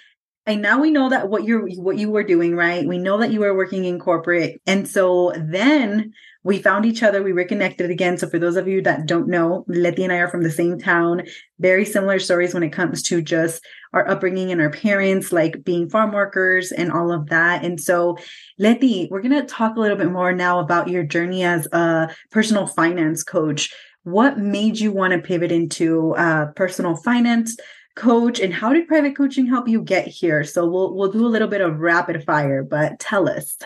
And 0.46 0.64
now 0.64 0.82
we 0.82 0.90
know 0.90 1.10
that 1.10 1.30
what 1.30 1.44
you're 1.44 1.70
what 1.76 2.00
you 2.00 2.10
were 2.10 2.24
doing, 2.24 2.56
right? 2.56 2.88
We 2.88 2.98
know 2.98 3.20
that 3.20 3.32
you 3.32 3.42
were 3.42 3.56
working 3.56 3.86
in 3.86 4.00
corporate. 4.00 4.60
And 4.66 4.88
so 4.88 5.32
then 5.38 6.12
we 6.44 6.62
found 6.62 6.86
each 6.86 7.04
other. 7.04 7.22
We 7.22 7.32
reconnected 7.32 7.90
again. 7.90 8.18
So 8.18 8.30
for 8.30 8.40
those 8.40 8.56
of 8.56 8.68
you 8.68 8.82
that 8.84 9.06
don't 9.06 9.28
know, 9.28 9.66
Letty 9.68 10.04
and 10.04 10.14
I 10.14 10.18
are 10.18 10.30
from 10.30 10.44
the 10.44 10.52
same 10.52 10.80
town. 10.80 11.24
Very 11.60 11.86
similar 11.86 12.20
stories 12.20 12.54
when 12.54 12.64
it 12.64 12.72
comes 12.72 13.04
to 13.04 13.22
just 13.22 13.66
our 13.94 14.08
upbringing 14.08 14.52
and 14.52 14.62
our 14.62 14.70
parents, 14.70 15.32
like 15.32 15.64
being 15.64 15.90
farm 15.90 16.14
workers 16.14 16.72
and 16.72 16.92
all 16.92 17.12
of 17.12 17.28
that. 17.30 17.66
And 17.66 17.80
so, 17.80 18.18
Letty, 18.58 19.10
we're 19.12 19.22
going 19.22 19.40
to 19.40 19.46
talk 19.46 19.76
a 19.76 19.80
little 19.80 19.98
bit 19.98 20.12
more 20.12 20.32
now 20.32 20.60
about 20.60 20.88
your 20.88 21.04
journey 21.04 21.44
as 21.44 21.68
a 21.74 22.10
personal 22.32 22.68
finance 22.68 23.24
coach. 23.24 23.74
What 24.04 24.38
made 24.38 24.80
you 24.80 24.94
want 24.94 25.14
to 25.14 25.20
pivot 25.20 25.52
into 25.52 26.14
uh, 26.16 26.48
personal 26.56 26.96
finance? 26.96 27.58
coach 27.96 28.40
and 28.40 28.54
how 28.54 28.72
did 28.72 28.88
private 28.88 29.18
coaching 29.18 29.46
help 29.46 29.68
you 29.68 29.82
get 29.82 30.08
here 30.08 30.42
so 30.46 30.66
we'll 30.66 30.96
we'll 30.96 31.12
do 31.12 31.26
a 31.26 31.28
little 31.28 31.50
bit 31.50 31.60
of 31.60 31.80
rapid 31.80 32.24
fire 32.24 32.64
but 32.64 32.98
tell 32.98 33.28
us 33.28 33.58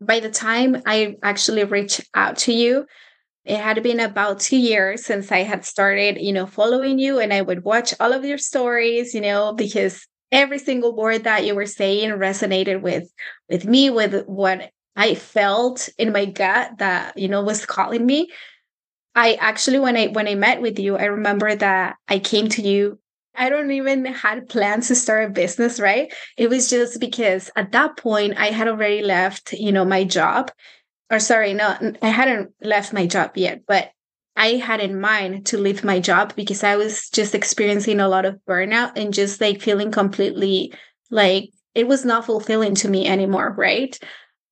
by 0.00 0.20
the 0.20 0.30
time 0.30 0.82
I 0.86 1.16
actually 1.22 1.64
reached 1.64 2.08
out 2.14 2.38
to 2.38 2.52
you, 2.52 2.86
it 3.44 3.58
had 3.58 3.82
been 3.82 4.00
about 4.00 4.40
two 4.40 4.56
years 4.56 5.04
since 5.04 5.32
I 5.32 5.40
had 5.40 5.64
started, 5.64 6.18
you 6.20 6.32
know, 6.32 6.46
following 6.46 6.98
you 6.98 7.18
and 7.18 7.32
I 7.32 7.42
would 7.42 7.64
watch 7.64 7.94
all 7.98 8.12
of 8.12 8.24
your 8.24 8.38
stories, 8.38 9.14
you 9.14 9.20
know, 9.20 9.52
because 9.52 10.06
every 10.30 10.58
single 10.58 10.94
word 10.94 11.24
that 11.24 11.44
you 11.44 11.54
were 11.54 11.66
saying 11.66 12.10
resonated 12.10 12.82
with 12.82 13.10
with 13.48 13.64
me, 13.64 13.90
with 13.90 14.26
what 14.26 14.70
I 14.96 15.14
felt 15.14 15.88
in 15.98 16.12
my 16.12 16.26
gut 16.26 16.78
that, 16.78 17.16
you 17.18 17.28
know, 17.28 17.42
was 17.42 17.66
calling 17.66 18.04
me. 18.04 18.28
I 19.14 19.34
actually 19.34 19.78
when 19.80 19.96
I 19.96 20.06
when 20.08 20.28
I 20.28 20.34
met 20.34 20.60
with 20.60 20.78
you, 20.78 20.96
I 20.96 21.04
remember 21.04 21.54
that 21.54 21.96
I 22.08 22.18
came 22.18 22.48
to 22.50 22.62
you 22.62 22.98
I 23.34 23.48
don't 23.48 23.70
even 23.70 24.04
had 24.04 24.48
plans 24.48 24.88
to 24.88 24.94
start 24.94 25.24
a 25.24 25.32
business, 25.32 25.80
right? 25.80 26.12
It 26.36 26.50
was 26.50 26.68
just 26.68 27.00
because 27.00 27.50
at 27.56 27.72
that 27.72 27.96
point 27.96 28.34
I 28.36 28.46
had 28.46 28.68
already 28.68 29.02
left, 29.02 29.52
you 29.52 29.72
know, 29.72 29.84
my 29.84 30.04
job. 30.04 30.50
Or 31.10 31.18
sorry, 31.18 31.54
no, 31.54 31.76
I 32.02 32.08
hadn't 32.08 32.52
left 32.62 32.92
my 32.92 33.06
job 33.06 33.32
yet, 33.36 33.62
but 33.66 33.90
I 34.36 34.54
had 34.54 34.80
in 34.80 35.00
mind 35.00 35.46
to 35.46 35.58
leave 35.58 35.84
my 35.84 36.00
job 36.00 36.34
because 36.36 36.62
I 36.62 36.76
was 36.76 37.10
just 37.10 37.34
experiencing 37.34 38.00
a 38.00 38.08
lot 38.08 38.24
of 38.24 38.38
burnout 38.48 38.92
and 38.96 39.12
just 39.12 39.40
like 39.40 39.60
feeling 39.60 39.90
completely 39.90 40.72
like 41.10 41.50
it 41.74 41.88
was 41.88 42.04
not 42.04 42.26
fulfilling 42.26 42.74
to 42.76 42.88
me 42.88 43.06
anymore, 43.06 43.54
right? 43.56 43.98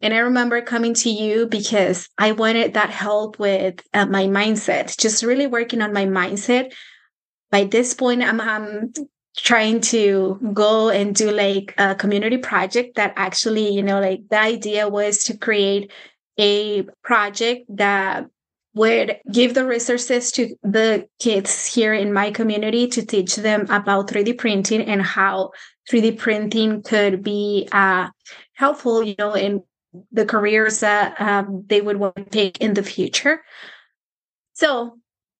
And 0.00 0.14
I 0.14 0.18
remember 0.18 0.60
coming 0.62 0.94
to 0.94 1.10
you 1.10 1.46
because 1.46 2.08
I 2.18 2.32
wanted 2.32 2.74
that 2.74 2.90
help 2.90 3.38
with 3.38 3.82
uh, 3.92 4.06
my 4.06 4.24
mindset, 4.24 4.96
just 4.96 5.24
really 5.24 5.46
working 5.46 5.82
on 5.82 5.92
my 5.92 6.06
mindset 6.06 6.72
by 7.50 7.64
this 7.64 7.94
point, 7.94 8.22
I'm, 8.22 8.40
I'm 8.40 8.92
trying 9.36 9.80
to 9.80 10.38
go 10.52 10.90
and 10.90 11.14
do 11.14 11.30
like 11.30 11.74
a 11.78 11.94
community 11.94 12.38
project 12.38 12.96
that 12.96 13.12
actually, 13.16 13.68
you 13.72 13.82
know, 13.82 14.00
like 14.00 14.28
the 14.28 14.38
idea 14.38 14.88
was 14.88 15.24
to 15.24 15.36
create 15.36 15.92
a 16.38 16.82
project 17.02 17.64
that 17.76 18.26
would 18.74 19.16
give 19.32 19.54
the 19.54 19.66
resources 19.66 20.30
to 20.32 20.54
the 20.62 21.08
kids 21.18 21.66
here 21.66 21.92
in 21.92 22.12
my 22.12 22.30
community 22.30 22.86
to 22.86 23.04
teach 23.04 23.36
them 23.36 23.62
about 23.70 24.08
3D 24.08 24.38
printing 24.38 24.82
and 24.82 25.02
how 25.02 25.50
3D 25.90 26.18
printing 26.18 26.82
could 26.82 27.22
be 27.22 27.68
uh, 27.72 28.08
helpful, 28.52 29.02
you 29.02 29.14
know, 29.18 29.34
in 29.34 29.62
the 30.12 30.26
careers 30.26 30.80
that 30.80 31.20
um, 31.20 31.64
they 31.66 31.80
would 31.80 31.96
want 31.96 32.16
to 32.16 32.24
take 32.24 32.58
in 32.58 32.74
the 32.74 32.82
future. 32.82 33.42
So 34.52 34.98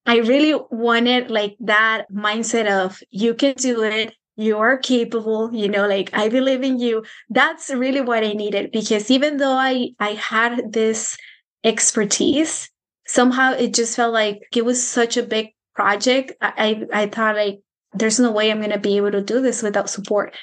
I 0.08 0.16
really 0.20 0.58
wanted 0.70 1.30
like 1.30 1.56
that 1.60 2.06
mindset 2.10 2.66
of 2.66 3.02
you 3.10 3.34
can 3.34 3.52
do 3.54 3.82
it, 3.82 4.14
you're 4.36 4.78
capable, 4.78 5.52
you 5.52 5.68
know, 5.68 5.86
like 5.86 6.08
I 6.14 6.30
believe 6.30 6.62
in 6.62 6.80
you. 6.80 7.04
That's 7.28 7.68
really 7.68 8.00
what 8.00 8.24
I 8.24 8.32
needed 8.32 8.72
because 8.72 9.10
even 9.10 9.36
though 9.36 9.52
I 9.52 9.90
I 10.00 10.12
had 10.12 10.72
this 10.72 11.18
expertise, 11.62 12.70
somehow 13.06 13.52
it 13.52 13.74
just 13.74 13.96
felt 13.96 14.14
like 14.14 14.40
it 14.56 14.64
was 14.64 14.82
such 14.82 15.18
a 15.18 15.22
big 15.22 15.48
project. 15.74 16.32
I 16.40 16.86
I, 16.92 17.02
I 17.02 17.06
thought 17.08 17.36
like 17.36 17.60
there's 17.92 18.18
no 18.18 18.32
way 18.32 18.50
I'm 18.50 18.60
going 18.60 18.70
to 18.70 18.78
be 18.78 18.96
able 18.96 19.10
to 19.12 19.22
do 19.22 19.42
this 19.42 19.62
without 19.62 19.90
support. 19.90 20.34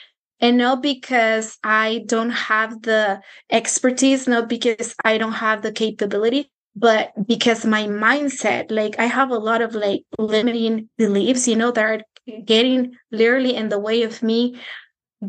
And 0.41 0.59
not 0.59 0.83
because 0.83 1.57
I 1.63 2.03
don't 2.05 2.29
have 2.29 2.83
the 2.83 3.21
expertise, 3.51 4.27
not 4.27 4.47
because 4.47 4.93
I 5.03 5.17
don't 5.17 5.31
have 5.33 5.63
the 5.63 5.71
capability, 5.71 6.51
but 6.75 7.11
because 7.25 7.65
my 7.65 7.83
mindset, 7.83 8.69
like 8.69 8.99
I 8.99 9.05
have 9.05 9.31
a 9.31 9.37
lot 9.37 9.61
of 9.61 9.75
like 9.75 10.03
limiting 10.19 10.89
beliefs, 10.97 11.47
you 11.47 11.55
know, 11.55 11.71
that 11.71 11.83
are 11.83 12.01
getting 12.43 12.95
literally 13.11 13.55
in 13.55 13.69
the 13.69 13.79
way 13.79 14.03
of 14.03 14.21
me 14.21 14.59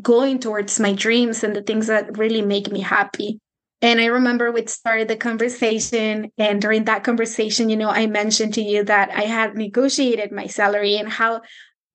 going 0.02 0.38
towards 0.38 0.80
my 0.80 0.92
dreams 0.92 1.44
and 1.44 1.54
the 1.54 1.62
things 1.62 1.86
that 1.86 2.18
really 2.18 2.42
make 2.42 2.70
me 2.70 2.80
happy. 2.80 3.38
And 3.82 4.00
I 4.00 4.06
remember 4.06 4.50
we 4.50 4.66
started 4.66 5.08
the 5.08 5.16
conversation. 5.16 6.32
And 6.38 6.60
during 6.60 6.84
that 6.84 7.04
conversation, 7.04 7.68
you 7.68 7.76
know, 7.76 7.90
I 7.90 8.06
mentioned 8.06 8.54
to 8.54 8.62
you 8.62 8.82
that 8.84 9.10
I 9.10 9.22
had 9.22 9.54
negotiated 9.54 10.32
my 10.32 10.46
salary 10.46 10.96
and 10.96 11.08
how 11.08 11.42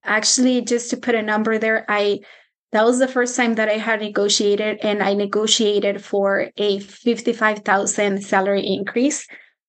actually, 0.03 0.61
just 0.61 0.89
to 0.91 0.97
put 0.97 1.15
a 1.15 1.21
number 1.21 1.57
there, 1.57 1.85
I 1.89 2.19
that 2.71 2.85
was 2.85 2.99
the 2.99 3.07
first 3.07 3.35
time 3.35 3.55
that 3.55 3.69
I 3.69 3.77
had 3.77 3.99
negotiated, 3.99 4.79
and 4.81 5.03
I 5.03 5.13
negotiated 5.13 6.03
for 6.03 6.49
a 6.57 6.79
55,000 6.79 8.23
salary 8.23 8.65
increase, 8.65 9.27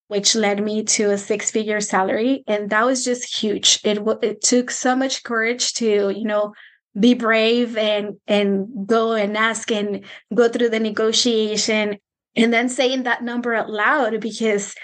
which 0.08 0.34
led 0.34 0.62
me 0.62 0.84
to 0.84 1.10
a 1.10 1.18
six 1.18 1.50
figure 1.50 1.80
salary. 1.80 2.44
And 2.46 2.70
that 2.70 2.86
was 2.86 3.04
just 3.04 3.42
huge. 3.42 3.80
It, 3.84 3.98
it 4.22 4.40
took 4.42 4.70
so 4.70 4.94
much 4.94 5.24
courage 5.24 5.74
to, 5.74 6.10
you 6.10 6.24
know, 6.24 6.52
be 6.98 7.14
brave 7.14 7.76
and 7.78 8.16
and 8.26 8.86
go 8.86 9.14
and 9.14 9.34
ask 9.34 9.70
and 9.72 10.04
go 10.34 10.48
through 10.48 10.68
the 10.68 10.78
negotiation 10.78 11.96
and 12.36 12.52
then 12.52 12.68
saying 12.68 13.04
that 13.04 13.22
number 13.22 13.54
out 13.54 13.70
loud 13.70 14.20
because 14.20 14.74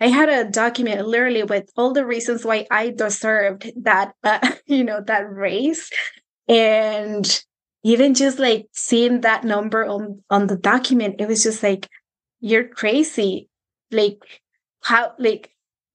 I 0.00 0.08
had 0.08 0.28
a 0.28 0.50
document 0.50 1.06
literally 1.06 1.44
with 1.44 1.70
all 1.76 1.92
the 1.92 2.04
reasons 2.04 2.44
why 2.44 2.66
I 2.70 2.90
deserved 2.90 3.70
that, 3.82 4.12
uh, 4.22 4.38
you 4.66 4.84
know, 4.84 5.00
that 5.06 5.30
raise. 5.30 5.90
And 6.48 7.44
even 7.82 8.14
just 8.14 8.38
like 8.38 8.66
seeing 8.72 9.22
that 9.22 9.44
number 9.44 9.84
on, 9.84 10.22
on 10.30 10.46
the 10.46 10.56
document, 10.56 11.16
it 11.20 11.28
was 11.28 11.42
just 11.42 11.62
like, 11.62 11.88
you're 12.40 12.68
crazy. 12.68 13.48
Like, 13.90 14.18
how, 14.82 15.12
like, 15.18 15.50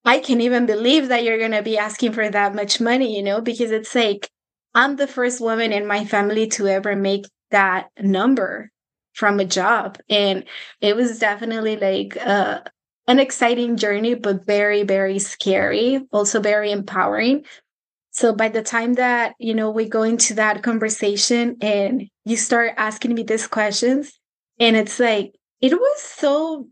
I 0.05 0.19
can't 0.19 0.41
even 0.41 0.65
believe 0.65 1.09
that 1.09 1.23
you're 1.23 1.37
going 1.37 1.51
to 1.51 1.61
be 1.61 1.77
asking 1.77 2.13
for 2.13 2.29
that 2.29 2.55
much 2.55 2.79
money, 2.79 3.15
you 3.15 3.23
know, 3.23 3.41
because 3.41 3.71
it's 3.71 3.93
like, 3.93 4.29
I'm 4.73 4.95
the 4.95 5.07
first 5.07 5.41
woman 5.41 5.71
in 5.71 5.87
my 5.87 6.05
family 6.05 6.47
to 6.49 6.67
ever 6.67 6.95
make 6.95 7.25
that 7.51 7.89
number 7.99 8.71
from 9.13 9.39
a 9.39 9.45
job. 9.45 9.97
And 10.09 10.45
it 10.81 10.95
was 10.95 11.19
definitely 11.19 11.75
like 11.75 12.17
uh, 12.17 12.61
an 13.07 13.19
exciting 13.19 13.75
journey, 13.75 14.13
but 14.13 14.45
very, 14.45 14.83
very 14.83 15.19
scary, 15.19 16.01
also 16.11 16.39
very 16.39 16.71
empowering. 16.71 17.45
So 18.19 18.33
by 18.33 18.49
the 18.49 18.61
time 18.61 18.95
that, 18.95 19.33
you 19.39 19.53
know, 19.53 19.69
we 19.71 19.87
go 19.87 20.03
into 20.03 20.33
that 20.33 20.61
conversation 20.61 21.55
and 21.61 22.09
you 22.25 22.35
start 22.35 22.73
asking 22.75 23.13
me 23.13 23.23
these 23.23 23.47
questions, 23.47 24.11
and 24.59 24.75
it's 24.75 24.99
like, 24.99 25.31
it 25.61 25.71
was 25.71 26.01
so 26.01 26.67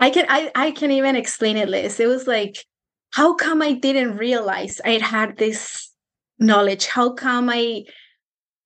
I 0.00 0.08
can 0.08 0.24
I, 0.26 0.50
I 0.54 0.70
can't 0.70 0.92
even 0.92 1.16
explain 1.16 1.58
it, 1.58 1.68
Liz. 1.68 2.00
It 2.00 2.06
was 2.06 2.26
like, 2.26 2.56
how 3.12 3.34
come 3.34 3.60
I 3.60 3.74
didn't 3.74 4.16
realize 4.16 4.80
I 4.82 4.92
had 4.92 5.36
this 5.36 5.92
knowledge? 6.38 6.86
How 6.86 7.12
come 7.12 7.50
I 7.50 7.84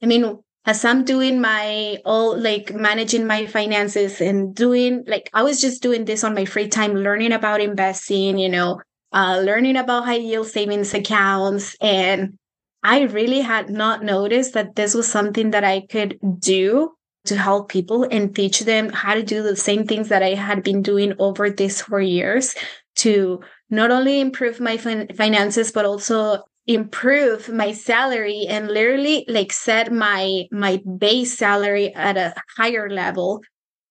I 0.00 0.06
mean, 0.06 0.38
as 0.66 0.84
I'm 0.84 1.04
doing 1.04 1.40
my 1.40 1.98
all 2.04 2.38
like 2.38 2.72
managing 2.72 3.26
my 3.26 3.46
finances 3.46 4.20
and 4.20 4.54
doing 4.54 5.02
like 5.08 5.30
I 5.34 5.42
was 5.42 5.60
just 5.60 5.82
doing 5.82 6.04
this 6.04 6.22
on 6.22 6.36
my 6.36 6.44
free 6.44 6.68
time, 6.68 6.94
learning 6.94 7.32
about 7.32 7.60
investing, 7.60 8.38
you 8.38 8.48
know, 8.48 8.80
uh, 9.12 9.40
learning 9.44 9.76
about 9.76 10.04
high 10.04 10.16
yield 10.16 10.46
savings 10.46 10.94
accounts. 10.94 11.76
And 11.80 12.38
I 12.82 13.02
really 13.02 13.40
had 13.40 13.70
not 13.70 14.02
noticed 14.02 14.54
that 14.54 14.76
this 14.76 14.94
was 14.94 15.10
something 15.10 15.50
that 15.50 15.64
I 15.64 15.80
could 15.80 16.18
do 16.38 16.92
to 17.26 17.36
help 17.36 17.68
people 17.68 18.04
and 18.04 18.34
teach 18.34 18.60
them 18.60 18.88
how 18.90 19.14
to 19.14 19.22
do 19.22 19.42
the 19.42 19.56
same 19.56 19.86
things 19.86 20.08
that 20.08 20.22
I 20.22 20.34
had 20.34 20.62
been 20.62 20.82
doing 20.82 21.14
over 21.18 21.50
these 21.50 21.82
four 21.82 22.00
years 22.00 22.54
to 22.96 23.40
not 23.70 23.90
only 23.90 24.20
improve 24.20 24.60
my 24.60 24.76
fin- 24.76 25.08
finances, 25.14 25.72
but 25.72 25.84
also 25.84 26.42
improve 26.68 27.48
my 27.48 27.72
salary 27.72 28.44
and 28.46 28.68
literally 28.68 29.24
like 29.26 29.52
set 29.52 29.90
my 29.90 30.44
my 30.52 30.80
base 30.98 31.36
salary 31.36 31.94
at 31.94 32.18
a 32.18 32.34
higher 32.58 32.90
level 32.90 33.40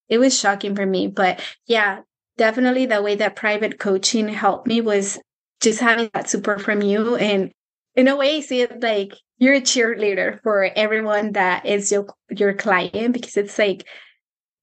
it 0.09 0.19
was 0.19 0.39
shocking 0.39 0.75
for 0.75 0.85
me 0.85 1.07
but 1.07 1.41
yeah 1.65 2.01
definitely 2.37 2.85
the 2.85 3.01
way 3.01 3.15
that 3.15 3.35
private 3.35 3.79
coaching 3.79 4.27
helped 4.27 4.67
me 4.67 4.81
was 4.81 5.19
just 5.61 5.79
having 5.79 6.09
that 6.13 6.29
support 6.29 6.61
from 6.61 6.81
you. 6.81 7.15
And 7.15 7.51
in 7.95 8.07
a 8.07 8.15
way 8.15 8.41
see 8.41 8.61
it 8.61 8.81
like 8.81 9.13
you're 9.39 9.55
a 9.55 9.61
cheerleader 9.61 10.41
for 10.43 10.69
everyone 10.75 11.33
that 11.33 11.65
is 11.65 11.91
your 11.91 12.07
your 12.29 12.53
client 12.53 13.13
because 13.13 13.37
it's 13.37 13.57
like 13.57 13.85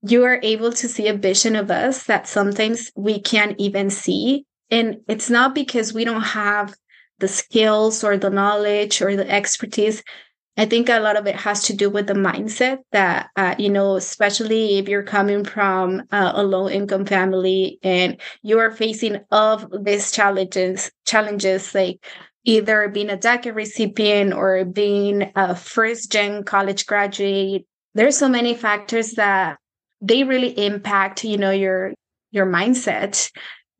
you 0.02 0.24
are 0.24 0.40
able 0.42 0.72
to 0.72 0.88
see 0.88 1.08
a 1.08 1.14
vision 1.14 1.56
of 1.56 1.70
us 1.70 2.04
that 2.04 2.28
sometimes 2.28 2.90
we 2.94 3.20
can't 3.20 3.58
even 3.58 3.90
see. 3.90 4.44
And 4.70 4.98
it's 5.08 5.30
not 5.30 5.54
because 5.54 5.94
we 5.94 6.04
don't 6.04 6.22
have 6.22 6.74
the 7.18 7.28
skills 7.28 8.04
or 8.04 8.16
the 8.16 8.30
knowledge 8.30 9.00
or 9.00 9.16
the 9.16 9.30
expertise 9.30 10.02
i 10.56 10.64
think 10.64 10.88
a 10.88 11.00
lot 11.00 11.16
of 11.16 11.26
it 11.26 11.36
has 11.36 11.64
to 11.64 11.72
do 11.72 11.90
with 11.90 12.06
the 12.06 12.14
mindset 12.14 12.78
that 12.92 13.30
uh, 13.36 13.54
you 13.58 13.70
know 13.70 13.96
especially 13.96 14.78
if 14.78 14.88
you're 14.88 15.02
coming 15.02 15.44
from 15.44 16.02
uh, 16.12 16.32
a 16.34 16.42
low 16.42 16.68
income 16.68 17.04
family 17.04 17.78
and 17.82 18.20
you 18.42 18.58
are 18.58 18.70
facing 18.70 19.18
of 19.30 19.66
these 19.82 20.10
challenges 20.10 20.90
challenges 21.06 21.74
like 21.74 22.04
either 22.46 22.88
being 22.88 23.08
a 23.10 23.16
DACA 23.16 23.54
recipient 23.54 24.34
or 24.34 24.64
being 24.64 25.32
a 25.34 25.54
first 25.54 26.12
gen 26.12 26.44
college 26.44 26.86
graduate 26.86 27.66
there's 27.94 28.18
so 28.18 28.28
many 28.28 28.54
factors 28.54 29.12
that 29.12 29.58
they 30.00 30.24
really 30.24 30.50
impact 30.58 31.24
you 31.24 31.38
know 31.38 31.50
your 31.50 31.94
your 32.34 32.46
mindset. 32.46 33.30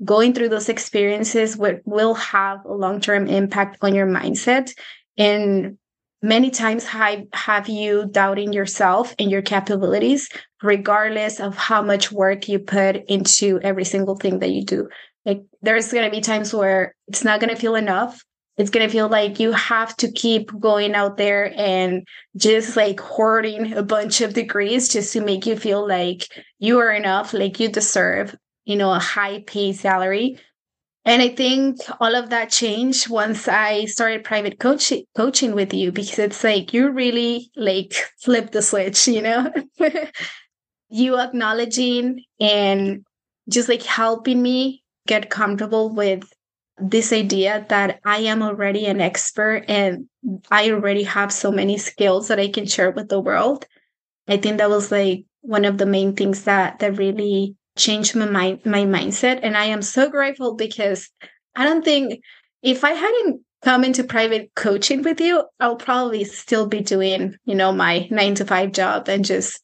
Going 0.05 0.33
through 0.33 0.49
those 0.49 0.69
experiences 0.69 1.57
will, 1.57 1.79
will 1.85 2.15
have 2.15 2.65
a 2.65 2.73
long-term 2.73 3.27
impact 3.27 3.79
on 3.83 3.95
your 3.95 4.07
mindset. 4.07 4.73
And 5.17 5.79
many 6.25 6.51
times 6.51 6.85
have, 6.87 7.23
have 7.35 7.69
you 7.69 8.07
doubting 8.11 8.53
yourself 8.53 9.15
and 9.19 9.31
your 9.31 9.43
capabilities 9.43 10.31
regardless 10.63 11.39
of 11.39 11.55
how 11.55 11.83
much 11.83 12.11
work 12.11 12.49
you 12.49 12.59
put 12.59 12.97
into 13.09 13.61
every 13.63 13.85
single 13.85 14.17
thing 14.17 14.39
that 14.39 14.49
you 14.51 14.65
do 14.65 14.89
like 15.27 15.43
there's 15.61 15.93
going 15.93 16.05
to 16.05 16.11
be 16.11 16.23
times 16.23 16.55
where 16.55 16.95
it's 17.09 17.25
not 17.25 17.41
going 17.41 17.55
to 17.55 17.61
feel 17.61 17.75
enough 17.75 18.25
it's 18.57 18.71
going 18.71 18.87
to 18.87 18.93
feel 18.93 19.09
like 19.09 19.39
you 19.39 19.53
have 19.53 19.95
to 19.97 20.11
keep 20.13 20.49
going 20.59 20.95
out 20.95 21.19
there 21.19 21.53
and 21.57 22.07
just 22.37 22.77
like 22.77 23.01
hoarding 23.01 23.75
a 23.75 23.83
bunch 23.83 24.23
of 24.23 24.33
degrees 24.33 24.89
just 24.89 25.13
to 25.13 25.21
make 25.21 25.45
you 25.45 25.57
feel 25.57 25.87
like 25.87 26.27
you 26.59 26.79
are 26.79 26.93
enough 26.93 27.35
like 27.35 27.61
you 27.61 27.69
deserve 27.69 28.35
you 28.65 28.77
know, 28.77 28.93
a 28.93 28.99
high 28.99 29.43
paid 29.47 29.77
salary. 29.77 30.39
And 31.07 31.21
I 31.21 31.29
think 31.29 31.79
all 32.01 32.15
of 32.15 32.31
that 32.31 32.51
changed 32.51 33.11
once 33.11 33.47
I 33.47 33.85
started 33.85 34.25
private 34.25 34.59
coaching 34.59 35.05
coaching 35.15 35.55
with 35.55 35.75
you 35.75 35.93
because 35.93 36.19
it's 36.19 36.43
like 36.43 36.73
you 36.73 36.91
really 36.91 37.51
like 37.57 37.93
flip 38.23 38.53
the 38.53 38.63
switch, 38.63 39.07
you 39.07 39.21
know? 39.21 39.53
you 40.89 41.19
acknowledging 41.19 42.25
and 42.41 43.05
just 43.51 43.69
like 43.69 43.83
helping 43.83 44.41
me 44.41 44.83
get 45.07 45.29
comfortable 45.29 45.95
with 45.95 46.25
this 46.79 47.13
idea 47.13 47.67
that 47.69 48.01
I 48.05 48.19
am 48.19 48.43
already 48.43 48.87
an 48.87 49.01
expert 49.01 49.65
and 49.69 50.07
I 50.51 50.71
already 50.71 51.05
have 51.05 51.33
so 51.33 51.53
many 51.53 51.77
skills 51.79 52.29
that 52.29 52.41
I 52.41 52.49
can 52.49 52.67
share 52.67 52.91
with 52.91 53.09
the 53.09 53.21
world. 53.21 53.67
I 54.27 54.39
think 54.39 54.59
that 54.59 54.71
was 54.71 54.91
like 54.91 55.27
one 55.43 55.67
of 55.67 55.77
the 55.77 55.87
main 55.87 56.17
things 56.17 56.45
that 56.45 56.79
that 56.79 56.97
really 56.97 57.57
changed 57.77 58.15
my 58.15 58.27
mind, 58.27 58.61
my 58.65 58.85
mindset. 58.85 59.41
And 59.43 59.57
I 59.57 59.65
am 59.65 59.83
so 59.83 60.11
grateful 60.11 60.55
because 60.55 61.11
I 61.57 61.65
don't 61.65 61.85
think 61.85 62.23
if 62.63 62.85
I 62.85 62.93
hadn't 62.93 63.43
come 63.63 63.85
into 63.85 64.05
private 64.05 64.51
coaching 64.55 65.03
with 65.03 65.21
you, 65.21 65.45
I'll 65.59 65.77
probably 65.77 66.25
still 66.25 66.67
be 66.67 66.81
doing, 66.81 67.37
you 67.45 67.55
know, 67.55 67.73
my 67.73 68.07
nine 68.11 68.35
to 68.37 68.45
five 68.45 68.73
job 68.73 69.09
and 69.09 69.25
just 69.25 69.61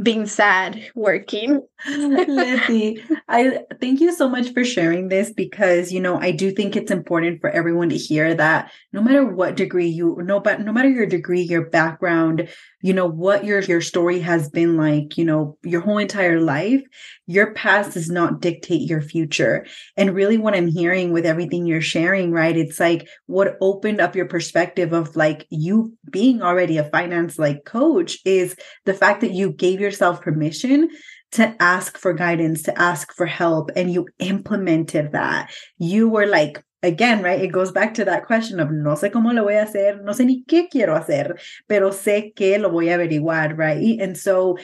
being 0.00 0.26
sad 0.26 0.90
working. 0.94 1.66
Letty, 1.88 3.02
I 3.28 3.60
thank 3.80 4.00
you 4.00 4.12
so 4.12 4.28
much 4.28 4.52
for 4.52 4.62
sharing 4.62 5.08
this 5.08 5.32
because 5.32 5.90
you 5.90 6.00
know 6.00 6.18
I 6.18 6.32
do 6.32 6.50
think 6.50 6.76
it's 6.76 6.90
important 6.90 7.40
for 7.40 7.48
everyone 7.48 7.88
to 7.88 7.96
hear 7.96 8.34
that 8.34 8.70
no 8.92 9.00
matter 9.00 9.24
what 9.24 9.56
degree 9.56 9.86
you 9.86 10.18
no 10.22 10.38
but 10.38 10.60
no 10.60 10.72
matter 10.72 10.90
your 10.90 11.06
degree, 11.06 11.40
your 11.40 11.70
background, 11.70 12.48
you 12.82 12.92
know 12.92 13.06
what 13.06 13.44
your 13.44 13.60
your 13.62 13.80
story 13.80 14.20
has 14.20 14.48
been 14.50 14.76
like, 14.76 15.16
you 15.16 15.24
know, 15.24 15.56
your 15.62 15.80
whole 15.80 15.98
entire 15.98 16.40
life, 16.40 16.82
your 17.26 17.52
past 17.54 17.94
does 17.94 18.10
not 18.10 18.40
dictate 18.40 18.88
your 18.88 19.00
future. 19.00 19.66
And 19.96 20.14
really 20.14 20.38
what 20.38 20.54
I'm 20.54 20.66
hearing 20.68 21.12
with 21.12 21.26
everything 21.26 21.66
you're 21.66 21.80
sharing, 21.80 22.32
right? 22.32 22.56
It's 22.56 22.78
like 22.78 23.08
what 23.26 23.56
opened 23.60 24.00
up 24.00 24.14
your 24.14 24.26
perspective 24.26 24.92
of 24.92 25.16
like 25.16 25.46
you 25.50 25.94
being 26.10 26.42
already 26.42 26.76
a 26.78 26.84
finance 26.84 27.38
like 27.38 27.64
coach 27.64 28.18
is 28.24 28.54
the 28.84 28.94
fact 28.94 29.22
that 29.22 29.32
you 29.32 29.52
gave 29.52 29.80
yourself 29.80 30.20
permission 30.20 30.90
to 31.32 31.54
ask 31.60 31.98
for 31.98 32.12
guidance, 32.12 32.62
to 32.62 32.78
ask 32.78 33.12
for 33.14 33.26
help, 33.26 33.70
and 33.74 33.92
you 33.92 34.06
implemented 34.18 35.12
that. 35.12 35.50
You 35.78 36.08
were 36.08 36.26
like, 36.26 36.62
again, 36.82 37.22
right? 37.22 37.40
It 37.40 37.52
goes 37.52 37.72
back 37.72 37.94
to 37.94 38.04
that 38.04 38.26
question 38.26 38.60
of 38.60 38.70
no 38.70 38.94
sé 38.94 39.10
cómo 39.10 39.34
lo 39.34 39.44
voy 39.44 39.54
a 39.54 39.64
hacer, 39.64 40.02
no 40.02 40.12
sé 40.12 40.24
ni 40.24 40.44
qué 40.44 40.68
quiero 40.70 40.94
hacer, 40.94 41.38
pero 41.68 41.90
sé 41.90 42.34
que 42.34 42.58
lo 42.58 42.70
voy 42.70 42.88
a 42.88 42.98
averiguar, 42.98 43.56
right? 43.56 44.00
And 44.00 44.16
so 44.16 44.58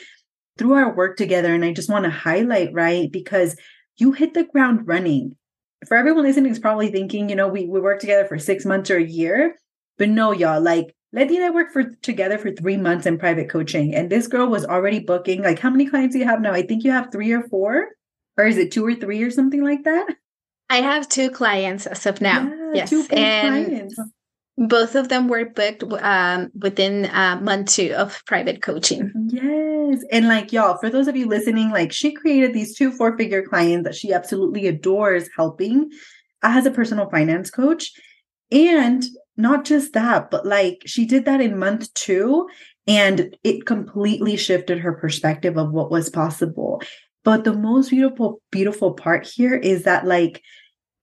through 0.59 0.75
our 0.75 0.95
work 0.95 1.17
together, 1.17 1.55
and 1.55 1.65
I 1.65 1.73
just 1.73 1.91
want 1.91 2.05
to 2.05 2.11
highlight, 2.11 2.73
right? 2.73 3.11
Because 3.11 3.57
you 3.97 4.13
hit 4.13 4.35
the 4.35 4.45
ground 4.45 4.87
running. 4.87 5.37
For 5.89 5.97
everyone 5.97 6.25
listening 6.25 6.53
is 6.53 6.59
probably 6.59 6.91
thinking, 6.91 7.29
you 7.29 7.35
know, 7.35 7.49
we, 7.49 7.67
we 7.67 7.81
worked 7.81 8.03
together 8.03 8.27
for 8.27 8.39
six 8.39 8.65
months 8.65 8.91
or 8.91 8.99
a 8.99 9.05
year, 9.05 9.57
but 9.99 10.09
no, 10.09 10.33
y'all, 10.33 10.61
like 10.61 10.95
Letty 11.13 11.37
and 11.37 11.45
I 11.45 11.51
worked 11.51 11.73
for 11.73 11.85
together 11.85 12.39
for 12.39 12.53
three 12.53 12.77
months 12.77 13.05
in 13.05 13.19
private 13.19 13.51
coaching, 13.51 13.95
and 13.95 14.09
this 14.09 14.29
girl 14.29 14.47
was 14.47 14.65
already 14.65 15.01
booking. 15.01 15.43
Like, 15.43 15.59
how 15.59 15.71
many 15.71 15.87
clients 15.87 16.15
do 16.15 16.21
you 16.21 16.25
have 16.25 16.41
now? 16.41 16.53
I 16.53 16.63
think 16.63 16.85
you 16.85 16.91
have 16.91 17.13
three 17.13 17.33
or 17.33 17.43
four, 17.43 17.89
or 18.39 18.45
is 18.47 18.57
it 18.57 18.73
two 18.73 18.87
or 18.87 18.95
three 18.95 19.23
or 19.23 19.31
something 19.31 19.63
like 19.63 19.85
that? 19.85 20.07
I 20.73 20.77
have 20.77 21.07
two 21.07 21.31
clients 21.31 21.87
as 21.87 22.07
of 22.07 22.23
now. 22.23 22.51
Yeah, 22.73 22.87
yes, 22.87 22.93
and 23.11 23.67
clients. 23.67 24.01
both 24.57 24.95
of 24.95 25.11
them 25.11 25.29
were 25.29 25.45
booked 25.45 25.85
um, 26.01 26.51
within 26.59 27.05
uh, 27.07 27.39
month 27.43 27.75
two 27.75 27.93
of 27.93 28.23
private 28.25 28.63
coaching. 28.63 29.13
Yes, 29.29 30.03
and 30.11 30.29
like 30.29 30.51
y'all, 30.51 30.79
for 30.79 30.89
those 30.89 31.09
of 31.09 31.17
you 31.17 31.27
listening, 31.27 31.69
like 31.73 31.93
she 31.93 32.13
created 32.13 32.55
these 32.55 32.75
two 32.75 32.91
four-figure 32.91 33.43
clients 33.43 33.85
that 33.85 33.95
she 33.95 34.15
absolutely 34.15 34.67
adores 34.67 35.29
helping 35.37 35.91
as 36.43 36.65
a 36.65 36.71
personal 36.71 37.11
finance 37.11 37.51
coach, 37.51 37.93
and 38.51 39.05
not 39.37 39.67
just 39.67 39.93
that, 39.93 40.31
but 40.31 40.47
like 40.47 40.81
she 40.87 41.05
did 41.05 41.27
that 41.27 41.43
in 41.43 41.59
month 41.59 41.93
two 41.93 42.49
and 42.87 43.37
it 43.45 43.67
completely 43.67 44.37
shifted 44.39 44.79
her 44.79 44.95
perspective 44.95 45.59
of 45.59 45.71
what 45.71 45.91
was 45.91 46.09
possible. 46.09 46.83
But 47.25 47.45
the 47.45 47.53
most 47.53 47.91
beautiful, 47.91 48.41
beautiful 48.51 48.95
part 48.95 49.27
here 49.27 49.55
is 49.55 49.85
that 49.85 50.07
like 50.07 50.43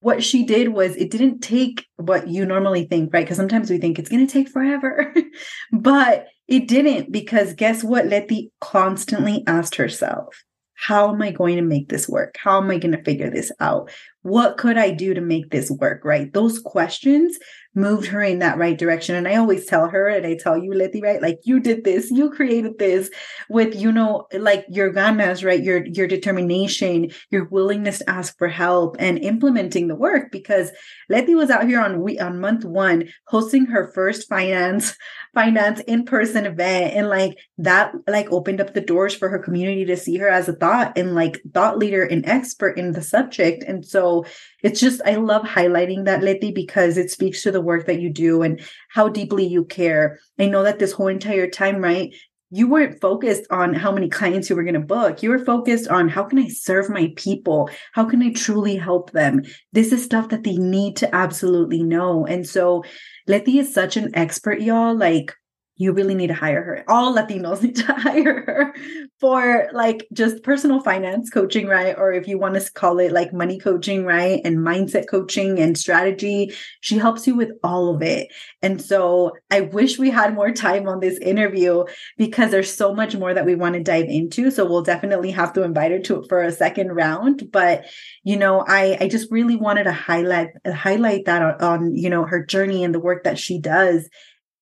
what 0.02 0.24
she 0.24 0.45
did 0.45 0.70
was 0.70 0.95
it 0.95 1.12
didn't 1.12 1.41
take 1.41 1.86
what 1.97 2.28
you 2.28 2.45
normally 2.45 2.86
think, 2.86 3.14
right? 3.14 3.26
Because 3.26 3.38
sometimes 3.38 3.70
we 3.70 3.78
think 3.78 4.00
it's 4.00 4.10
going 4.10 4.26
to 4.26 4.32
take 4.32 4.50
forever, 4.50 5.14
but 5.72 6.28
it 6.47 6.68
didn't 6.68 7.12
because 7.12 7.54
guess 7.54 7.84
what? 7.84 8.08
Letty 8.08 8.52
constantly 8.62 9.43
asked 9.45 9.76
herself, 9.76 10.43
how 10.76 11.14
am 11.14 11.22
I 11.22 11.32
going 11.32 11.58
to 11.58 11.62
make 11.62 11.89
this 11.89 12.08
work? 12.08 12.36
How 12.41 12.62
am 12.62 12.72
I 12.72 12.78
going 12.78 12.95
to 12.95 13.04
figure 13.04 13.30
this 13.30 13.52
out? 13.60 13.91
What 14.22 14.58
could 14.58 14.78
I 14.78 14.91
do 14.91 15.14
to 15.14 15.22
make 15.22 15.52
this 15.52 15.70
work? 15.70 16.06
Right. 16.06 16.32
Those 16.32 16.60
questions 16.60 17.38
moved 17.76 18.08
her 18.08 18.22
in 18.22 18.40
that 18.40 18.58
right 18.58 18.78
direction. 18.78 19.16
And 19.16 19.28
I 19.28 19.36
always 19.36 19.66
tell 19.66 19.88
her, 19.88 20.08
and 20.08 20.26
I 20.26 20.36
tell 20.36 20.58
you, 20.58 20.74
Letty, 20.74 21.02
right? 21.02 21.22
Like 21.22 21.40
you 21.44 21.60
did 21.60 21.84
this, 21.84 22.10
you 22.12 22.30
created 22.30 22.80
this 22.80 23.10
with, 23.50 23.76
you 23.76 23.92
know, 23.92 24.28
like 24.34 24.66
your 24.70 24.92
ganas, 24.94 25.46
right? 25.46 25.62
Your 25.62 25.86
your 25.86 26.08
determination, 26.08 27.12
your 27.30 27.46
willingness 27.46 28.00
to 28.00 28.10
ask 28.10 28.38
for 28.38 28.48
help 28.48 28.96
and 29.00 29.20
implementing 29.20 29.88
the 29.88 29.96
work. 29.96 30.32
Because 30.32 30.72
Letty 31.10 31.36
was 31.36 31.49
out 31.49 31.68
here 31.68 31.82
on 31.82 32.01
we 32.01 32.20
on 32.20 32.39
month 32.39 32.64
one 32.64 33.10
hosting 33.28 33.66
her 33.68 33.91
first 33.93 34.30
finance 34.30 34.95
finance 35.34 35.80
in-person 35.82 36.45
event. 36.45 36.93
And 36.95 37.10
like 37.10 37.38
that 37.57 37.93
like 38.07 38.32
opened 38.32 38.62
up 38.62 38.74
the 38.74 38.82
doors 38.82 39.16
for 39.16 39.30
her 39.30 39.39
community 39.39 39.86
to 39.86 39.97
see 39.97 40.18
her 40.18 40.30
as 40.30 40.47
a 40.47 40.53
thought 40.53 40.97
and 40.97 41.16
like 41.16 41.41
thought 41.53 41.78
leader 41.78 42.03
and 42.03 42.26
expert 42.26 42.78
in 42.78 42.91
the 42.91 43.01
subject. 43.01 43.64
And 43.64 43.86
so 43.86 44.26
it's 44.64 44.80
just 44.80 45.01
I 45.05 45.16
love 45.16 45.43
highlighting 45.43 46.05
that 46.05 46.24
Letty 46.24 46.51
because 46.51 46.97
it 46.97 47.12
speaks 47.12 47.43
to 47.43 47.51
the 47.51 47.62
work 47.62 47.86
that 47.86 48.01
you 48.01 48.10
do 48.10 48.41
and 48.41 48.62
how 48.89 49.10
deeply 49.10 49.45
you 49.45 49.66
care. 49.66 50.20
I 50.39 50.47
know 50.47 50.64
that 50.64 50.80
this 50.80 50.91
whole 50.91 51.07
entire 51.07 51.49
time, 51.49 51.78
right? 51.78 52.14
You 52.52 52.68
weren't 52.68 53.00
focused 53.00 53.43
on 53.52 53.74
how 53.74 53.91
many 53.91 54.10
clients 54.10 54.50
you 54.50 54.56
were 54.56 54.64
going 54.64 54.74
to 54.74 54.80
book. 54.80 55.22
You 55.22 55.30
were 55.30 55.45
focused 55.45 55.88
on 55.88 56.10
how 56.10 56.24
can 56.24 56.39
I 56.39 56.47
serve 56.47 56.89
my 56.89 57.14
people? 57.16 57.70
How 57.93 58.06
can 58.06 58.24
I 58.24 58.34
truly 58.34 58.76
help 58.76 59.12
them? 59.12 59.43
This 59.72 59.91
is 59.91 60.04
stuff 60.04 60.30
that 60.30 60.43
they 60.43 60.58
need 60.58 60.95
to 60.97 61.16
absolutely 61.16 61.84
know. 61.84 62.26
And 62.26 62.47
so 62.47 62.84
Letty 63.28 63.60
is 63.60 63.72
such 63.74 63.97
an 63.97 64.10
expert, 64.16 64.62
y'all. 64.62 64.97
Like 64.97 65.36
you 65.80 65.94
really 65.94 66.14
need 66.14 66.28
to 66.28 66.34
hire 66.34 66.62
her. 66.62 66.84
All 66.90 67.16
Latinos 67.16 67.62
need 67.64 67.78
to 67.78 67.94
hire 67.94 68.44
her 68.46 68.76
for 69.20 69.70
like 69.72 70.06
just 70.12 70.44
personal 70.44 70.82
finance 70.82 71.30
coaching, 71.30 71.68
right? 71.68 71.96
Or 71.98 72.12
if 72.12 72.28
you 72.28 72.38
want 72.38 72.56
to 72.56 72.72
call 72.74 73.00
it 73.00 73.14
like 73.14 73.34
money 73.34 73.58
coaching, 73.58 74.04
right? 74.04 74.42
And 74.44 74.58
mindset 74.58 75.08
coaching 75.10 75.58
and 75.58 75.78
strategy. 75.78 76.54
She 76.82 76.98
helps 76.98 77.26
you 77.26 77.34
with 77.34 77.52
all 77.64 77.96
of 77.96 78.02
it. 78.02 78.28
And 78.62 78.82
so 78.82 79.32
I 79.52 79.62
wish 79.62 79.98
we 79.98 80.10
had 80.10 80.36
more 80.36 80.52
time 80.52 80.86
on 80.86 81.00
this 81.00 81.18
interview 81.20 81.86
because 82.18 82.52
there's 82.52 82.76
so 82.76 82.94
much 82.94 83.16
more 83.16 83.34
that 83.34 83.46
we 83.46 83.56
want 83.56 83.76
to 83.76 83.84
dive 83.84 84.08
into. 84.10 84.52
So 84.52 84.66
we'll 84.66 84.84
definitely 84.84 85.32
have 85.32 85.54
to 85.54 85.64
invite 85.64 85.92
her 85.92 86.00
to 86.00 86.26
for 86.28 86.44
a 86.44 86.52
second 86.52 86.92
round. 86.92 87.50
But 87.54 87.86
you 88.26 88.36
know, 88.36 88.66
I 88.68 88.98
I 89.00 89.08
just 89.08 89.32
really 89.32 89.56
wanted 89.56 89.86
to 89.86 89.94
highlight 89.94 90.50
highlight 90.68 91.24
that 91.26 91.42
on, 91.42 91.62
on 91.62 91.96
you 91.96 92.10
know 92.10 92.26
her 92.26 92.46
journey 92.46 92.84
and 92.84 92.94
the 92.94 93.00
work 93.00 93.24
that 93.24 93.40
she 93.40 93.62
does 93.62 94.10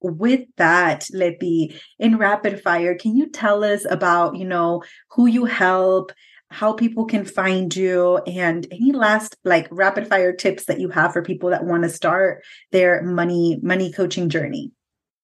with 0.01 0.41
that, 0.57 1.07
Letty, 1.13 1.79
in 1.99 2.17
rapid 2.17 2.61
fire, 2.61 2.95
can 2.95 3.15
you 3.15 3.29
tell 3.29 3.63
us 3.63 3.85
about, 3.89 4.35
you 4.35 4.45
know, 4.45 4.83
who 5.11 5.27
you 5.27 5.45
help, 5.45 6.11
how 6.49 6.73
people 6.73 7.05
can 7.05 7.25
find 7.25 7.75
you, 7.75 8.17
and 8.27 8.65
any 8.71 8.91
last 8.91 9.35
like 9.43 9.67
rapid 9.71 10.07
fire 10.07 10.33
tips 10.33 10.65
that 10.65 10.79
you 10.79 10.89
have 10.89 11.13
for 11.13 11.21
people 11.21 11.49
that 11.49 11.65
want 11.65 11.83
to 11.83 11.89
start 11.89 12.43
their 12.71 13.03
money 13.03 13.59
money 13.61 13.91
coaching 13.91 14.29
journey? 14.29 14.71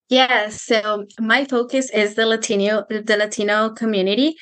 Yes. 0.09 0.61
So 0.61 1.05
my 1.19 1.45
focus 1.45 1.89
is 1.91 2.15
the 2.15 2.25
Latino 2.25 2.85
the 2.89 3.17
Latino 3.17 3.69
community. 3.69 4.35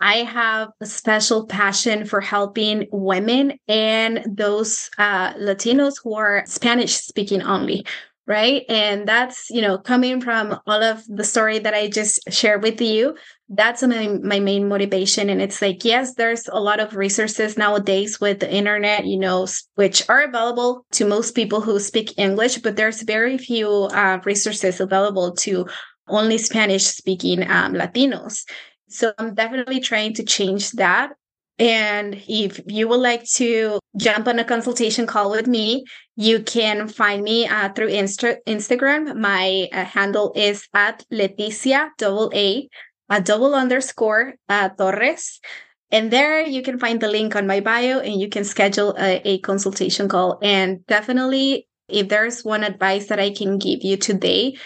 I 0.00 0.18
have 0.18 0.68
a 0.80 0.86
special 0.86 1.46
passion 1.46 2.04
for 2.04 2.20
helping 2.20 2.86
women 2.92 3.58
and 3.66 4.24
those 4.28 4.90
uh, 4.96 5.34
Latinos 5.34 5.94
who 6.02 6.14
are 6.14 6.44
Spanish 6.46 6.94
speaking 6.94 7.42
only, 7.42 7.84
right? 8.28 8.64
And 8.68 9.08
that's 9.08 9.48
you 9.50 9.62
know 9.62 9.78
coming 9.78 10.20
from 10.20 10.60
all 10.66 10.82
of 10.82 11.02
the 11.08 11.24
story 11.24 11.58
that 11.58 11.74
i 11.74 11.88
just 11.88 12.20
shared 12.30 12.62
with 12.62 12.80
you 12.80 13.16
that's 13.50 13.82
my, 13.82 14.08
my 14.22 14.40
main 14.40 14.68
motivation. 14.68 15.30
And 15.30 15.40
it's 15.40 15.62
like 15.62 15.82
yes 15.84 16.14
there's 16.14 16.46
a 16.48 16.60
lot 16.60 16.80
of 16.80 16.94
resources 16.94 17.56
nowadays 17.56 18.20
with 18.20 18.40
the 18.40 18.52
internet 18.52 19.06
you 19.06 19.18
know 19.18 19.46
which 19.76 20.06
are 20.08 20.22
available 20.22 20.84
to 20.92 21.06
most 21.06 21.34
people 21.34 21.62
who 21.62 21.80
speak 21.80 22.12
english 22.18 22.58
but 22.58 22.76
there's 22.76 23.02
very 23.02 23.38
few 23.38 23.68
uh, 23.68 24.20
resources 24.24 24.80
available 24.80 25.32
to 25.36 25.66
only 26.08 26.36
spanish 26.38 26.84
speaking 26.84 27.42
um, 27.50 27.72
latinos. 27.72 28.44
So 28.88 29.12
i'm 29.18 29.34
definitely 29.34 29.80
trying 29.80 30.12
to 30.14 30.22
change 30.22 30.72
that 30.72 31.12
and 31.58 32.22
if 32.28 32.60
you 32.66 32.86
would 32.88 33.00
like 33.00 33.24
to 33.34 33.80
jump 33.96 34.28
on 34.28 34.38
a 34.38 34.44
consultation 34.44 35.06
call 35.06 35.30
with 35.30 35.48
me, 35.48 35.84
you 36.14 36.42
can 36.42 36.86
find 36.86 37.22
me 37.24 37.48
uh, 37.48 37.70
through 37.72 37.88
Insta- 37.90 38.38
Instagram. 38.46 39.16
My 39.16 39.68
uh, 39.72 39.84
handle 39.84 40.32
is 40.36 40.68
at 40.72 41.04
Leticia 41.12 41.90
double 41.98 42.30
A, 42.34 42.68
a 43.10 43.20
double 43.20 43.54
underscore 43.54 44.34
uh, 44.48 44.68
Torres. 44.70 45.40
And 45.90 46.12
there 46.12 46.42
you 46.42 46.62
can 46.62 46.78
find 46.78 47.00
the 47.00 47.08
link 47.08 47.34
on 47.34 47.46
my 47.46 47.60
bio 47.60 47.98
and 47.98 48.20
you 48.20 48.28
can 48.28 48.44
schedule 48.44 48.94
a, 48.98 49.20
a 49.24 49.38
consultation 49.40 50.08
call. 50.08 50.38
And 50.42 50.86
definitely, 50.86 51.66
if 51.88 52.08
there's 52.08 52.44
one 52.44 52.62
advice 52.62 53.06
that 53.06 53.18
I 53.18 53.30
can 53.30 53.58
give 53.58 53.82
you 53.82 53.96
today, 53.96 54.56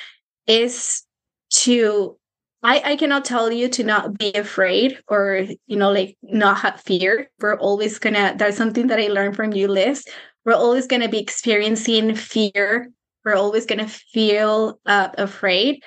is 0.47 1.05
to 1.51 2.19
I, 2.63 2.93
I 2.93 2.97
cannot 2.97 3.25
tell 3.25 3.51
you 3.51 3.69
to 3.71 3.83
not 3.83 4.19
be 4.19 4.33
afraid 4.35 4.99
or, 5.09 5.47
you 5.67 5.77
know, 5.77 5.91
like 5.91 6.17
not 6.23 6.59
have 6.61 6.81
fear. 6.81 7.29
We're 7.41 7.59
always 7.59 7.99
gonna, 7.99 8.35
that's 8.37 8.57
something 8.57 8.87
that 8.87 9.01
I 9.01 9.09
learned 9.09 9.35
from 9.35 9.53
you, 9.53 9.67
Liz. 9.69 10.05
We're 10.45 10.55
always 10.55 10.87
gonna 10.87 11.09
be 11.09 11.19
experiencing 11.19 12.15
fear. 12.15 12.91
We're 13.25 13.35
always 13.35 13.67
gonna 13.67 13.89
feel 13.89 14.79
uh, 14.87 15.09
afraid, 15.19 15.83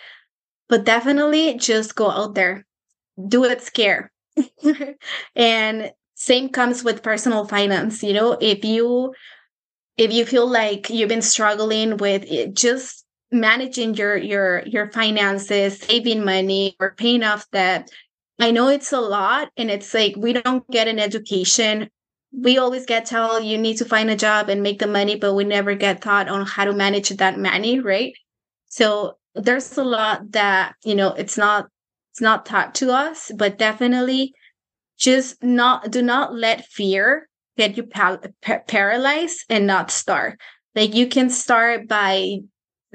but 0.69 0.85
definitely 0.85 1.55
just 1.57 1.95
go 1.95 2.09
out 2.11 2.35
there, 2.35 2.65
do 3.27 3.45
it 3.45 3.61
scare. 3.61 4.11
and 5.35 5.91
same 6.15 6.49
comes 6.49 6.83
with 6.83 7.03
personal 7.03 7.45
finance. 7.47 8.03
You 8.03 8.13
know, 8.13 8.37
if 8.41 8.65
you, 8.65 9.13
if 9.97 10.13
you 10.13 10.25
feel 10.25 10.47
like 10.49 10.89
you've 10.89 11.09
been 11.09 11.21
struggling 11.21 11.97
with 11.97 12.25
it, 12.27 12.55
just 12.55 13.04
managing 13.31 13.95
your 13.95 14.15
your 14.15 14.63
your 14.65 14.91
finances 14.91 15.79
saving 15.79 16.23
money 16.23 16.75
or 16.79 16.93
paying 16.95 17.23
off 17.23 17.49
debt 17.51 17.89
I 18.39 18.51
know 18.51 18.67
it's 18.67 18.91
a 18.91 18.99
lot 18.99 19.49
and 19.55 19.71
it's 19.71 19.93
like 19.93 20.15
we 20.17 20.33
don't 20.33 20.67
get 20.69 20.87
an 20.87 20.99
education. 20.99 21.89
We 22.33 22.57
always 22.57 22.85
get 22.85 23.05
told 23.05 23.45
you 23.45 23.57
need 23.57 23.77
to 23.77 23.85
find 23.85 24.09
a 24.09 24.15
job 24.15 24.49
and 24.49 24.61
make 24.61 24.79
the 24.79 24.87
money, 24.87 25.15
but 25.15 25.35
we 25.35 25.45
never 25.45 25.73
get 25.73 26.01
taught 26.01 26.27
on 26.27 26.45
how 26.45 26.65
to 26.65 26.73
manage 26.73 27.09
that 27.09 27.39
money, 27.39 27.79
right? 27.79 28.13
So 28.67 29.17
there's 29.35 29.77
a 29.77 29.83
lot 29.83 30.31
that, 30.31 30.75
you 30.83 30.95
know, 30.95 31.13
it's 31.13 31.37
not 31.37 31.67
it's 32.11 32.21
not 32.21 32.45
taught 32.45 32.75
to 32.75 32.91
us, 32.91 33.31
but 33.35 33.57
definitely 33.57 34.33
just 34.97 35.41
not 35.41 35.91
do 35.91 36.01
not 36.01 36.33
let 36.33 36.65
fear 36.65 37.29
get 37.57 37.77
you 37.77 37.83
pa- 37.83 38.19
pa- 38.41 38.63
paralyzed 38.67 39.45
and 39.49 39.65
not 39.65 39.91
start. 39.91 40.39
Like 40.75 40.93
you 40.93 41.07
can 41.07 41.29
start 41.29 41.87
by 41.87 42.39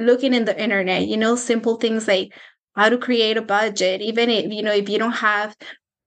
looking 0.00 0.34
in 0.34 0.44
the 0.44 0.60
internet, 0.60 1.06
you 1.06 1.16
know, 1.16 1.36
simple 1.36 1.76
things 1.76 2.08
like 2.08 2.32
how 2.74 2.88
to 2.88 2.98
create 2.98 3.36
a 3.36 3.42
budget, 3.42 4.00
even 4.00 4.30
if, 4.30 4.52
you 4.52 4.62
know, 4.62 4.72
if 4.72 4.88
you 4.88 4.98
don't 4.98 5.12
have, 5.12 5.56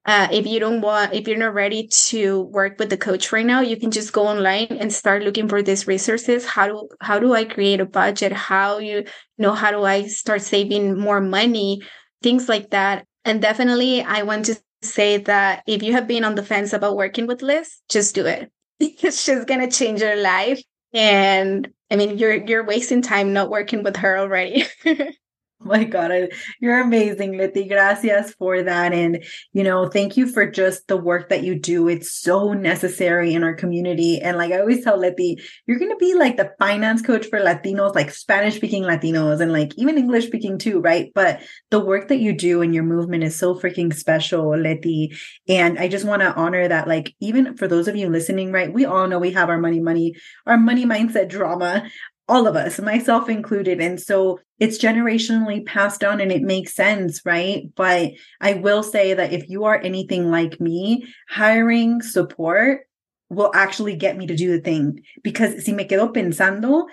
uh, 0.06 0.28
if 0.32 0.46
you 0.46 0.60
don't 0.60 0.82
want, 0.82 1.14
if 1.14 1.28
you're 1.28 1.38
not 1.38 1.54
ready 1.54 1.88
to 1.88 2.42
work 2.42 2.78
with 2.80 2.90
the 2.90 2.98
coach 2.98 3.32
right 3.32 3.46
now, 3.46 3.62
you 3.62 3.78
can 3.78 3.92
just 3.92 4.12
go 4.12 4.28
online 4.28 4.68
and 4.70 4.92
start 4.92 5.24
looking 5.24 5.48
for 5.48 5.62
these 5.62 5.88
resources. 5.88 6.46
How 6.46 6.68
do, 6.68 6.90
how 7.02 7.20
do 7.20 7.34
I 7.34 7.46
create 7.46 7.80
a 7.80 7.86
budget? 7.86 8.32
How 8.32 8.80
you, 8.80 9.06
know, 9.38 9.54
how 9.54 9.72
do 9.72 9.84
I 9.84 10.08
start 10.08 10.42
saving 10.42 11.00
more 11.00 11.22
money? 11.22 11.82
Things 12.22 12.50
like 12.50 12.72
that. 12.72 13.06
And 13.26 13.42
definitely 13.42 14.02
I 14.02 14.24
want 14.24 14.46
to 14.46 14.56
say 14.82 15.18
that 15.18 15.64
if 15.68 15.82
you 15.82 15.94
have 15.94 16.08
been 16.08 16.24
on 16.24 16.36
the 16.36 16.44
fence 16.44 16.74
about 16.74 16.98
working 16.98 17.28
with 17.28 17.42
Liz, 17.42 17.78
just 17.90 18.16
do 18.16 18.26
it. 18.26 18.52
it's 18.80 19.26
just 19.26 19.48
going 19.48 19.62
to 19.62 19.76
change 19.76 20.02
your 20.02 20.18
life. 20.18 20.62
And 20.94 21.72
I 21.92 21.96
mean, 21.96 22.18
you're 22.18 22.36
you're 22.46 22.66
wasting 22.66 23.02
time 23.02 23.34
not 23.34 23.50
working 23.50 23.84
with 23.84 23.98
her 23.98 24.18
already. 24.18 24.66
my 25.66 25.84
God, 25.84 26.12
I, 26.12 26.30
you're 26.60 26.82
amazing, 26.82 27.38
Leti. 27.38 27.68
Gracias 27.68 28.34
for 28.34 28.64
that. 28.64 28.94
And, 28.94 29.24
you 29.54 29.64
know, 29.64 29.88
thank 29.88 30.18
you 30.18 30.28
for 30.28 30.50
just 30.50 30.88
the 30.88 30.98
work 30.98 31.30
that 31.30 31.44
you 31.44 31.58
do. 31.58 31.88
It's 31.88 32.12
so 32.12 32.54
necessary 32.54 33.34
in 33.34 33.44
our 33.44 33.54
community. 33.54 34.20
And 34.20 34.38
like 34.38 34.52
I 34.52 34.60
always 34.60 34.84
tell 34.84 34.98
Leti, 34.98 35.42
you're 35.66 35.80
going 35.80 35.92
to 35.92 35.98
be 35.98 36.16
like 36.16 36.38
the 36.38 36.52
finance 36.60 37.02
coach 37.02 37.28
for 37.28 37.40
Latinos, 37.40 37.96
like 37.96 38.12
Spanish 38.12 38.56
speaking 38.56 38.84
Latinos 38.84 39.40
and 39.40 39.54
like 39.54 39.74
even 39.78 39.98
English 39.98 40.28
speaking 40.28 40.58
too, 40.58 40.80
right? 40.80 41.12
But 41.16 41.42
the 41.72 41.80
work 41.80 42.10
that 42.10 42.20
you 42.20 42.34
do 42.34 42.62
and 42.62 42.74
your 42.74 42.84
movement 42.84 43.24
is 43.24 43.38
so 43.38 43.56
freaking 43.56 43.94
special, 43.94 44.58
Leti. 44.58 45.16
And 45.48 45.80
I 45.80 45.88
just 45.88 46.06
want 46.06 46.22
to 46.22 46.34
honor 46.34 46.68
that, 46.68 46.88
like, 46.88 47.16
even 47.20 47.56
for 47.58 47.68
those 47.68 47.88
of 47.88 47.96
you 47.96 48.10
listening, 48.10 48.52
right? 48.52 48.72
We 48.72 48.86
all 48.86 49.08
know 49.08 49.20
we 49.20 49.32
have 49.32 49.50
our 49.50 49.58
money, 49.58 49.80
money, 49.80 50.16
our 50.46 50.58
money 50.58 50.86
mindset 50.86 51.30
drama 51.30 51.90
all 52.28 52.48
of 52.48 52.56
us, 52.56 52.80
myself 52.80 53.28
included. 53.28 53.82
And 53.82 54.00
so 54.00 54.40
it's 54.60 54.78
generationally 54.78 55.66
passed 55.66 56.04
on 56.04 56.22
and 56.22 56.32
it 56.32 56.42
makes 56.42 56.74
sense, 56.74 57.22
right? 57.26 57.64
But 57.76 58.12
I 58.40 58.54
will 58.54 58.84
say 58.84 59.14
that 59.14 59.34
if 59.34 59.50
you 59.50 59.66
are 59.66 59.80
anything 59.80 60.32
like 60.32 60.62
me, 60.62 61.06
hiring 61.30 62.02
support 62.02 62.88
will 63.30 63.52
actually 63.54 63.96
get 63.96 64.18
me 64.18 64.28
to 64.28 64.36
do 64.36 64.52
the 64.52 64.62
thing 64.62 65.02
because 65.24 65.66
si 65.66 65.74
me 65.74 65.86
quedo 65.86 66.14
pensando, 66.14 66.86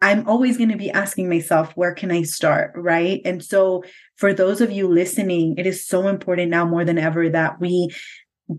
I'm 0.00 0.28
always 0.28 0.56
going 0.56 0.70
to 0.70 0.76
be 0.76 0.92
asking 0.92 1.28
myself, 1.28 1.72
where 1.74 1.92
can 1.92 2.12
I 2.12 2.22
start? 2.22 2.72
Right. 2.76 3.20
And 3.24 3.42
so 3.42 3.82
for 4.16 4.32
those 4.32 4.60
of 4.60 4.70
you 4.70 4.86
listening, 4.86 5.56
it 5.58 5.66
is 5.66 5.86
so 5.86 6.06
important 6.06 6.50
now 6.50 6.64
more 6.64 6.84
than 6.84 6.98
ever 6.98 7.28
that 7.30 7.60
we 7.60 7.90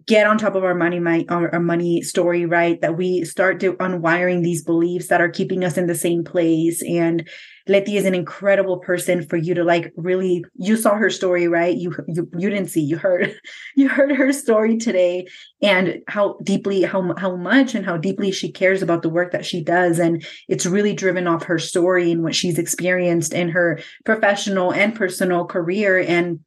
get 0.06 0.28
on 0.28 0.38
top 0.38 0.54
of 0.54 0.64
our 0.64 0.76
money 0.76 1.00
my 1.00 1.26
our, 1.30 1.52
our, 1.54 1.60
money 1.60 2.02
story 2.02 2.46
right? 2.46 2.80
That 2.82 2.96
we 2.96 3.24
start 3.26 3.60
to 3.62 3.74
unwiring 3.74 4.44
these 4.44 4.64
beliefs 4.64 5.08
that 5.08 5.22
are 5.22 5.30
keeping 5.30 5.64
us 5.64 5.78
in 5.78 5.88
the 5.88 5.96
same 5.96 6.24
place. 6.24 6.84
And 6.84 7.28
Leti 7.68 7.98
is 7.98 8.06
an 8.06 8.14
incredible 8.14 8.78
person 8.78 9.28
for 9.28 9.38
you 9.38 9.54
to 9.56 9.64
like 9.64 9.92
really 9.96 10.46
you 10.56 10.78
saw 10.78 10.96
her 10.96 11.10
story 11.10 11.48
right? 11.48 11.76
You 11.76 11.96
you 12.08 12.30
you 12.38 12.50
didn't 12.50 12.70
see 12.70 12.82
you 12.82 12.98
heard 12.98 13.34
you 13.76 13.90
heard 13.90 14.16
her 14.16 14.32
story 14.32 14.78
today 14.78 15.28
and 15.62 16.02
how 16.08 16.38
deeply 16.44 16.84
how 16.84 17.16
how 17.18 17.36
much 17.36 17.74
and 17.74 17.86
how 17.86 17.98
deeply 17.98 18.32
she 18.32 18.52
cares 18.52 18.84
about 18.84 19.02
the 19.02 19.10
work 19.10 19.32
that 19.32 19.46
she 19.46 19.64
does. 19.64 19.98
And 19.98 20.24
it's 20.48 20.68
really 20.68 20.94
driven 20.94 21.28
off 21.28 21.44
her 21.44 21.58
story 21.58 22.12
and 22.12 22.22
what 22.22 22.36
she's 22.36 22.60
experienced 22.60 23.34
in 23.34 23.50
her 23.50 23.80
professional 24.06 24.72
and 24.72 24.94
personal 24.94 25.46
career. 25.46 26.00
And 26.00 26.42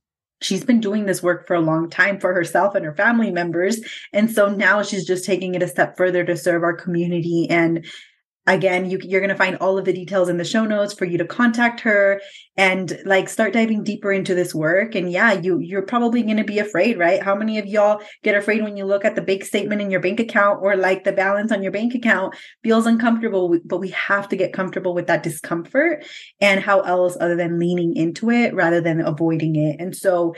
she's 0.45 0.65
been 0.65 0.81
doing 0.81 1.07
this 1.07 1.23
work 1.23 1.47
for 1.47 1.55
a 1.55 1.61
long 1.61 1.89
time 1.89 2.19
for 2.19 2.35
herself 2.35 2.75
and 2.75 2.85
her 2.85 2.95
family 2.95 3.31
members. 3.31 3.81
And 4.13 4.31
so 4.31 4.49
now 4.49 4.83
she's 4.83 5.07
just 5.07 5.25
taking 5.25 5.55
it 5.55 5.63
a 5.63 5.69
step 5.69 5.97
further 5.97 6.25
to 6.25 6.37
serve 6.37 6.63
our 6.63 6.77
community 6.77 7.47
and 7.49 7.85
again 8.47 8.91
you, 8.91 8.99
you're 9.03 9.21
going 9.21 9.31
to 9.31 9.37
find 9.37 9.57
all 9.57 9.79
of 9.79 9.85
the 9.85 9.93
details 9.93 10.29
in 10.29 10.37
the 10.37 10.45
show 10.45 10.65
notes 10.65 10.93
for 10.93 11.05
you 11.05 11.17
to 11.19 11.25
contact 11.25 11.81
her 11.81 12.21
and 12.57 12.99
like 13.05 13.29
start 13.29 13.53
diving 13.53 13.85
deeper 13.85 14.13
into 14.13 14.35
this 14.35 14.55
work. 14.55 14.95
And 14.95 15.11
yeah 15.11 15.33
you 15.33 15.59
you're 15.59 15.83
probably 15.83 16.23
going 16.23 16.37
to 16.39 16.45
be 16.45 16.59
afraid 16.59 16.99
right? 16.99 17.23
How 17.23 17.35
many 17.35 17.59
of 17.59 17.67
y'all 17.67 18.03
get 18.23 18.35
afraid 18.35 18.63
when 18.63 18.77
you 18.77 18.85
look 18.85 19.05
at 19.05 19.15
the 19.15 19.23
big 19.23 19.45
statement 19.45 19.81
in 19.81 19.91
your 19.91 20.01
bank 20.01 20.21
account 20.21 20.61
or 20.63 20.77
like 20.77 21.05
the 21.05 21.13
balance 21.13 21.53
on 21.53 21.63
your 21.63 21.73
bank 21.73 21.95
account 21.95 22.35
feels 22.63 22.87
uncomfortable? 22.87 23.57
But 23.65 23.79
we 23.79 23.91
have 23.91 24.29
to 24.31 24.37
get 24.37 24.53
comfortable 24.53 24.95
with 24.95 25.07
that 25.07 25.23
discomfort 25.23 26.05
and 26.41 26.61
how 26.61 26.81
else 26.81 27.17
other 27.21 27.37
than 27.37 27.59
leaning 27.59 27.97
into 27.97 28.31
it 28.31 28.55
rather 28.55 28.81
than 28.81 29.01
avoiding 29.01 29.57
it. 29.57 29.77
And 29.79 29.95
so 29.97 30.35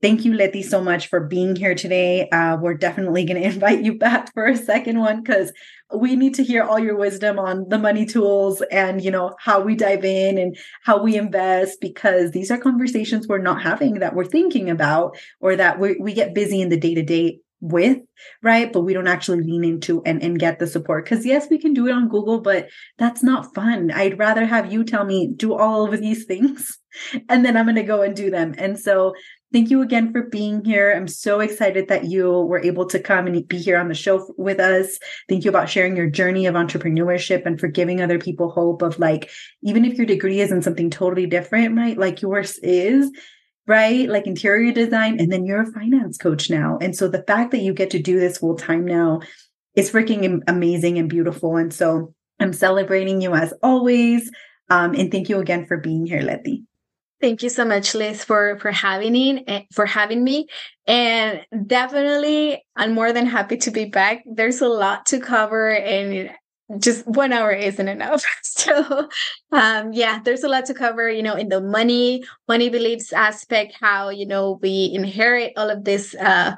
Thank 0.00 0.24
you, 0.24 0.32
Letty, 0.32 0.62
so 0.62 0.80
much 0.80 1.08
for 1.08 1.18
being 1.18 1.56
here 1.56 1.74
today. 1.74 2.28
Uh, 2.30 2.56
we're 2.60 2.74
definitely 2.74 3.24
going 3.24 3.42
to 3.42 3.48
invite 3.48 3.82
you 3.82 3.98
back 3.98 4.32
for 4.32 4.46
a 4.46 4.56
second 4.56 5.00
one 5.00 5.22
because 5.22 5.52
we 5.94 6.16
need 6.16 6.34
to 6.34 6.44
hear 6.44 6.62
all 6.62 6.78
your 6.78 6.96
wisdom 6.96 7.38
on 7.38 7.68
the 7.68 7.78
money 7.78 8.04
tools 8.04 8.62
and 8.70 9.02
you 9.02 9.10
know 9.10 9.34
how 9.38 9.60
we 9.60 9.74
dive 9.74 10.04
in 10.04 10.36
and 10.38 10.56
how 10.82 11.02
we 11.02 11.16
invest 11.16 11.80
because 11.80 12.30
these 12.32 12.50
are 12.50 12.58
conversations 12.58 13.26
we're 13.26 13.38
not 13.38 13.62
having 13.62 13.94
that 13.94 14.14
we're 14.14 14.24
thinking 14.24 14.68
about 14.68 15.16
or 15.40 15.56
that 15.56 15.78
we 15.78 15.96
we 16.00 16.12
get 16.12 16.34
busy 16.34 16.60
in 16.60 16.68
the 16.68 16.78
day 16.78 16.94
to 16.94 17.02
day 17.02 17.40
with 17.60 17.98
right? 18.42 18.72
But 18.72 18.82
we 18.82 18.94
don't 18.94 19.08
actually 19.08 19.42
lean 19.42 19.64
into 19.64 20.02
and, 20.04 20.22
and 20.22 20.38
get 20.38 20.58
the 20.58 20.66
support. 20.66 21.04
Because 21.04 21.26
yes 21.26 21.48
we 21.50 21.58
can 21.58 21.74
do 21.74 21.86
it 21.86 21.92
on 21.92 22.08
google 22.08 22.40
but 22.40 22.68
that's 22.98 23.22
not 23.22 23.54
fun. 23.54 23.90
I'd 23.90 24.18
rather 24.18 24.46
have 24.46 24.72
you 24.72 24.84
tell 24.84 25.04
me 25.04 25.32
do 25.34 25.54
all 25.54 25.92
of 25.92 26.00
these 26.00 26.24
things 26.24 26.78
and 27.28 27.44
then 27.44 27.56
i'm 27.56 27.66
going 27.66 27.76
to 27.76 27.82
go 27.82 28.02
and 28.02 28.14
do 28.14 28.30
them. 28.30 28.54
And 28.58 28.78
so 28.78 29.14
Thank 29.50 29.70
you 29.70 29.80
again 29.80 30.12
for 30.12 30.24
being 30.24 30.62
here. 30.62 30.92
I'm 30.94 31.08
so 31.08 31.40
excited 31.40 31.88
that 31.88 32.04
you 32.04 32.30
were 32.30 32.60
able 32.60 32.84
to 32.86 32.98
come 32.98 33.26
and 33.26 33.48
be 33.48 33.56
here 33.56 33.78
on 33.78 33.88
the 33.88 33.94
show 33.94 34.34
with 34.36 34.60
us. 34.60 34.98
Thank 35.26 35.44
you 35.44 35.48
about 35.48 35.70
sharing 35.70 35.96
your 35.96 36.10
journey 36.10 36.44
of 36.44 36.54
entrepreneurship 36.54 37.46
and 37.46 37.58
for 37.58 37.68
giving 37.68 38.02
other 38.02 38.18
people 38.18 38.50
hope 38.50 38.82
of 38.82 38.98
like, 38.98 39.30
even 39.62 39.86
if 39.86 39.96
your 39.96 40.06
degree 40.06 40.40
isn't 40.40 40.62
something 40.62 40.90
totally 40.90 41.26
different, 41.26 41.78
right? 41.78 41.96
Like 41.96 42.20
yours 42.20 42.58
is, 42.58 43.10
right? 43.66 44.06
Like 44.06 44.26
interior 44.26 44.72
design, 44.72 45.18
and 45.18 45.32
then 45.32 45.46
you're 45.46 45.62
a 45.62 45.72
finance 45.72 46.18
coach 46.18 46.50
now. 46.50 46.76
And 46.82 46.94
so 46.94 47.08
the 47.08 47.24
fact 47.26 47.52
that 47.52 47.62
you 47.62 47.72
get 47.72 47.90
to 47.90 48.02
do 48.02 48.20
this 48.20 48.38
full 48.38 48.56
time 48.56 48.84
now 48.84 49.20
is 49.74 49.90
freaking 49.90 50.42
amazing 50.46 50.98
and 50.98 51.08
beautiful. 51.08 51.56
And 51.56 51.72
so 51.72 52.14
I'm 52.38 52.52
celebrating 52.52 53.22
you 53.22 53.34
as 53.34 53.54
always. 53.62 54.30
Um, 54.68 54.94
and 54.94 55.10
thank 55.10 55.30
you 55.30 55.38
again 55.38 55.64
for 55.64 55.78
being 55.78 56.04
here, 56.04 56.20
Leti. 56.20 56.67
Thank 57.20 57.42
you 57.42 57.48
so 57.48 57.64
much, 57.64 57.94
Liz, 57.96 58.22
for 58.22 58.58
for 58.60 58.70
having 58.70 59.12
me 59.12 59.42
eh, 59.48 59.62
for 59.72 59.86
having 59.86 60.22
me. 60.22 60.46
And 60.86 61.44
definitely, 61.66 62.64
I'm 62.76 62.92
more 62.94 63.12
than 63.12 63.26
happy 63.26 63.56
to 63.58 63.70
be 63.72 63.86
back. 63.86 64.22
There's 64.24 64.60
a 64.60 64.68
lot 64.68 65.06
to 65.06 65.18
cover, 65.18 65.70
and 65.74 66.30
just 66.78 67.06
one 67.08 67.32
hour 67.32 67.50
isn't 67.52 67.88
enough. 67.88 68.24
So, 68.58 69.08
um, 69.52 69.92
yeah, 69.92 70.18
there's 70.24 70.42
a 70.42 70.48
lot 70.48 70.66
to 70.66 70.74
cover. 70.74 71.08
You 71.10 71.22
know, 71.22 71.34
in 71.34 71.48
the 71.48 71.60
money 71.60 72.22
money 72.46 72.68
beliefs 72.70 73.12
aspect, 73.12 73.74
how 73.80 74.10
you 74.10 74.26
know 74.26 74.58
we 74.62 74.90
inherit 74.94 75.52
all 75.56 75.70
of 75.70 75.84
this 75.84 76.14
uh, 76.14 76.54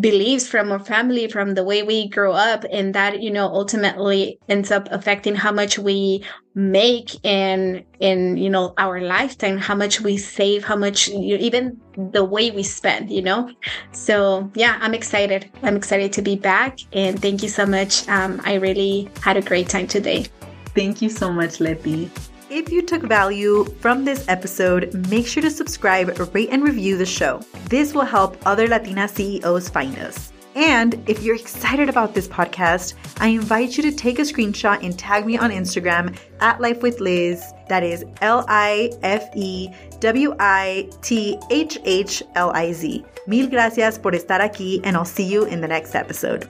beliefs 0.00 0.48
from 0.48 0.72
our 0.72 0.78
family 0.78 1.28
from 1.28 1.54
the 1.54 1.62
way 1.62 1.82
we 1.82 2.08
grow 2.08 2.32
up 2.32 2.64
and 2.72 2.94
that 2.94 3.22
you 3.22 3.30
know 3.30 3.46
ultimately 3.46 4.38
ends 4.48 4.70
up 4.70 4.88
affecting 4.90 5.34
how 5.34 5.52
much 5.52 5.78
we 5.78 6.24
make 6.54 7.22
in 7.24 7.84
in 8.00 8.38
you 8.38 8.48
know 8.48 8.72
our 8.78 9.02
lifetime 9.02 9.58
how 9.58 9.74
much 9.74 10.00
we 10.00 10.16
save 10.16 10.64
how 10.64 10.76
much 10.76 11.08
you, 11.08 11.36
even 11.36 11.78
the 12.10 12.24
way 12.24 12.50
we 12.50 12.62
spend 12.62 13.10
you 13.10 13.20
know? 13.20 13.50
So 13.92 14.50
yeah 14.54 14.78
i'm 14.80 14.94
excited. 14.94 15.50
I'm 15.62 15.76
excited 15.76 16.10
to 16.14 16.22
be 16.22 16.36
back 16.36 16.78
and 16.94 17.20
thank 17.20 17.42
you 17.42 17.50
so 17.50 17.66
much. 17.66 18.08
Um, 18.08 18.40
i 18.44 18.54
really 18.54 19.10
had 19.20 19.36
a 19.36 19.42
great 19.42 19.68
time 19.68 19.86
today. 19.86 20.26
Thank 20.74 21.02
you 21.02 21.10
so 21.10 21.30
much 21.30 21.60
Leti. 21.60 22.10
If 22.54 22.70
you 22.70 22.82
took 22.82 23.00
value 23.00 23.64
from 23.80 24.04
this 24.04 24.28
episode, 24.28 24.92
make 25.08 25.26
sure 25.26 25.42
to 25.42 25.50
subscribe, 25.50 26.18
rate, 26.34 26.50
and 26.52 26.62
review 26.62 26.98
the 26.98 27.06
show. 27.06 27.40
This 27.70 27.94
will 27.94 28.04
help 28.04 28.36
other 28.44 28.68
Latina 28.68 29.08
CEOs 29.08 29.70
find 29.70 29.98
us. 29.98 30.34
And 30.54 31.02
if 31.08 31.22
you're 31.22 31.34
excited 31.34 31.88
about 31.88 32.12
this 32.12 32.28
podcast, 32.28 32.92
I 33.20 33.28
invite 33.28 33.78
you 33.78 33.82
to 33.84 33.90
take 33.90 34.18
a 34.18 34.22
screenshot 34.22 34.84
and 34.84 34.98
tag 34.98 35.24
me 35.24 35.38
on 35.38 35.50
Instagram 35.50 36.14
at 36.40 36.60
Life 36.60 36.82
with 36.82 37.00
Liz. 37.00 37.42
That 37.70 37.82
is 37.84 38.04
L 38.20 38.44
I 38.48 38.92
F 39.02 39.34
E 39.34 39.70
W 40.00 40.34
I 40.38 40.90
T 41.00 41.38
H 41.48 41.78
H 41.86 42.22
L 42.34 42.50
I 42.50 42.74
Z. 42.74 43.02
Mil 43.26 43.48
gracias 43.48 43.96
por 43.96 44.12
estar 44.12 44.42
aquí, 44.42 44.78
and 44.84 44.94
I'll 44.94 45.06
see 45.06 45.24
you 45.24 45.46
in 45.46 45.62
the 45.62 45.68
next 45.68 45.94
episode. 45.94 46.46